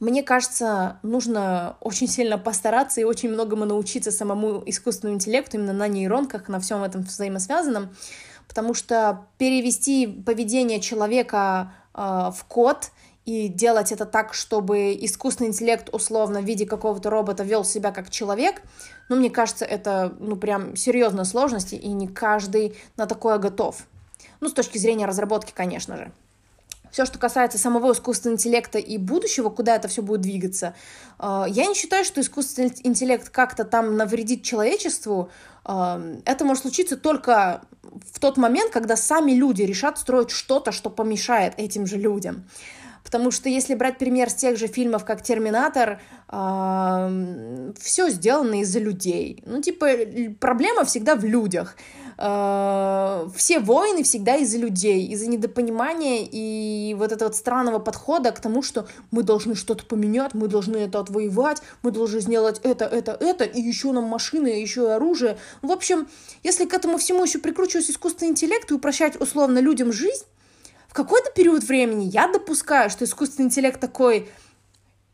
мне 0.00 0.22
кажется, 0.22 0.98
нужно 1.02 1.76
очень 1.80 2.06
сильно 2.06 2.38
постараться 2.38 3.00
и 3.00 3.04
очень 3.04 3.30
многому 3.30 3.64
научиться 3.64 4.12
самому 4.12 4.62
искусственному 4.64 5.16
интеллекту, 5.16 5.56
именно 5.56 5.72
на 5.72 5.88
нейронках, 5.88 6.48
на 6.48 6.60
всем 6.60 6.82
этом 6.84 7.02
взаимосвязанном, 7.02 7.90
потому 8.46 8.74
что 8.74 9.26
перевести 9.38 10.06
поведение 10.06 10.80
человека 10.80 11.72
э, 11.94 12.00
в 12.00 12.44
код 12.46 12.90
и 13.24 13.48
делать 13.48 13.92
это 13.92 14.06
так, 14.06 14.34
чтобы 14.34 14.96
искусственный 15.00 15.48
интеллект 15.48 15.88
условно 15.92 16.40
в 16.40 16.44
виде 16.44 16.64
какого-то 16.64 17.10
робота 17.10 17.42
вел 17.42 17.64
себя 17.64 17.90
как 17.90 18.08
человек, 18.08 18.62
ну, 19.08 19.16
мне 19.16 19.30
кажется, 19.30 19.64
это, 19.64 20.14
ну, 20.20 20.36
прям 20.36 20.76
серьезная 20.76 21.24
сложность, 21.24 21.72
и 21.72 21.88
не 21.88 22.08
каждый 22.08 22.76
на 22.96 23.06
такое 23.06 23.38
готов. 23.38 23.86
Ну, 24.40 24.48
с 24.48 24.52
точки 24.52 24.78
зрения 24.78 25.06
разработки, 25.06 25.52
конечно 25.54 25.96
же 25.96 26.12
все, 26.90 27.04
что 27.04 27.18
касается 27.18 27.58
самого 27.58 27.92
искусственного 27.92 28.36
интеллекта 28.36 28.78
и 28.78 28.98
будущего, 28.98 29.50
куда 29.50 29.76
это 29.76 29.88
все 29.88 30.02
будет 30.02 30.20
двигаться, 30.22 30.74
э, 31.18 31.44
я 31.48 31.66
не 31.66 31.74
считаю, 31.74 32.04
что 32.04 32.20
искусственный 32.20 32.72
интеллект 32.84 33.28
как-то 33.30 33.64
там 33.64 33.96
навредит 33.96 34.42
человечеству. 34.42 35.30
Э, 35.64 36.18
это 36.24 36.44
может 36.44 36.62
случиться 36.62 36.96
только 36.96 37.62
в 38.12 38.20
тот 38.20 38.36
момент, 38.36 38.72
когда 38.72 38.96
сами 38.96 39.32
люди 39.32 39.62
решат 39.62 39.98
строить 39.98 40.30
что-то, 40.30 40.72
что 40.72 40.90
помешает 40.90 41.54
этим 41.56 41.86
же 41.86 41.96
людям. 41.96 42.44
Потому 43.08 43.30
что 43.30 43.48
если 43.48 43.74
брать 43.74 43.96
пример 43.96 44.28
с 44.28 44.34
тех 44.34 44.58
же 44.58 44.66
фильмов, 44.66 45.06
как 45.06 45.22
«Терминатор», 45.22 45.98
э, 46.28 47.72
все 47.80 48.10
сделано 48.10 48.60
из-за 48.60 48.80
людей. 48.80 49.42
Ну, 49.46 49.62
типа, 49.62 49.86
проблема 50.38 50.84
всегда 50.84 51.14
в 51.14 51.24
людях. 51.24 51.74
Э, 52.18 53.26
все 53.34 53.60
войны 53.60 54.02
всегда 54.02 54.36
из-за 54.36 54.58
людей, 54.58 55.06
из-за 55.06 55.26
недопонимания 55.26 56.28
и 56.30 56.94
вот 56.98 57.12
этого 57.12 57.28
вот 57.28 57.36
странного 57.36 57.78
подхода 57.78 58.30
к 58.30 58.40
тому, 58.40 58.60
что 58.60 58.86
мы 59.10 59.22
должны 59.22 59.54
что-то 59.54 59.86
поменять, 59.86 60.34
мы 60.34 60.46
должны 60.46 60.76
это 60.76 61.00
отвоевать, 61.00 61.62
мы 61.82 61.92
должны 61.92 62.20
сделать 62.20 62.60
это, 62.62 62.84
это, 62.84 63.12
это, 63.12 63.44
и 63.44 63.62
еще 63.62 63.92
нам 63.92 64.04
машины, 64.04 64.48
еще 64.48 64.82
и 64.82 64.90
оружие. 64.90 65.38
В 65.62 65.72
общем, 65.72 66.08
если 66.42 66.66
к 66.66 66.74
этому 66.74 66.98
всему 66.98 67.24
еще 67.24 67.38
прикручивать 67.38 67.88
искусственный 67.88 68.32
интеллект 68.32 68.70
и 68.70 68.74
упрощать 68.74 69.18
условно 69.18 69.60
людям 69.60 69.94
жизнь, 69.94 70.26
в 70.88 70.94
какой-то 70.94 71.30
период 71.30 71.62
времени 71.64 72.06
я 72.06 72.26
допускаю, 72.28 72.90
что 72.90 73.04
искусственный 73.04 73.46
интеллект 73.46 73.78
такой 73.78 74.28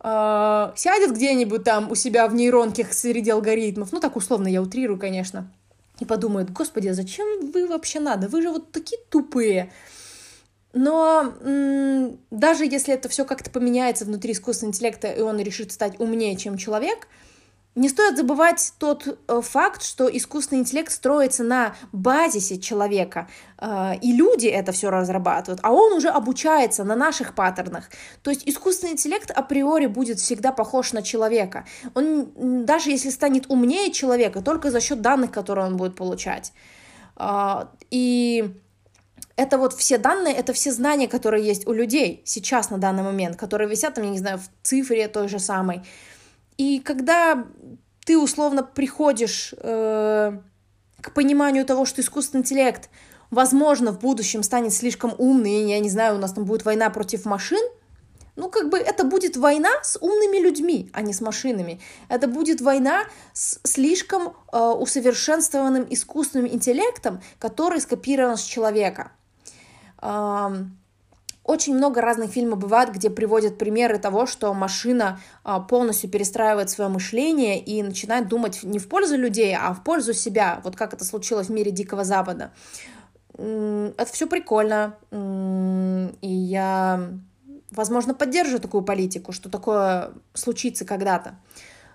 э, 0.02 0.72
сядет 0.76 1.12
где-нибудь 1.12 1.64
там 1.64 1.90
у 1.90 1.94
себя 1.94 2.26
в 2.28 2.34
нейронке 2.34 2.86
среди 2.90 3.30
алгоритмов, 3.30 3.92
ну 3.92 4.00
так 4.00 4.16
условно 4.16 4.48
я 4.48 4.62
утрирую, 4.62 4.98
конечно, 4.98 5.50
и 5.98 6.04
подумают, 6.04 6.50
господи, 6.50 6.88
а 6.88 6.94
зачем 6.94 7.50
вы 7.50 7.66
вообще 7.66 8.00
надо? 8.00 8.28
Вы 8.28 8.42
же 8.42 8.50
вот 8.50 8.72
такие 8.72 9.00
тупые. 9.10 9.72
Но 10.72 11.32
м- 11.40 12.18
даже 12.30 12.64
если 12.64 12.94
это 12.94 13.08
все 13.08 13.24
как-то 13.24 13.50
поменяется 13.50 14.04
внутри 14.04 14.32
искусственного 14.32 14.74
интеллекта, 14.74 15.08
и 15.08 15.20
он 15.20 15.38
решит 15.38 15.70
стать 15.70 16.00
умнее, 16.00 16.36
чем 16.36 16.56
человек, 16.56 17.06
не 17.74 17.88
стоит 17.88 18.16
забывать 18.16 18.72
тот 18.78 19.06
э, 19.06 19.40
факт, 19.42 19.82
что 19.82 20.08
искусственный 20.08 20.60
интеллект 20.60 20.92
строится 20.92 21.42
на 21.42 21.74
базисе 21.92 22.58
человека, 22.58 23.28
э, 23.58 23.96
и 24.00 24.12
люди 24.12 24.46
это 24.46 24.70
все 24.70 24.90
разрабатывают, 24.90 25.60
а 25.62 25.72
он 25.72 25.92
уже 25.92 26.08
обучается 26.08 26.84
на 26.84 26.94
наших 26.94 27.34
паттернах. 27.34 27.90
То 28.22 28.30
есть 28.30 28.46
искусственный 28.46 28.92
интеллект 28.92 29.30
априори 29.30 29.86
будет 29.86 30.20
всегда 30.20 30.52
похож 30.52 30.92
на 30.92 31.02
человека. 31.02 31.64
Он 31.94 32.64
даже 32.64 32.90
если 32.90 33.10
станет 33.10 33.46
умнее 33.50 33.90
человека, 33.92 34.40
только 34.40 34.70
за 34.70 34.80
счет 34.80 35.00
данных, 35.00 35.32
которые 35.32 35.66
он 35.66 35.76
будет 35.76 35.96
получать. 35.96 36.52
Э, 37.16 37.66
и 37.90 38.54
это 39.36 39.58
вот 39.58 39.72
все 39.72 39.98
данные, 39.98 40.34
это 40.34 40.52
все 40.52 40.70
знания, 40.70 41.08
которые 41.08 41.44
есть 41.44 41.66
у 41.66 41.72
людей 41.72 42.22
сейчас 42.24 42.70
на 42.70 42.78
данный 42.78 43.02
момент, 43.02 43.36
которые 43.36 43.68
висят 43.68 43.94
там, 43.94 44.04
я 44.04 44.10
не 44.10 44.18
знаю, 44.18 44.38
в 44.38 44.48
цифре 44.62 45.08
той 45.08 45.26
же 45.26 45.40
самой. 45.40 45.82
И 46.56 46.80
когда 46.80 47.46
ты 48.04 48.18
условно 48.18 48.62
приходишь 48.62 49.54
э, 49.56 50.38
к 51.00 51.12
пониманию 51.12 51.64
того, 51.64 51.84
что 51.84 52.00
искусственный 52.00 52.42
интеллект, 52.42 52.90
возможно, 53.30 53.92
в 53.92 53.98
будущем 53.98 54.42
станет 54.42 54.72
слишком 54.72 55.14
умный, 55.18 55.68
я 55.68 55.80
не 55.80 55.90
знаю, 55.90 56.16
у 56.16 56.18
нас 56.18 56.32
там 56.32 56.44
будет 56.44 56.64
война 56.64 56.90
против 56.90 57.24
машин, 57.24 57.60
ну, 58.36 58.50
как 58.50 58.68
бы 58.68 58.78
это 58.78 59.04
будет 59.04 59.36
война 59.36 59.70
с 59.82 59.96
умными 60.00 60.38
людьми, 60.38 60.90
а 60.92 61.02
не 61.02 61.12
с 61.12 61.20
машинами. 61.20 61.80
Это 62.08 62.26
будет 62.26 62.60
война 62.60 63.04
с 63.32 63.60
слишком 63.62 64.34
э, 64.52 64.58
усовершенствованным 64.58 65.86
искусственным 65.88 66.48
интеллектом, 66.48 67.22
который 67.38 67.80
скопирован 67.80 68.36
с 68.36 68.42
человека. 68.42 69.12
Э, 70.02 70.50
очень 71.44 71.76
много 71.76 72.00
разных 72.00 72.30
фильмов 72.30 72.58
бывает, 72.58 72.90
где 72.90 73.10
приводят 73.10 73.58
примеры 73.58 73.98
того, 73.98 74.24
что 74.24 74.54
машина 74.54 75.20
а, 75.42 75.60
полностью 75.60 76.08
перестраивает 76.08 76.70
свое 76.70 76.88
мышление 76.88 77.60
и 77.60 77.82
начинает 77.82 78.28
думать 78.28 78.62
не 78.62 78.78
в 78.78 78.88
пользу 78.88 79.16
людей, 79.16 79.54
а 79.54 79.74
в 79.74 79.84
пользу 79.84 80.14
себя, 80.14 80.62
вот 80.64 80.74
как 80.74 80.94
это 80.94 81.04
случилось 81.04 81.48
в 81.48 81.52
мире 81.52 81.70
Дикого 81.70 82.02
Запада. 82.02 82.52
Это 83.36 84.06
все 84.12 84.26
прикольно, 84.26 84.96
и 85.10 86.28
я, 86.28 87.10
возможно, 87.72 88.14
поддерживаю 88.14 88.60
такую 88.60 88.84
политику, 88.84 89.32
что 89.32 89.50
такое 89.50 90.12
случится 90.32 90.84
когда-то. 90.86 91.34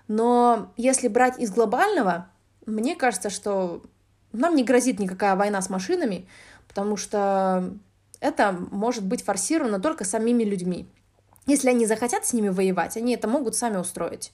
Но 0.06 0.70
если 0.76 1.08
брать 1.08 1.38
из 1.40 1.50
глобального, 1.50 2.28
мне 2.66 2.94
кажется, 2.94 3.30
что 3.30 3.82
нам 4.32 4.54
не 4.54 4.64
грозит 4.64 5.00
никакая 5.00 5.34
война 5.34 5.60
с 5.62 5.70
машинами, 5.70 6.28
потому 6.68 6.96
что 6.96 7.72
это 8.20 8.56
может 8.70 9.04
быть 9.04 9.22
форсировано 9.22 9.80
только 9.80 10.04
самими 10.04 10.44
людьми. 10.44 10.86
Если 11.46 11.68
они 11.68 11.86
захотят 11.86 12.26
с 12.26 12.32
ними 12.32 12.48
воевать, 12.48 12.96
они 12.96 13.14
это 13.14 13.26
могут 13.26 13.56
сами 13.56 13.78
устроить. 13.78 14.32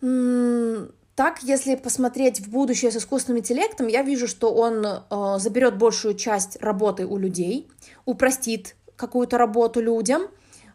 Так, 0.00 1.42
если 1.42 1.76
посмотреть 1.76 2.40
в 2.40 2.50
будущее 2.50 2.90
с 2.90 2.96
искусственным 2.96 3.38
интеллектом, 3.38 3.86
я 3.86 4.02
вижу, 4.02 4.26
что 4.26 4.52
он 4.52 4.84
э, 4.84 5.38
заберет 5.38 5.78
большую 5.78 6.14
часть 6.14 6.60
работы 6.60 7.06
у 7.06 7.16
людей, 7.18 7.70
упростит 8.04 8.74
какую-то 8.96 9.38
работу 9.38 9.80
людям, 9.80 10.22
э, 10.22 10.26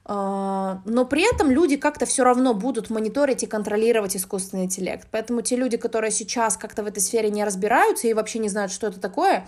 но 0.06 1.06
при 1.10 1.30
этом 1.30 1.52
люди 1.52 1.76
как-то 1.76 2.06
все 2.06 2.24
равно 2.24 2.54
будут 2.54 2.90
мониторить 2.90 3.44
и 3.44 3.48
контролировать 3.48 4.16
искусственный 4.16 4.64
интеллект. 4.64 5.10
Поэтому 5.12 5.42
те 5.42 5.58
люди, 5.58 5.76
которые 5.76 6.12
сейчас 6.12 6.56
как-то 6.56 6.84
в 6.84 6.88
этой 6.88 7.02
сфере 7.02 7.30
не 7.30 7.44
разбираются 7.44 8.08
и 8.08 8.14
вообще 8.14 8.40
не 8.40 8.48
знают, 8.48 8.72
что 8.72 8.88
это 8.88 9.02
такое, 9.02 9.46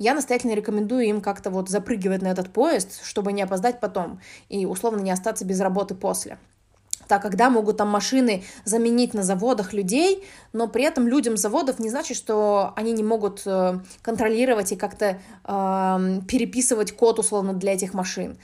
я 0.00 0.14
настоятельно 0.14 0.54
рекомендую 0.54 1.04
им 1.04 1.20
как-то 1.20 1.50
вот 1.50 1.68
запрыгивать 1.68 2.22
на 2.22 2.28
этот 2.28 2.50
поезд, 2.50 3.04
чтобы 3.04 3.32
не 3.32 3.42
опоздать 3.42 3.78
потом 3.80 4.18
и 4.48 4.66
условно 4.66 5.00
не 5.00 5.10
остаться 5.12 5.44
без 5.44 5.60
работы 5.60 5.94
после 5.94 6.38
так 7.06 7.22
когда 7.22 7.50
могут 7.50 7.76
там 7.76 7.88
машины 7.88 8.44
заменить 8.64 9.14
на 9.14 9.24
заводах 9.24 9.72
людей, 9.72 10.24
но 10.52 10.68
при 10.68 10.84
этом 10.84 11.08
людям 11.08 11.36
заводов 11.36 11.80
не 11.80 11.90
значит, 11.90 12.16
что 12.16 12.72
они 12.76 12.92
не 12.92 13.02
могут 13.02 13.42
э, 13.46 13.80
контролировать 14.00 14.70
и 14.70 14.76
как-то 14.76 15.18
э, 15.44 16.20
переписывать 16.28 16.92
код 16.92 17.18
условно 17.18 17.52
для 17.52 17.72
этих 17.72 17.94
машин. 17.94 18.38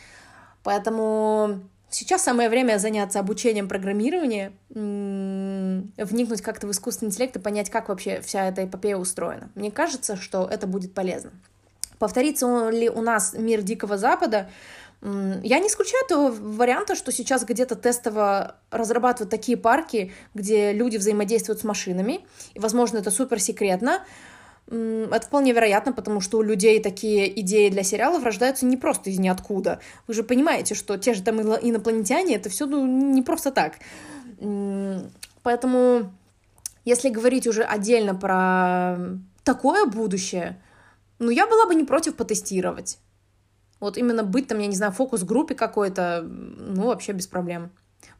Поэтому 0.64 1.61
сейчас 1.91 2.22
самое 2.22 2.49
время 2.49 2.78
заняться 2.78 3.20
обучением 3.20 3.68
программирования, 3.68 4.53
вникнуть 4.70 6.43
как-то 6.43 6.66
в 6.66 6.70
искусственный 6.70 7.11
интеллект 7.11 7.37
и 7.37 7.39
понять, 7.39 7.70
как 7.70 7.89
вообще 7.89 8.20
вся 8.20 8.47
эта 8.47 8.64
эпопея 8.64 8.97
устроена. 8.97 9.51
Мне 9.55 9.70
кажется, 9.70 10.16
что 10.16 10.47
это 10.51 10.66
будет 10.66 10.95
полезно. 10.95 11.30
Повторится 11.99 12.68
ли 12.70 12.91
у 12.91 13.01
нас 13.01 13.34
мир 13.34 13.62
Дикого 13.62 13.97
Запада? 13.97 14.51
Я 15.03 15.59
не 15.61 15.68
исключаю 15.68 16.05
этого 16.05 16.30
варианта, 16.30 16.95
что 16.95 17.12
сейчас 17.12 17.45
где-то 17.45 17.76
тестово 17.76 18.57
разрабатывают 18.70 19.30
такие 19.30 19.57
парки, 19.57 20.12
где 20.34 20.72
люди 20.72 20.97
взаимодействуют 20.97 21.61
с 21.61 21.64
машинами, 21.64 22.26
и, 22.55 22.59
возможно, 22.59 22.99
это 22.99 23.11
супер 23.11 23.39
секретно. 23.41 24.05
Это 24.69 25.21
вполне 25.21 25.53
вероятно, 25.53 25.93
потому 25.93 26.21
что 26.21 26.39
у 26.39 26.43
людей 26.43 26.83
такие 26.83 27.41
идеи 27.41 27.69
для 27.69 27.85
сериалов 27.85 28.25
рождаются 28.25 28.67
не 28.67 28.77
просто 28.77 29.11
из 29.11 29.19
ниоткуда. 29.19 29.81
Вы 30.09 30.14
же 30.14 30.25
понимаете, 30.25 30.75
что 30.75 30.97
те 30.97 31.14
же 31.14 31.23
там 31.23 31.41
инопланетяне, 31.41 32.35
это 32.35 32.49
все 32.49 32.67
ну, 32.67 32.85
не 32.85 33.23
просто 33.23 33.53
так. 33.53 33.75
Поэтому, 35.43 36.12
если 36.85 37.11
говорить 37.11 37.47
уже 37.47 37.62
отдельно 37.62 38.14
про 38.17 38.97
такое 39.45 39.87
будущее, 39.87 40.61
ну, 41.21 41.31
я 41.31 41.47
была 41.47 41.67
бы 41.67 41.75
не 41.77 41.85
против 41.85 42.17
потестировать. 42.17 42.99
Вот 43.79 43.97
именно 43.97 44.25
быть 44.25 44.49
там, 44.49 44.59
я 44.59 44.67
не 44.67 44.75
знаю, 44.75 44.93
фокус-группе 44.93 45.55
какой-то, 45.55 46.23
ну, 46.23 46.87
вообще 46.87 47.12
без 47.12 47.29
проблем. 47.29 47.71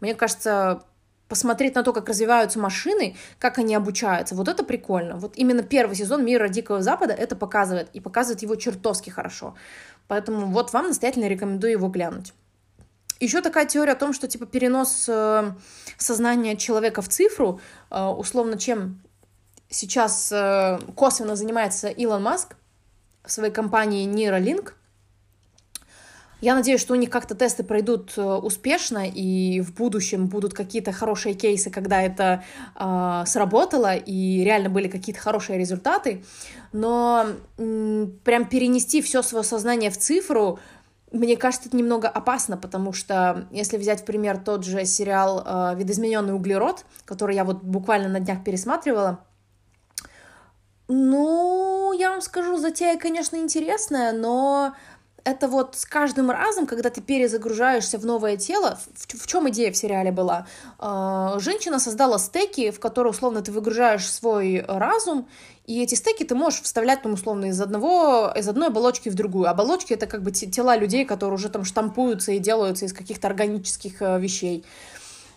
Мне 0.01 0.15
кажется, 0.15 0.83
посмотреть 1.29 1.75
на 1.75 1.83
то, 1.83 1.93
как 1.93 2.09
развиваются 2.09 2.59
машины, 2.59 3.17
как 3.39 3.59
они 3.59 3.75
обучаются, 3.75 4.35
вот 4.35 4.49
это 4.49 4.65
прикольно. 4.65 5.17
Вот 5.17 5.37
именно 5.37 5.63
первый 5.63 5.97
сезон 5.97 6.25
«Мира 6.25 6.49
Дикого 6.49 6.83
Запада» 6.83 7.13
это 7.13 7.37
показывает, 7.37 7.89
и 7.93 8.01
показывает 8.01 8.43
его 8.43 8.57
чертовски 8.57 9.11
хорошо. 9.11 9.55
Поэтому 10.09 10.47
вот 10.47 10.73
вам 10.73 10.89
настоятельно 10.89 11.27
рекомендую 11.29 11.73
его 11.73 11.89
глянуть. 11.89 12.33
Еще 13.19 13.41
такая 13.41 13.67
теория 13.67 13.93
о 13.93 13.97
том, 13.97 14.13
что 14.13 14.29
типа 14.29 14.47
перенос 14.47 15.07
э, 15.09 15.53
сознания 15.97 16.57
человека 16.57 17.03
в 17.03 17.09
цифру, 17.09 17.61
э, 17.91 18.05
условно, 18.05 18.59
чем 18.59 19.03
сейчас 19.69 20.31
э, 20.31 20.79
косвенно 20.95 21.35
занимается 21.35 21.89
Илон 21.89 22.23
Маск 22.23 22.57
в 23.25 23.33
своей 23.33 23.53
компании 23.53 24.07
Neuralink– 24.07 24.75
я 26.41 26.55
надеюсь, 26.55 26.81
что 26.81 26.93
у 26.93 26.97
них 26.97 27.11
как-то 27.11 27.35
тесты 27.35 27.65
пройдут 27.65 28.13
э, 28.17 28.23
успешно, 28.23 29.09
и 29.09 29.61
в 29.61 29.75
будущем 29.75 30.27
будут 30.27 30.53
какие-то 30.53 30.93
хорошие 30.93 31.35
кейсы, 31.35 31.71
когда 31.71 32.03
это 32.03 32.45
э, 32.75 33.23
сработало, 33.27 33.97
и 33.97 34.45
реально 34.45 34.69
были 34.69 34.89
какие-то 34.89 35.21
хорошие 35.21 35.59
результаты. 35.59 36.25
Но 36.73 37.27
э, 37.57 38.07
прям 38.25 38.45
перенести 38.45 39.01
все 39.01 39.23
свое 39.23 39.45
сознание 39.45 39.91
в 39.91 39.97
цифру, 39.97 40.59
мне 41.13 41.37
кажется, 41.37 41.69
это 41.69 41.77
немного 41.77 42.09
опасно, 42.09 42.57
потому 42.57 42.93
что 42.93 43.47
если 43.51 43.79
взять 43.79 44.03
в 44.03 44.05
пример 44.05 44.39
тот 44.39 44.65
же 44.65 44.85
сериал 44.85 45.43
э, 45.45 45.75
«Видоизмененный 45.77 46.35
углерод», 46.35 46.85
который 47.05 47.35
я 47.35 47.45
вот 47.45 47.63
буквально 47.63 48.09
на 48.09 48.21
днях 48.21 48.45
пересматривала, 48.45 49.21
ну, 50.89 51.93
я 51.99 52.11
вам 52.11 52.21
скажу, 52.21 52.57
затея, 52.59 52.97
конечно, 52.97 53.37
интересная, 53.37 54.13
но 54.13 54.75
это 55.27 55.49
вот 55.49 55.75
с 55.75 55.85
каждым 55.85 56.31
разом, 56.31 56.67
когда 56.67 56.89
ты 56.89 57.01
перезагружаешься 57.01 57.99
в 57.99 58.07
новое 58.07 58.37
тело, 58.37 58.79
в, 58.95 59.23
в 59.23 59.27
чем 59.27 59.51
идея 59.51 59.73
в 59.73 59.77
сериале 59.77 60.13
была? 60.13 60.47
Э, 60.79 61.39
женщина 61.41 61.81
создала 61.81 62.19
стеки, 62.19 62.71
в 62.71 62.79
которые 62.79 63.11
условно 63.11 63.43
ты 63.43 63.51
выгружаешь 63.51 64.09
свой 64.09 64.65
разум, 64.67 65.29
и 65.67 65.83
эти 65.83 65.97
стеки 65.97 66.23
ты 66.23 66.37
можешь 66.37 66.63
вставлять, 66.63 67.03
там, 67.03 67.15
условно, 67.15 67.47
из, 67.47 67.61
одного, 67.61 68.33
из 68.37 68.49
одной 68.49 68.69
оболочки 68.69 69.09
в 69.09 69.17
другую. 69.17 69.51
Оболочки— 69.51 69.93
это 69.95 70.07
как 70.07 70.23
бы 70.23 70.31
тела 70.31 70.77
людей, 70.77 71.05
которые 71.05 71.35
уже 71.35 71.49
там 71.49 71.65
штампуются 71.65 72.31
и 72.31 72.39
делаются 72.39 72.85
из 72.85 72.93
каких-то 72.93 73.27
органических 73.27 74.01
э, 74.01 74.21
вещей. 74.21 74.65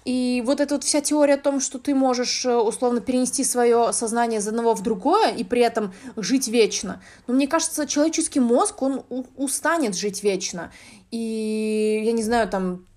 И 0.10 0.42
вот 0.44 0.60
эта 0.60 0.74
вот 0.74 0.84
вся 0.84 1.02
теория 1.02 1.36
о 1.36 1.38
том, 1.38 1.60
что 1.60 1.78
ты 1.78 1.94
можешь 1.94 2.44
э, 2.44 2.56
условно 2.56 3.00
перенести 3.00 3.44
свое 3.44 3.94
сознание 3.94 4.40
из 4.40 4.48
одного 4.48 4.74
в 4.74 4.82
другое 4.82 5.30
и 5.30 5.44
при 5.44 5.62
этом 5.62 5.94
жить 6.18 6.48
вечно. 6.48 7.00
Но 7.28 7.36
мне 7.36 7.48
кажется, 7.48 7.86
человеческий 7.86 8.40
мозг, 8.40 8.82
он 8.82 9.06
устанет 9.38 9.96
жить 9.96 10.24
вечно. 10.24 10.72
И 11.12 12.02
я 12.04 12.12
не 12.14 12.24
знаю, 12.24 12.50
там, 12.50 12.88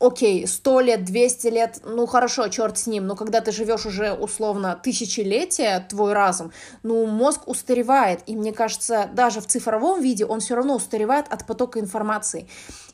окей, 0.00 0.48
сто 0.48 0.80
лет, 0.80 1.04
200 1.04 1.46
лет, 1.46 1.80
ну 1.84 2.06
хорошо, 2.06 2.48
черт 2.48 2.76
с 2.76 2.88
ним, 2.88 3.06
но 3.06 3.14
когда 3.14 3.40
ты 3.40 3.52
живешь 3.52 3.86
уже 3.86 4.12
условно 4.12 4.80
тысячелетия, 4.82 5.86
твой 5.88 6.12
разум, 6.12 6.50
ну 6.82 7.06
мозг 7.06 7.46
устаревает, 7.46 8.24
и 8.26 8.34
мне 8.34 8.52
кажется, 8.52 9.08
даже 9.14 9.40
в 9.40 9.46
цифровом 9.46 10.02
виде 10.02 10.26
он 10.26 10.40
все 10.40 10.56
равно 10.56 10.74
устаревает 10.74 11.26
от 11.30 11.46
потока 11.46 11.78
информации. 11.78 12.48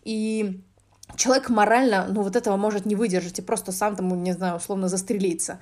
И 0.05 0.61
человек 1.17 1.49
морально, 1.49 2.07
ну, 2.09 2.23
вот 2.23 2.37
этого 2.37 2.57
может 2.57 2.87
не 2.87 2.95
выдержать 2.95 3.39
и 3.39 3.43
просто 3.43 3.73
сам 3.73 3.97
там, 3.97 4.23
не 4.23 4.33
знаю, 4.33 4.57
условно 4.57 4.89
застрелиться. 4.89 5.59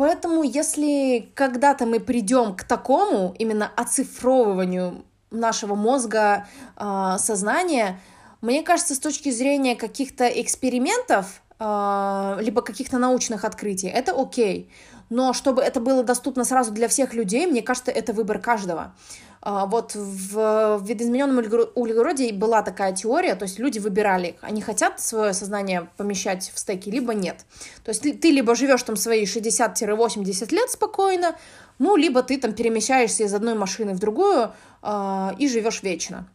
Поэтому, 0.00 0.42
если 0.42 1.30
когда-то 1.34 1.84
мы 1.84 2.00
придем 2.00 2.56
к 2.56 2.64
такому, 2.64 3.34
именно 3.38 3.70
оцифровыванию 3.76 5.04
нашего 5.30 5.74
мозга, 5.74 6.46
а, 6.76 7.18
сознания, 7.18 8.00
мне 8.40 8.62
кажется, 8.62 8.94
с 8.94 8.98
точки 8.98 9.30
зрения 9.30 9.76
каких-то 9.76 10.26
экспериментов, 10.26 11.42
а, 11.58 12.38
либо 12.40 12.62
каких-то 12.62 12.96
научных 12.96 13.44
открытий, 13.44 13.88
это 13.88 14.18
окей. 14.18 14.70
Но 15.10 15.34
чтобы 15.34 15.60
это 15.60 15.80
было 15.80 16.02
доступно 16.02 16.44
сразу 16.44 16.70
для 16.70 16.88
всех 16.88 17.12
людей, 17.12 17.46
мне 17.46 17.60
кажется, 17.60 17.90
это 17.90 18.14
выбор 18.14 18.38
каждого. 18.38 18.94
А, 19.42 19.64
вот 19.64 19.94
в 19.94 20.82
видоизмененном 20.84 21.38
углероде 21.74 22.32
была 22.32 22.62
такая 22.62 22.92
теория, 22.92 23.34
то 23.34 23.44
есть 23.44 23.58
люди 23.58 23.78
выбирали, 23.78 24.36
они 24.42 24.60
хотят 24.60 25.00
свое 25.00 25.32
сознание 25.32 25.88
помещать 25.96 26.50
в 26.54 26.58
стеки, 26.58 26.90
либо 26.90 27.14
нет. 27.14 27.46
То 27.82 27.90
есть 27.90 28.02
ты, 28.02 28.12
ты 28.12 28.30
либо 28.30 28.54
живешь 28.54 28.82
там 28.82 28.96
свои 28.96 29.24
60-80 29.24 30.54
лет 30.54 30.70
спокойно, 30.70 31.36
ну, 31.78 31.96
либо 31.96 32.22
ты 32.22 32.38
там 32.38 32.52
перемещаешься 32.52 33.24
из 33.24 33.32
одной 33.32 33.54
машины 33.54 33.94
в 33.94 33.98
другую 33.98 34.52
э, 34.82 35.30
и 35.38 35.48
живешь 35.48 35.82
вечно, 35.82 36.28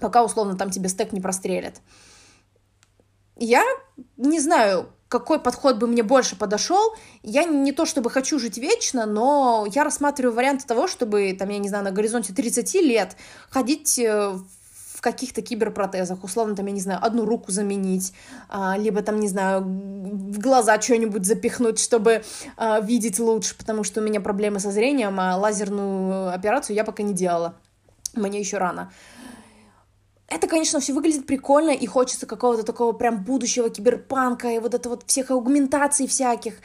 пока 0.00 0.24
условно 0.24 0.56
там 0.56 0.70
тебе 0.70 0.88
стек 0.88 1.12
не 1.12 1.20
прострелят. 1.20 1.74
Я 3.36 3.62
не 4.16 4.40
знаю, 4.40 4.88
какой 5.08 5.40
подход 5.40 5.78
бы 5.78 5.86
мне 5.86 6.02
больше 6.02 6.36
подошел. 6.36 6.94
Я 7.22 7.44
не 7.44 7.72
то 7.72 7.86
чтобы 7.86 8.10
хочу 8.10 8.38
жить 8.38 8.58
вечно, 8.58 9.06
но 9.06 9.66
я 9.72 9.84
рассматриваю 9.84 10.34
варианты 10.34 10.66
того, 10.66 10.86
чтобы, 10.86 11.34
там, 11.38 11.48
я 11.48 11.58
не 11.58 11.68
знаю, 11.68 11.84
на 11.84 11.90
горизонте 11.90 12.32
30 12.32 12.74
лет 12.74 13.16
ходить 13.50 13.98
э, 13.98 14.38
в 14.98 15.00
каких-то 15.00 15.42
киберпротезах, 15.42 16.24
условно, 16.24 16.56
там, 16.56 16.66
я 16.66 16.72
не 16.72 16.80
знаю, 16.80 16.98
одну 17.00 17.24
руку 17.24 17.52
заменить, 17.52 18.12
а, 18.48 18.76
либо 18.76 19.00
там, 19.00 19.20
не 19.20 19.28
знаю, 19.28 19.62
в 19.62 20.40
глаза 20.40 20.80
что-нибудь 20.80 21.24
запихнуть, 21.24 21.78
чтобы 21.78 22.24
а, 22.56 22.80
видеть 22.80 23.20
лучше, 23.20 23.56
потому 23.56 23.84
что 23.84 24.00
у 24.00 24.04
меня 24.04 24.20
проблемы 24.20 24.58
со 24.58 24.72
зрением, 24.72 25.20
а 25.20 25.36
лазерную 25.36 26.34
операцию 26.34 26.74
я 26.74 26.82
пока 26.82 27.04
не 27.04 27.14
делала. 27.14 27.54
мне 28.14 28.40
еще 28.40 28.58
рано. 28.58 28.90
Это, 30.28 30.46
конечно, 30.46 30.78
все 30.78 30.92
выглядит 30.92 31.26
прикольно, 31.26 31.70
и 31.70 31.86
хочется 31.86 32.26
какого-то 32.26 32.62
такого 32.62 32.92
прям 32.92 33.24
будущего 33.24 33.70
киберпанка, 33.70 34.48
и 34.48 34.58
вот 34.58 34.74
это 34.74 34.88
вот 34.90 35.04
всех 35.06 35.30
аугментаций 35.30 36.06
всяких. 36.06 36.56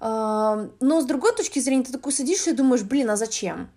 Но 0.00 0.68
с 0.80 1.04
другой 1.04 1.34
точки 1.34 1.60
зрения, 1.60 1.84
ты 1.84 1.92
такой 1.92 2.12
садишься 2.12 2.50
и 2.50 2.54
думаешь, 2.54 2.82
блин, 2.82 3.10
а 3.10 3.16
зачем? 3.16 3.70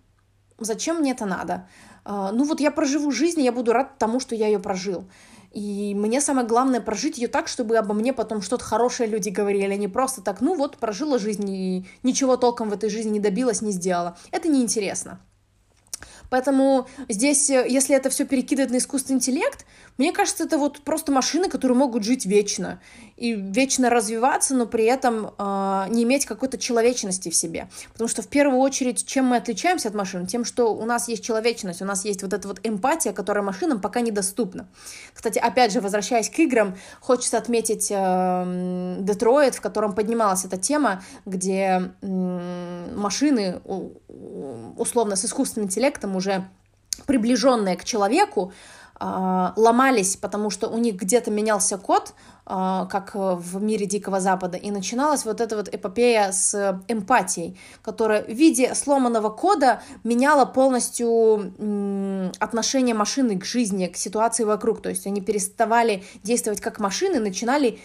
Зачем 0.60 0.98
мне 0.98 1.12
это 1.12 1.26
надо? 1.26 1.68
Ну 2.04 2.46
вот 2.46 2.60
я 2.60 2.72
проживу 2.72 3.12
жизнь, 3.12 3.42
и 3.42 3.44
я 3.44 3.52
буду 3.52 3.74
рад 3.74 4.00
тому, 4.00 4.20
что 4.20 4.34
я 4.34 4.48
ее 4.48 4.60
прожил. 4.60 5.06
И 5.52 5.94
мне 5.96 6.20
самое 6.20 6.48
главное 6.48 6.82
прожить 6.82 7.18
ее 7.18 7.28
так, 7.28 7.48
чтобы 7.48 7.78
обо 7.78 7.94
мне 7.94 8.14
потом 8.14 8.42
что-то 8.42 8.64
хорошее 8.64 9.10
люди 9.10 9.30
говорили, 9.30 9.72
а 9.74 9.78
не 9.78 9.88
просто 9.88 10.22
так, 10.22 10.42
ну 10.42 10.56
вот, 10.56 10.78
прожила 10.78 11.20
жизнь 11.20 11.50
и 11.50 11.86
ничего 12.04 12.38
толком 12.38 12.70
в 12.70 12.74
этой 12.74 12.90
жизни 12.90 13.12
не 13.12 13.20
добилась, 13.20 13.62
не 13.62 13.72
сделала. 13.72 14.18
Это 14.32 14.50
неинтересно. 14.50 15.20
Поэтому 16.30 16.88
здесь, 17.10 17.50
э, 17.50 17.66
если 17.68 17.96
это 17.96 18.10
все 18.10 18.26
перекидывать 18.26 18.72
на 18.72 18.78
искусственный 18.78 19.18
интеллект, 19.18 19.66
мне 19.98 20.12
кажется, 20.12 20.44
это 20.44 20.58
вот 20.58 20.82
просто 20.82 21.12
машины, 21.12 21.50
которые 21.50 21.78
могут 21.78 22.04
жить 22.04 22.26
вечно 22.26 22.80
и 23.16 23.34
вечно 23.34 23.90
развиваться, 23.90 24.56
но 24.56 24.68
при 24.68 24.86
этом 24.86 25.34
э, 25.38 25.86
не 25.90 26.04
иметь 26.04 26.26
какой-то 26.26 26.58
человечности 26.58 27.30
в 27.30 27.36
себе. 27.36 27.68
Потому 27.94 28.08
что 28.08 28.22
в 28.22 28.28
первую 28.28 28.60
очередь, 28.60 29.06
чем 29.06 29.26
мы 29.26 29.38
отличаемся 29.38 29.90
от 29.90 29.96
машин? 29.96 30.28
Тем, 30.28 30.46
что 30.46 30.74
у 30.74 30.86
нас 30.86 31.08
есть 31.08 31.24
человечность, 31.24 31.82
у 31.82 31.86
нас 31.86 32.06
есть 32.06 32.22
вот 32.22 32.34
эта 32.34 32.48
вот 32.48 32.60
эмпатия, 32.64 33.12
которая 33.12 33.44
машинам 33.44 33.82
пока 33.82 34.02
недоступна. 34.02 34.68
Кстати, 35.14 35.40
опять 35.40 35.72
же, 35.72 35.82
возвращаясь 35.82 36.30
к 36.30 36.38
играм, 36.40 36.76
хочется 37.00 37.38
отметить 37.38 37.92
э, 37.92 37.98
в 37.98 39.62
котором 39.62 39.96
поднималась 39.96 40.46
эта 40.46 40.58
тема, 40.58 41.04
где 41.26 41.92
э, 42.02 42.94
машины 42.96 43.62
условно 44.78 45.16
с 45.16 45.26
искусственным 45.26 45.68
интеллектом 45.68 46.16
уже 46.16 46.48
приближенные 47.06 47.76
к 47.76 47.84
человеку, 47.84 48.54
а, 49.00 49.54
ломались, 49.56 50.18
потому 50.18 50.50
что 50.50 50.70
у 50.70 50.78
них 50.80 50.96
где-то 50.96 51.30
менялся 51.30 51.78
код, 51.78 52.14
а, 52.48 52.88
как 52.88 53.12
в 53.14 53.62
мире 53.62 53.86
Дикого 53.86 54.20
Запада, 54.20 54.58
и 54.58 54.72
начиналась 54.72 55.24
вот 55.24 55.40
эта 55.40 55.56
вот 55.56 55.70
эпопея 55.70 56.32
с 56.32 56.82
эмпатией, 56.88 57.60
которая 57.84 58.24
в 58.24 58.30
виде 58.30 58.74
сломанного 58.74 59.30
кода 59.30 59.84
меняла 60.04 60.46
полностью 60.46 61.54
отношение 62.40 62.96
машины 62.96 63.38
к 63.38 63.46
жизни, 63.46 63.86
к 63.86 63.98
ситуации 63.98 64.46
вокруг, 64.46 64.82
то 64.82 64.90
есть 64.90 65.06
они 65.06 65.22
переставали 65.22 66.04
действовать 66.24 66.60
как 66.60 66.80
машины, 66.80 67.20
начинали, 67.20 67.80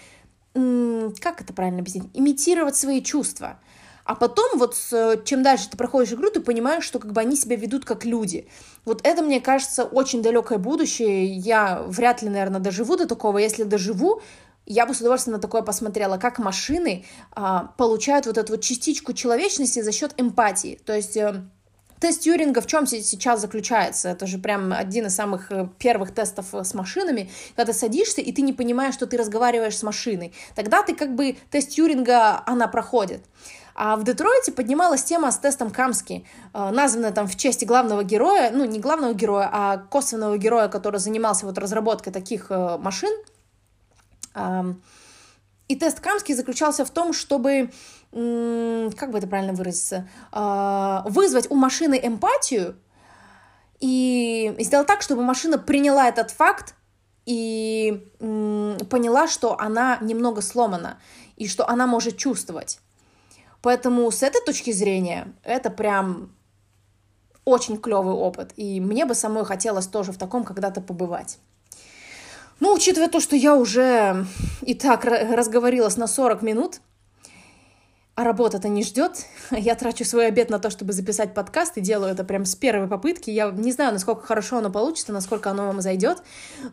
как 0.55 1.43
это 1.43 1.53
правильно 1.53 1.81
объяснить, 1.81 2.09
имитировать 2.15 2.77
свои 2.77 3.03
чувства– 3.03 3.59
а 4.05 4.15
потом, 4.15 4.59
вот 4.59 4.77
чем 5.25 5.43
дальше 5.43 5.71
ты 5.71 5.77
проходишь 5.77 6.13
игру, 6.13 6.31
ты 6.31 6.41
понимаешь, 6.41 6.85
что 6.85 6.99
как 6.99 7.13
бы 7.13 7.21
они 7.21 7.37
себя 7.37 7.57
ведут 7.57 7.85
как 7.85 8.05
люди. 8.05 8.49
Вот 8.85 9.01
это, 9.05 9.23
мне 9.23 9.41
кажется, 9.41 9.85
очень 9.85 10.23
далекое 10.23 10.59
будущее. 10.59 11.27
Я 11.27 11.83
вряд 11.87 12.23
ли, 12.23 12.29
наверное, 12.29 12.61
доживу 12.61 12.97
до 12.97 13.07
такого. 13.07 13.39
Если 13.39 13.63
доживу, 13.63 14.21
я 14.67 14.87
бы 14.87 14.95
с 14.95 15.01
удовольствием 15.01 15.37
на 15.37 15.41
такое 15.41 15.63
посмотрела, 15.63 16.19
как 16.19 16.39
машины 16.39 17.05
а, 17.33 17.73
получают 17.77 18.27
вот 18.27 18.39
эту 18.39 18.55
вот 18.55 18.63
частичку 18.63 19.13
человечности 19.13 19.83
за 19.83 19.93
счет 19.93 20.15
эмпатии. 20.17 20.81
То 20.85 20.95
есть 20.95 21.17
э, 21.17 21.43
Тест 22.03 22.23
Тьюринга 22.23 22.61
в 22.61 22.67
чем 22.67 22.85
сейчас 22.87 23.41
заключается? 23.41 24.09
Это 24.09 24.27
же 24.27 24.39
прям 24.39 24.73
один 24.73 25.07
из 25.07 25.15
самых 25.15 25.53
э, 25.53 25.69
первых 25.79 26.13
тестов 26.13 26.53
э, 26.53 26.65
с 26.65 26.75
машинами, 26.75 27.31
когда 27.55 27.73
садишься, 27.73 28.21
и 28.21 28.33
ты 28.33 28.43
не 28.43 28.53
понимаешь, 28.53 28.95
что 28.95 29.07
ты 29.07 29.17
разговариваешь 29.17 29.77
с 29.77 29.85
машиной. 29.85 30.33
Тогда 30.57 30.83
ты 30.83 30.97
как 30.97 31.15
бы 31.15 31.37
тест 31.53 31.71
Тьюринга, 31.71 32.43
она 32.45 32.67
проходит. 32.67 33.23
А 33.75 33.97
в 33.97 34.05
Детройте 34.05 34.53
поднималась 34.53 35.03
тема 35.03 35.31
с 35.31 35.39
тестом 35.39 35.71
Камски, 35.71 36.27
э, 36.53 36.71
названная 36.71 37.13
там 37.13 37.27
в 37.27 37.37
честь 37.37 37.65
главного 37.67 38.05
героя, 38.05 38.51
ну, 38.53 38.65
не 38.65 38.79
главного 38.79 39.15
героя, 39.15 39.49
а 39.53 39.79
косвенного 39.79 40.37
героя, 40.39 40.69
который 40.69 40.99
занимался 40.99 41.47
вот 41.47 41.59
разработкой 41.59 42.13
таких 42.13 42.51
э, 42.51 42.79
машин. 42.79 43.11
И 45.69 45.77
тест 45.77 46.01
Камски 46.01 46.33
заключался 46.33 46.85
в 46.85 46.91
том, 46.91 47.13
чтобы, 47.13 47.71
как 48.11 49.11
бы 49.11 49.19
это 49.19 49.27
правильно 49.27 49.53
выразиться, 49.53 50.09
э, 50.33 50.99
вызвать 51.05 51.51
у 51.51 51.55
машины 51.55 52.01
эмпатию 52.03 52.77
и 53.81 54.55
сделать 54.59 54.87
так, 54.87 55.03
чтобы 55.03 55.23
машина 55.23 55.59
приняла 55.59 56.09
этот 56.09 56.31
факт 56.31 56.75
и 57.27 58.07
поняла, 58.19 59.29
что 59.29 59.59
она 59.59 59.99
немного 60.01 60.41
сломана 60.43 60.99
и 61.37 61.49
что 61.49 61.69
она 61.69 61.87
может 61.87 62.17
чувствовать. 62.17 62.81
Поэтому 63.63 64.11
с 64.11 64.23
этой 64.23 64.41
точки 64.45 64.73
зрения 64.73 65.33
это 65.45 65.71
прям 65.71 66.33
очень 67.45 67.79
клевый 67.79 68.15
опыт. 68.15 68.53
И 68.57 68.81
мне 68.81 69.05
бы 69.05 69.15
самой 69.15 69.45
хотелось 69.45 69.87
тоже 69.87 70.13
в 70.13 70.19
таком 70.19 70.45
когда-то 70.45 70.81
побывать. 70.81 71.39
Ну, 72.61 72.75
учитывая 72.75 73.09
то, 73.09 73.21
что 73.21 73.35
я 73.35 73.57
уже 73.57 74.27
и 74.61 74.75
так 74.75 75.05
разговорилась 75.05 75.97
на 75.97 76.07
40 76.07 76.43
минут, 76.43 76.81
а 78.23 78.25
работа-то 78.25 78.69
не 78.69 78.85
ждет. 78.85 79.27
Я 79.51 79.75
трачу 79.75 80.05
свой 80.05 80.29
обед 80.29 80.49
на 80.49 80.59
то, 80.59 80.71
чтобы 80.71 80.93
записать 80.93 81.35
подкаст, 81.35 81.77
и 81.77 81.81
делаю 81.81 82.13
это 82.13 82.25
прям 82.25 82.45
с 82.45 82.55
первой 82.55 82.87
попытки. 82.87 83.31
Я 83.31 83.51
не 83.51 83.73
знаю, 83.73 83.93
насколько 83.93 84.23
хорошо 84.23 84.59
оно 84.59 84.71
получится, 84.71 85.13
насколько 85.13 85.51
оно 85.51 85.67
вам 85.67 85.81
зайдет, 85.81 86.23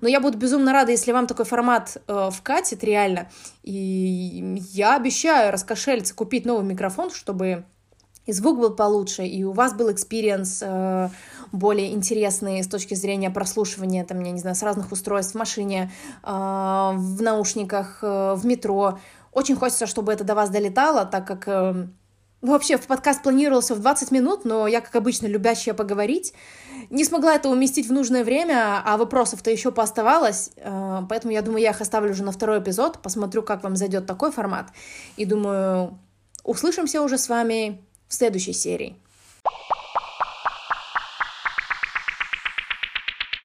но 0.02 0.08
я 0.08 0.20
буду 0.20 0.38
безумно 0.38 0.74
рада, 0.74 0.92
если 0.92 1.12
вам 1.12 1.28
такой 1.28 1.46
формат 1.46 1.98
э, 2.08 2.30
вкатит 2.32 2.84
реально. 2.84 3.30
И 3.64 4.60
я 4.72 4.96
обещаю 4.96 5.52
раскошелиться, 5.52 6.14
купить 6.14 6.46
новый 6.46 6.64
микрофон, 6.64 7.10
чтобы 7.12 7.66
и 8.30 8.32
звук 8.32 8.60
был 8.60 8.76
получше, 8.76 9.26
и 9.26 9.44
у 9.44 9.54
вас 9.54 9.74
был 9.74 9.92
experience 9.92 10.62
э, 10.62 11.10
более 11.52 11.94
интересный 11.94 12.62
с 12.62 12.68
точки 12.68 12.94
зрения 12.94 13.32
прослушивания, 13.32 14.06
там, 14.06 14.22
я 14.24 14.32
не 14.32 14.40
знаю, 14.40 14.56
с 14.56 14.62
разных 14.62 14.92
устройств 14.92 15.34
в 15.34 15.38
машине, 15.38 15.92
э, 16.24 16.28
в 16.30 17.22
наушниках, 17.24 18.00
э, 18.04 18.36
в 18.36 18.46
метро, 18.46 19.00
очень 19.32 19.56
хочется, 19.56 19.88
чтобы 19.88 20.14
это 20.14 20.24
до 20.24 20.36
вас 20.36 20.50
долетало, 20.50 21.06
так 21.06 21.28
как 21.28 21.48
э, 21.48 21.88
вообще 22.42 22.78
в 22.78 22.88
подкаст 22.88 23.24
планировался 23.24 23.76
в 23.76 23.80
20 23.80 24.12
минут, 24.12 24.46
но 24.46 24.68
я, 24.68 24.82
как 24.82 24.96
обычно, 24.96 25.28
любящая 25.28 25.74
поговорить, 25.74 26.34
не 26.90 27.04
смогла 27.04 27.36
это 27.36 27.50
уместить 27.50 27.88
в 27.88 27.94
нужное 27.94 28.24
время, 28.24 28.82
а 28.84 28.98
вопросов-то 28.98 29.52
еще 29.52 29.72
пооставалось, 29.72 30.52
э, 30.56 31.02
поэтому 31.10 31.34
я 31.34 31.42
думаю, 31.42 31.62
я 31.62 31.72
их 31.72 31.82
оставлю 31.82 32.12
уже 32.12 32.24
на 32.24 32.32
второй 32.32 32.60
эпизод, 32.60 33.02
посмотрю, 33.02 33.44
как 33.44 33.64
вам 33.64 33.76
зайдет 33.76 34.06
такой 34.06 34.32
формат, 34.32 34.68
и 35.18 35.26
думаю, 35.26 36.00
услышимся 36.44 37.02
уже 37.02 37.18
с 37.18 37.30
вами 37.30 37.82
в 38.08 38.14
следующей 38.14 38.54
серии. 38.54 38.96